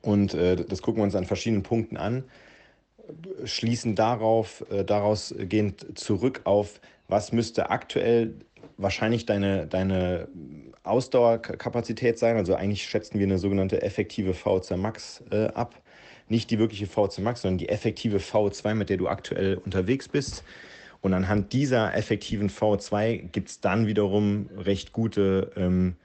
Und 0.00 0.34
äh, 0.34 0.56
das 0.56 0.82
gucken 0.82 1.00
wir 1.00 1.04
uns 1.04 1.14
an 1.14 1.24
verschiedenen 1.24 1.62
Punkten 1.62 1.96
an, 1.96 2.24
schließen 3.44 3.94
darauf, 3.94 4.64
äh, 4.70 4.84
daraus 4.84 5.34
gehend 5.38 5.98
zurück 5.98 6.42
auf, 6.44 6.80
was 7.08 7.32
müsste 7.32 7.70
aktuell 7.70 8.34
wahrscheinlich 8.76 9.26
deine, 9.26 9.66
deine 9.66 10.28
Ausdauerkapazität 10.84 12.18
sein. 12.18 12.36
Also 12.36 12.54
eigentlich 12.54 12.84
schätzen 12.84 13.18
wir 13.18 13.26
eine 13.26 13.38
sogenannte 13.38 13.82
effektive 13.82 14.32
VO2 14.32 14.76
Max 14.76 15.22
äh, 15.30 15.46
ab. 15.48 15.74
Nicht 16.28 16.50
die 16.50 16.58
wirkliche 16.58 16.86
VO2 16.86 17.20
Max, 17.22 17.42
sondern 17.42 17.58
die 17.58 17.68
effektive 17.68 18.18
VO2, 18.18 18.74
mit 18.74 18.90
der 18.90 18.98
du 18.98 19.08
aktuell 19.08 19.56
unterwegs 19.56 20.08
bist. 20.08 20.44
Und 21.00 21.14
anhand 21.14 21.52
dieser 21.52 21.94
effektiven 21.94 22.50
V2 22.50 23.28
gibt 23.30 23.48
es 23.48 23.60
dann 23.60 23.86
wiederum 23.86 24.48
recht 24.56 24.92
gute 24.92 25.52
ähm, 25.56 25.96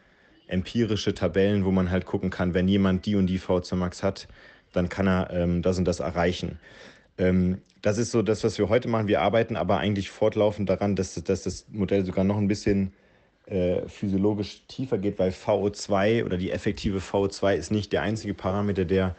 empirische 0.47 1.13
Tabellen, 1.13 1.65
wo 1.65 1.71
man 1.71 1.89
halt 1.89 2.05
gucken 2.05 2.29
kann, 2.29 2.53
wenn 2.53 2.67
jemand 2.67 3.05
die 3.05 3.15
und 3.15 3.27
die 3.27 3.39
V2 3.39 3.75
Max 3.75 4.03
hat, 4.03 4.27
dann 4.71 4.89
kann 4.89 5.07
er 5.07 5.31
ähm, 5.31 5.61
das 5.61 5.77
und 5.77 5.85
das 5.85 5.99
erreichen. 5.99 6.59
Ähm, 7.17 7.61
das 7.81 7.97
ist 7.97 8.11
so 8.11 8.21
das, 8.21 8.43
was 8.43 8.57
wir 8.57 8.69
heute 8.69 8.87
machen. 8.87 9.07
Wir 9.07 9.21
arbeiten 9.21 9.55
aber 9.55 9.77
eigentlich 9.77 10.09
fortlaufend 10.09 10.69
daran, 10.69 10.95
dass, 10.95 11.15
dass 11.15 11.43
das 11.43 11.65
Modell 11.69 12.05
sogar 12.05 12.23
noch 12.23 12.37
ein 12.37 12.47
bisschen 12.47 12.93
äh, 13.45 13.87
physiologisch 13.87 14.63
tiefer 14.67 14.97
geht, 14.97 15.19
weil 15.19 15.31
VO2 15.31 16.23
oder 16.23 16.37
die 16.37 16.51
effektive 16.51 16.99
VO2 16.99 17.55
ist 17.55 17.71
nicht 17.71 17.91
der 17.91 18.01
einzige 18.01 18.33
Parameter, 18.33 18.85
der 18.85 19.15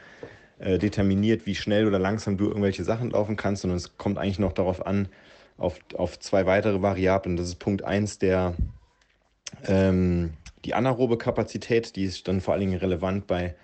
äh, 0.59 0.79
determiniert, 0.79 1.47
wie 1.47 1.55
schnell 1.55 1.87
oder 1.87 1.99
langsam 1.99 2.37
du 2.39 2.47
irgendwelche 2.47 2.85
Sachen 2.85 3.11
laufen 3.11 3.37
kannst, 3.37 3.63
sondern 3.63 3.77
es 3.77 3.99
kommt 3.99 4.19
eigentlich 4.19 4.39
noch 4.39 4.53
darauf 4.53 4.87
an, 4.87 5.09
auf, 5.57 5.79
auf 5.95 6.19
zwei 6.19 6.47
weitere 6.47 6.83
Variablen. 6.83 7.37
Das 7.37 7.47
ist 7.49 7.57
Punkt 7.57 7.83
1, 7.85 8.19
der 8.19 8.55
ähm, 9.67 10.35
die 10.65 10.75
anaerobe 10.75 11.19
Kapazität, 11.19 11.97
die 11.97 12.05
ist 12.05 12.27
dann 12.29 12.41
vor 12.41 12.55
allen 12.55 12.61
Dingen 12.61 12.79
relevant 12.79 13.27
bei, 13.27 13.55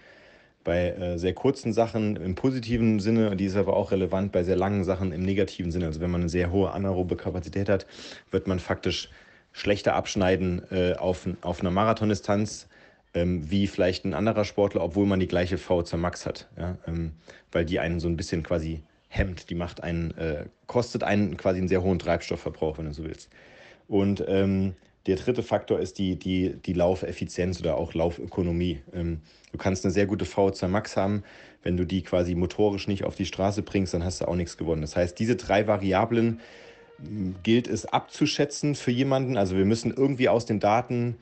bei 0.64 0.90
äh, 0.90 1.18
sehr 1.18 1.34
kurzen 1.34 1.72
Sachen 1.72 2.16
im 2.16 2.34
positiven 2.34 3.00
Sinne, 3.00 3.34
die 3.36 3.46
ist 3.46 3.56
aber 3.56 3.76
auch 3.76 3.90
relevant 3.90 4.32
bei 4.32 4.44
sehr 4.44 4.56
langen 4.56 4.84
Sachen 4.84 5.12
im 5.12 5.22
negativen 5.22 5.72
Sinne. 5.72 5.86
Also 5.86 6.00
wenn 6.00 6.10
man 6.10 6.22
eine 6.22 6.30
sehr 6.30 6.50
hohe 6.52 6.70
anaerobe 6.70 7.16
Kapazität 7.16 7.68
hat, 7.68 7.86
wird 8.30 8.46
man 8.46 8.60
faktisch 8.60 9.10
schlechter 9.52 9.94
abschneiden 9.94 10.62
äh, 10.70 10.94
auf, 10.94 11.26
auf 11.40 11.60
einer 11.60 11.70
Marathondistanz, 11.70 12.68
ähm, 13.14 13.50
wie 13.50 13.66
vielleicht 13.66 14.04
ein 14.04 14.14
anderer 14.14 14.44
Sportler, 14.44 14.82
obwohl 14.82 15.06
man 15.06 15.18
die 15.18 15.26
gleiche 15.26 15.56
V2 15.56 15.96
Max 15.96 16.26
hat. 16.26 16.48
Ja? 16.56 16.76
Ähm, 16.86 17.12
weil 17.50 17.64
die 17.64 17.80
einen 17.80 17.98
so 17.98 18.08
ein 18.08 18.16
bisschen 18.16 18.42
quasi 18.42 18.82
hemmt. 19.10 19.50
Die 19.50 19.54
macht 19.54 19.82
einen, 19.82 20.16
äh, 20.16 20.46
kostet 20.66 21.02
einen 21.02 21.36
quasi 21.36 21.58
einen 21.58 21.68
sehr 21.68 21.82
hohen 21.82 21.98
Treibstoffverbrauch, 21.98 22.78
wenn 22.78 22.86
du 22.86 22.94
so 22.94 23.04
willst. 23.04 23.28
Und 23.88 24.24
ähm, 24.26 24.76
der 25.06 25.16
dritte 25.16 25.42
Faktor 25.42 25.80
ist 25.80 25.98
die, 25.98 26.16
die, 26.16 26.54
die 26.54 26.72
Laufeffizienz 26.72 27.60
oder 27.60 27.76
auch 27.76 27.92
Laufökonomie. 27.92 28.80
Ähm, 28.94 29.20
du 29.50 29.58
kannst 29.58 29.84
eine 29.84 29.92
sehr 29.92 30.06
gute 30.06 30.24
VO2 30.24 30.68
Max 30.68 30.96
haben. 30.96 31.24
Wenn 31.62 31.76
du 31.76 31.84
die 31.84 32.02
quasi 32.02 32.34
motorisch 32.34 32.86
nicht 32.86 33.04
auf 33.04 33.16
die 33.16 33.26
Straße 33.26 33.62
bringst, 33.62 33.92
dann 33.92 34.04
hast 34.04 34.20
du 34.20 34.28
auch 34.28 34.36
nichts 34.36 34.56
gewonnen. 34.56 34.82
Das 34.82 34.96
heißt, 34.96 35.18
diese 35.18 35.36
drei 35.36 35.66
Variablen 35.66 36.40
hm, 36.98 37.34
gilt 37.42 37.66
es 37.66 37.84
abzuschätzen 37.86 38.76
für 38.76 38.92
jemanden. 38.92 39.36
Also 39.36 39.56
wir 39.56 39.64
müssen 39.64 39.92
irgendwie 39.92 40.28
aus 40.28 40.46
den 40.46 40.60
Daten 40.60 41.16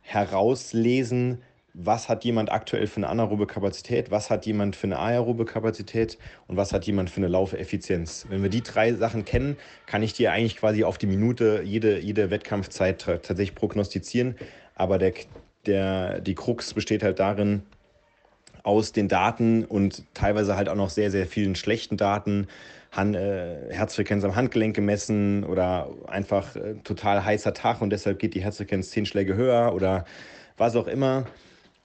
herauslesen, 0.00 1.42
was 1.74 2.08
hat 2.08 2.24
jemand 2.24 2.52
aktuell 2.52 2.86
für 2.86 2.98
eine 2.98 3.08
anaerobe 3.08 3.48
Kapazität, 3.48 4.12
was 4.12 4.30
hat 4.30 4.46
jemand 4.46 4.76
für 4.76 4.86
eine 4.86 5.00
aerobe 5.00 5.44
Kapazität 5.44 6.18
und 6.46 6.56
was 6.56 6.72
hat 6.72 6.86
jemand 6.86 7.10
für 7.10 7.16
eine 7.16 7.26
Laufeffizienz. 7.26 8.26
Wenn 8.28 8.42
wir 8.42 8.48
die 8.48 8.62
drei 8.62 8.94
Sachen 8.94 9.24
kennen, 9.24 9.56
kann 9.86 10.02
ich 10.04 10.12
dir 10.12 10.30
eigentlich 10.30 10.56
quasi 10.56 10.84
auf 10.84 10.98
die 10.98 11.06
Minute 11.06 11.62
jede, 11.64 11.98
jede 11.98 12.30
Wettkampfzeit 12.30 13.00
tatsächlich 13.00 13.56
prognostizieren. 13.56 14.36
Aber 14.76 14.98
der, 14.98 15.14
der, 15.66 16.20
die 16.20 16.36
Krux 16.36 16.74
besteht 16.74 17.02
halt 17.02 17.18
darin, 17.18 17.62
aus 18.62 18.92
den 18.92 19.08
Daten 19.08 19.64
und 19.64 20.04
teilweise 20.14 20.56
halt 20.56 20.68
auch 20.68 20.74
noch 20.74 20.90
sehr, 20.90 21.10
sehr 21.10 21.26
vielen 21.26 21.54
schlechten 21.54 21.96
Daten 21.96 22.46
Hand, 22.92 23.16
äh, 23.16 23.72
Herzfrequenz 23.74 24.24
am 24.24 24.36
Handgelenk 24.36 24.74
gemessen 24.74 25.44
oder 25.44 25.90
einfach 26.06 26.54
äh, 26.54 26.74
total 26.84 27.24
heißer 27.24 27.52
Tag 27.52 27.82
und 27.82 27.90
deshalb 27.90 28.20
geht 28.20 28.34
die 28.34 28.42
Herzfrequenz 28.42 28.90
zehn 28.90 29.04
Schläge 29.04 29.34
höher 29.34 29.74
oder 29.74 30.06
was 30.56 30.76
auch 30.76 30.86
immer. 30.86 31.26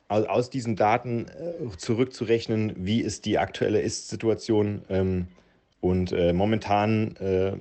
Aus 0.09 0.49
diesen 0.49 0.75
Daten 0.75 1.27
äh, 1.27 1.77
zurückzurechnen, 1.77 2.73
wie 2.77 3.01
ist 3.01 3.25
die 3.25 3.37
aktuelle 3.37 3.79
Ist-Situation. 3.79 4.81
Ähm, 4.89 5.27
und 5.81 6.11
äh, 6.11 6.33
momentan 6.33 7.15
äh, 7.17 7.51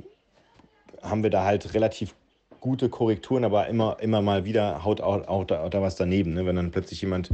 haben 1.03 1.23
wir 1.23 1.29
da 1.29 1.45
halt 1.45 1.75
relativ 1.75 2.15
gute 2.61 2.89
Korrekturen, 2.89 3.45
aber 3.45 3.69
immer, 3.69 3.99
immer 4.01 4.23
mal 4.23 4.47
wieder 4.47 4.83
haut 4.83 5.03
auch, 5.03 5.29
auch, 5.29 5.45
da, 5.45 5.63
auch 5.63 5.69
da 5.69 5.83
was 5.83 5.97
daneben. 5.97 6.33
Ne? 6.35 6.47
Wenn 6.47 6.57
dann 6.57 6.71
plötzlich 6.71 7.03
jemand 7.03 7.31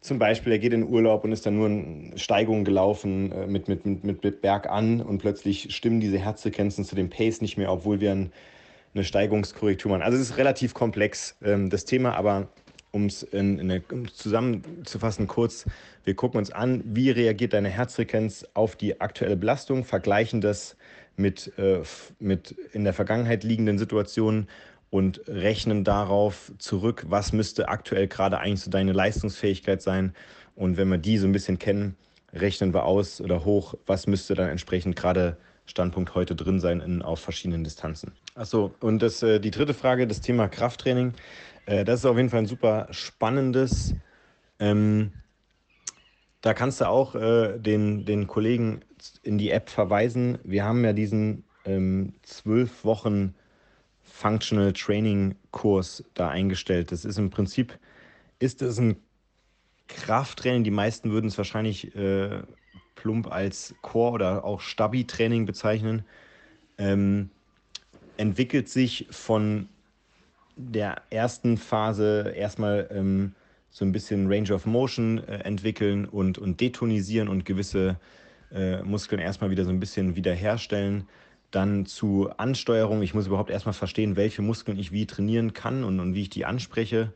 zum 0.00 0.18
Beispiel, 0.18 0.52
er 0.52 0.58
geht 0.58 0.72
in 0.72 0.88
Urlaub 0.88 1.24
und 1.24 1.32
ist 1.32 1.44
dann 1.44 1.56
nur 1.56 1.66
eine 1.66 2.16
Steigung 2.16 2.64
gelaufen 2.64 3.34
mit, 3.50 3.68
mit, 3.68 3.84
mit, 3.84 4.04
mit, 4.04 4.24
mit 4.24 4.40
Berg 4.40 4.70
an 4.70 5.00
und 5.02 5.18
plötzlich 5.18 5.74
stimmen 5.74 6.00
diese 6.00 6.18
Herzfrequenzen 6.18 6.84
zu 6.84 6.94
dem 6.94 7.10
Pace 7.10 7.40
nicht 7.40 7.56
mehr, 7.56 7.70
obwohl 7.70 8.00
wir 8.00 8.12
ein, 8.12 8.32
eine 8.94 9.04
Steigungskorrektur 9.04 9.90
machen. 9.90 10.02
Also 10.02 10.16
es 10.16 10.30
ist 10.30 10.36
relativ 10.38 10.74
komplex, 10.74 11.36
ähm, 11.42 11.70
das 11.70 11.84
Thema, 11.84 12.14
aber 12.16 12.48
um 12.96 13.06
es 13.06 13.26
zusammenzufassen 14.14 15.26
kurz, 15.26 15.66
wir 16.04 16.14
gucken 16.14 16.38
uns 16.38 16.50
an, 16.50 16.82
wie 16.84 17.10
reagiert 17.10 17.52
deine 17.52 17.68
Herzfrequenz 17.68 18.46
auf 18.54 18.74
die 18.74 19.00
aktuelle 19.00 19.36
Belastung, 19.36 19.84
vergleichen 19.84 20.40
das 20.40 20.76
mit, 21.16 21.52
äh, 21.58 21.82
mit 22.18 22.52
in 22.72 22.84
der 22.84 22.94
Vergangenheit 22.94 23.44
liegenden 23.44 23.78
Situationen 23.78 24.48
und 24.90 25.20
rechnen 25.28 25.84
darauf 25.84 26.52
zurück, 26.58 27.04
was 27.08 27.32
müsste 27.32 27.68
aktuell 27.68 28.08
gerade 28.08 28.38
eigentlich 28.38 28.62
so 28.62 28.70
deine 28.70 28.92
Leistungsfähigkeit 28.92 29.82
sein. 29.82 30.14
Und 30.54 30.76
wenn 30.76 30.88
wir 30.88 30.98
die 30.98 31.18
so 31.18 31.26
ein 31.26 31.32
bisschen 31.32 31.58
kennen, 31.58 31.96
rechnen 32.32 32.72
wir 32.72 32.84
aus 32.84 33.20
oder 33.20 33.44
hoch, 33.44 33.74
was 33.86 34.06
müsste 34.06 34.34
dann 34.34 34.48
entsprechend 34.48 34.96
gerade 34.96 35.36
Standpunkt 35.66 36.14
heute 36.14 36.34
drin 36.34 36.60
sein 36.60 36.80
in, 36.80 37.02
auf 37.02 37.20
verschiedenen 37.20 37.64
Distanzen. 37.64 38.12
Achso, 38.34 38.74
und 38.80 39.02
das, 39.02 39.22
äh, 39.22 39.40
die 39.40 39.50
dritte 39.50 39.74
Frage, 39.74 40.06
das 40.06 40.20
Thema 40.20 40.48
Krafttraining. 40.48 41.12
Äh, 41.66 41.84
das 41.84 42.00
ist 42.00 42.06
auf 42.06 42.16
jeden 42.16 42.30
Fall 42.30 42.40
ein 42.40 42.46
super 42.46 42.86
spannendes. 42.90 43.94
Ähm, 44.58 45.12
da 46.40 46.54
kannst 46.54 46.80
du 46.80 46.88
auch 46.88 47.14
äh, 47.14 47.58
den, 47.58 48.04
den 48.04 48.26
Kollegen 48.26 48.80
in 49.22 49.38
die 49.38 49.50
App 49.50 49.68
verweisen. 49.68 50.38
Wir 50.44 50.64
haben 50.64 50.84
ja 50.84 50.92
diesen 50.92 51.44
ähm, 51.64 52.14
zwölf 52.22 52.84
Wochen 52.84 53.34
Functional 54.02 54.72
Training 54.72 55.34
Kurs 55.50 56.04
da 56.14 56.28
eingestellt. 56.28 56.92
Das 56.92 57.04
ist 57.04 57.18
im 57.18 57.30
Prinzip, 57.30 57.78
ist 58.38 58.62
es 58.62 58.78
ein 58.78 58.96
Krafttraining. 59.88 60.64
Die 60.64 60.70
meisten 60.70 61.10
würden 61.10 61.26
es 61.26 61.36
wahrscheinlich 61.36 61.94
äh, 61.96 62.42
plump 62.96 63.30
als 63.30 63.74
Core 63.82 64.12
oder 64.12 64.44
auch 64.44 64.60
Stabi-Training 64.60 65.46
bezeichnen. 65.46 66.04
Ähm, 66.78 67.30
entwickelt 68.16 68.68
sich 68.68 69.06
von 69.10 69.68
der 70.56 71.02
ersten 71.10 71.56
Phase 71.58 72.32
erstmal 72.34 72.88
ähm, 72.90 73.34
so 73.70 73.84
ein 73.84 73.92
bisschen 73.92 74.26
Range 74.26 74.52
of 74.52 74.66
Motion 74.66 75.22
äh, 75.28 75.38
entwickeln 75.40 76.06
und, 76.06 76.38
und 76.38 76.60
detonisieren 76.60 77.28
und 77.28 77.44
gewisse 77.44 77.96
äh, 78.52 78.82
Muskeln 78.82 79.20
erstmal 79.20 79.50
wieder 79.50 79.64
so 79.64 79.70
ein 79.70 79.80
bisschen 79.80 80.16
wiederherstellen 80.16 81.06
dann 81.50 81.86
zu 81.86 82.28
Ansteuerung. 82.36 83.02
Ich 83.02 83.14
muss 83.14 83.26
überhaupt 83.26 83.50
erstmal 83.50 83.72
verstehen, 83.72 84.16
welche 84.16 84.42
Muskeln 84.42 84.78
ich 84.78 84.92
wie 84.92 85.06
trainieren 85.06 85.52
kann 85.52 85.84
und, 85.84 86.00
und 86.00 86.14
wie 86.14 86.22
ich 86.22 86.30
die 86.30 86.44
anspreche, 86.44 87.12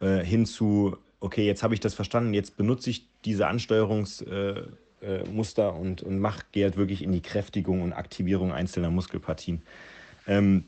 äh, 0.00 0.24
hin 0.24 0.46
zu, 0.46 0.96
okay, 1.20 1.46
jetzt 1.46 1.62
habe 1.62 1.74
ich 1.74 1.80
das 1.80 1.94
verstanden, 1.94 2.34
jetzt 2.34 2.56
benutze 2.56 2.90
ich 2.90 3.06
diese 3.24 3.46
Ansteuerungsmuster 3.46 4.68
äh, 5.02 5.20
äh, 5.20 5.70
und, 5.70 6.02
und 6.02 6.18
mach, 6.18 6.42
gehe 6.52 6.64
halt 6.64 6.76
wirklich 6.76 7.02
in 7.02 7.12
die 7.12 7.22
Kräftigung 7.22 7.82
und 7.82 7.92
Aktivierung 7.92 8.52
einzelner 8.52 8.90
Muskelpartien. 8.90 9.62
Ähm, 10.26 10.64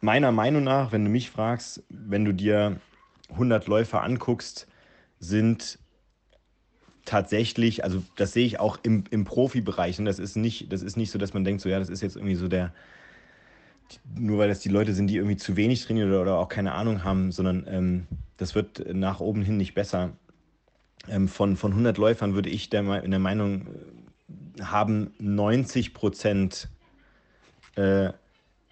meiner 0.00 0.32
Meinung 0.32 0.64
nach, 0.64 0.92
wenn 0.92 1.04
du 1.04 1.10
mich 1.10 1.30
fragst, 1.30 1.82
wenn 1.88 2.24
du 2.24 2.32
dir 2.32 2.80
100 3.30 3.66
Läufer 3.66 4.02
anguckst, 4.02 4.68
sind 5.18 5.78
tatsächlich, 7.04 7.84
also 7.84 8.02
das 8.16 8.32
sehe 8.32 8.46
ich 8.46 8.60
auch 8.60 8.78
im, 8.82 9.04
im 9.10 9.24
Profibereich 9.24 9.98
und 9.98 10.04
das 10.04 10.18
ist 10.18 10.36
nicht, 10.36 10.72
das 10.72 10.82
ist 10.82 10.96
nicht 10.96 11.10
so, 11.10 11.18
dass 11.18 11.34
man 11.34 11.44
denkt, 11.44 11.60
so 11.60 11.68
ja, 11.68 11.78
das 11.78 11.88
ist 11.88 12.00
jetzt 12.00 12.16
irgendwie 12.16 12.34
so 12.34 12.48
der, 12.48 12.72
nur 14.14 14.38
weil 14.38 14.48
das 14.48 14.60
die 14.60 14.68
Leute 14.68 14.94
sind, 14.94 15.08
die 15.08 15.16
irgendwie 15.16 15.36
zu 15.36 15.56
wenig 15.56 15.84
trainieren 15.84 16.10
oder, 16.10 16.22
oder 16.22 16.38
auch 16.38 16.48
keine 16.48 16.72
Ahnung 16.72 17.04
haben, 17.04 17.32
sondern 17.32 17.66
ähm, 17.68 18.06
das 18.36 18.54
wird 18.54 18.94
nach 18.94 19.20
oben 19.20 19.42
hin 19.42 19.56
nicht 19.56 19.74
besser. 19.74 20.12
Ähm, 21.08 21.28
von, 21.28 21.56
von 21.56 21.72
100 21.72 21.98
Läufern 21.98 22.34
würde 22.34 22.50
ich 22.50 22.70
der, 22.70 23.02
in 23.02 23.10
der 23.10 23.20
Meinung 23.20 23.66
äh, 24.58 24.62
haben 24.62 25.12
90 25.18 25.94
Prozent 25.94 26.68
äh, 27.76 28.12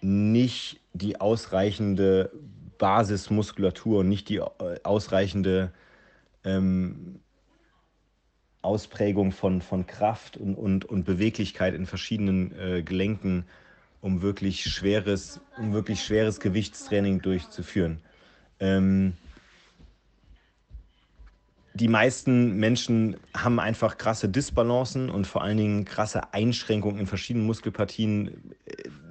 nicht 0.01 0.79
die 0.93 1.19
ausreichende 1.19 2.31
Basismuskulatur 2.77 3.99
und 3.99 4.09
nicht 4.09 4.29
die 4.29 4.37
äh, 4.37 4.49
ausreichende 4.83 5.71
ähm, 6.43 7.19
Ausprägung 8.61 9.31
von, 9.31 9.61
von 9.61 9.85
Kraft 9.85 10.37
und, 10.37 10.55
und, 10.55 10.85
und 10.85 11.03
Beweglichkeit 11.03 11.73
in 11.75 11.85
verschiedenen 11.85 12.57
äh, 12.57 12.81
Gelenken, 12.81 13.45
um 14.01 14.21
wirklich 14.21 14.63
schweres, 14.63 15.41
um 15.57 15.73
wirklich 15.73 16.03
schweres 16.03 16.39
Gewichtstraining 16.39 17.21
durchzuführen. 17.21 18.01
Ähm, 18.59 19.13
die 21.75 21.87
meisten 21.87 22.57
Menschen 22.57 23.17
haben 23.35 23.59
einfach 23.59 23.97
krasse 23.97 24.29
Disbalancen 24.29 25.09
und 25.09 25.25
vor 25.25 25.41
allen 25.41 25.57
Dingen 25.57 25.85
krasse 25.85 26.33
Einschränkungen 26.33 26.99
in 26.99 27.07
verschiedenen 27.07 27.47
Muskelpartien. 27.47 28.53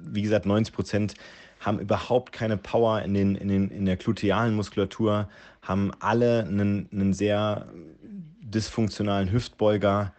Wie 0.01 0.21
gesagt, 0.21 0.45
90 0.45 0.73
Prozent 0.73 1.13
haben 1.59 1.79
überhaupt 1.79 2.31
keine 2.31 2.57
Power 2.57 3.01
in, 3.01 3.13
den, 3.13 3.35
in, 3.35 3.47
den, 3.47 3.69
in 3.69 3.85
der 3.85 3.97
glutealen 3.97 4.55
Muskulatur, 4.55 5.29
haben 5.61 5.91
alle 5.99 6.45
einen, 6.45 6.87
einen 6.91 7.13
sehr 7.13 7.67
dysfunktionalen 8.41 9.31
Hüftbeuger 9.31 10.13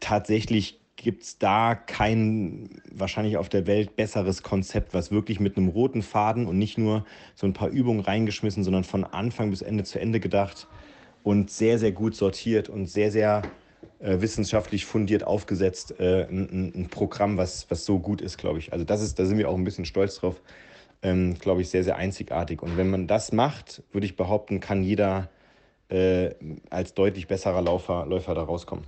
tatsächlich 0.00 0.78
gibt 0.96 1.22
es 1.22 1.38
da 1.38 1.76
kein 1.76 2.70
wahrscheinlich 2.90 3.36
auf 3.36 3.48
der 3.48 3.68
Welt 3.68 3.94
besseres 3.94 4.42
Konzept, 4.42 4.94
was 4.94 5.12
wirklich 5.12 5.38
mit 5.38 5.56
einem 5.56 5.68
roten 5.68 6.02
Faden 6.02 6.46
und 6.46 6.58
nicht 6.58 6.76
nur 6.76 7.06
so 7.36 7.46
ein 7.46 7.52
paar 7.52 7.68
Übungen 7.68 8.00
reingeschmissen, 8.00 8.64
sondern 8.64 8.82
von 8.82 9.04
Anfang 9.04 9.50
bis 9.50 9.62
Ende 9.62 9.84
zu 9.84 10.00
Ende 10.00 10.18
gedacht 10.18 10.66
und 11.22 11.50
sehr, 11.50 11.78
sehr 11.78 11.92
gut 11.92 12.16
sortiert 12.16 12.68
und 12.68 12.86
sehr, 12.86 13.12
sehr 13.12 13.42
äh, 14.00 14.20
wissenschaftlich 14.20 14.86
fundiert 14.86 15.24
aufgesetzt, 15.24 15.98
äh, 15.98 16.24
ein, 16.24 16.72
ein, 16.74 16.88
Programm, 16.88 17.36
was, 17.36 17.70
was 17.70 17.84
so 17.84 17.98
gut 17.98 18.20
ist, 18.20 18.38
glaube 18.38 18.58
ich. 18.58 18.72
Also 18.72 18.84
das 18.84 19.02
ist, 19.02 19.18
da 19.18 19.24
sind 19.26 19.38
wir 19.38 19.48
auch 19.48 19.56
ein 19.56 19.64
bisschen 19.64 19.84
stolz 19.84 20.16
drauf, 20.16 20.40
ähm, 21.02 21.38
glaube 21.38 21.62
ich, 21.62 21.70
sehr, 21.70 21.84
sehr 21.84 21.96
einzigartig. 21.96 22.62
Und 22.62 22.76
wenn 22.76 22.90
man 22.90 23.06
das 23.06 23.32
macht, 23.32 23.82
würde 23.92 24.06
ich 24.06 24.16
behaupten, 24.16 24.60
kann 24.60 24.82
jeder 24.82 25.28
äh, 25.88 26.30
als 26.70 26.94
deutlich 26.94 27.26
besserer 27.26 27.62
Laufer, 27.62 28.06
Läufer 28.06 28.34
da 28.34 28.42
rauskommen. 28.42 28.84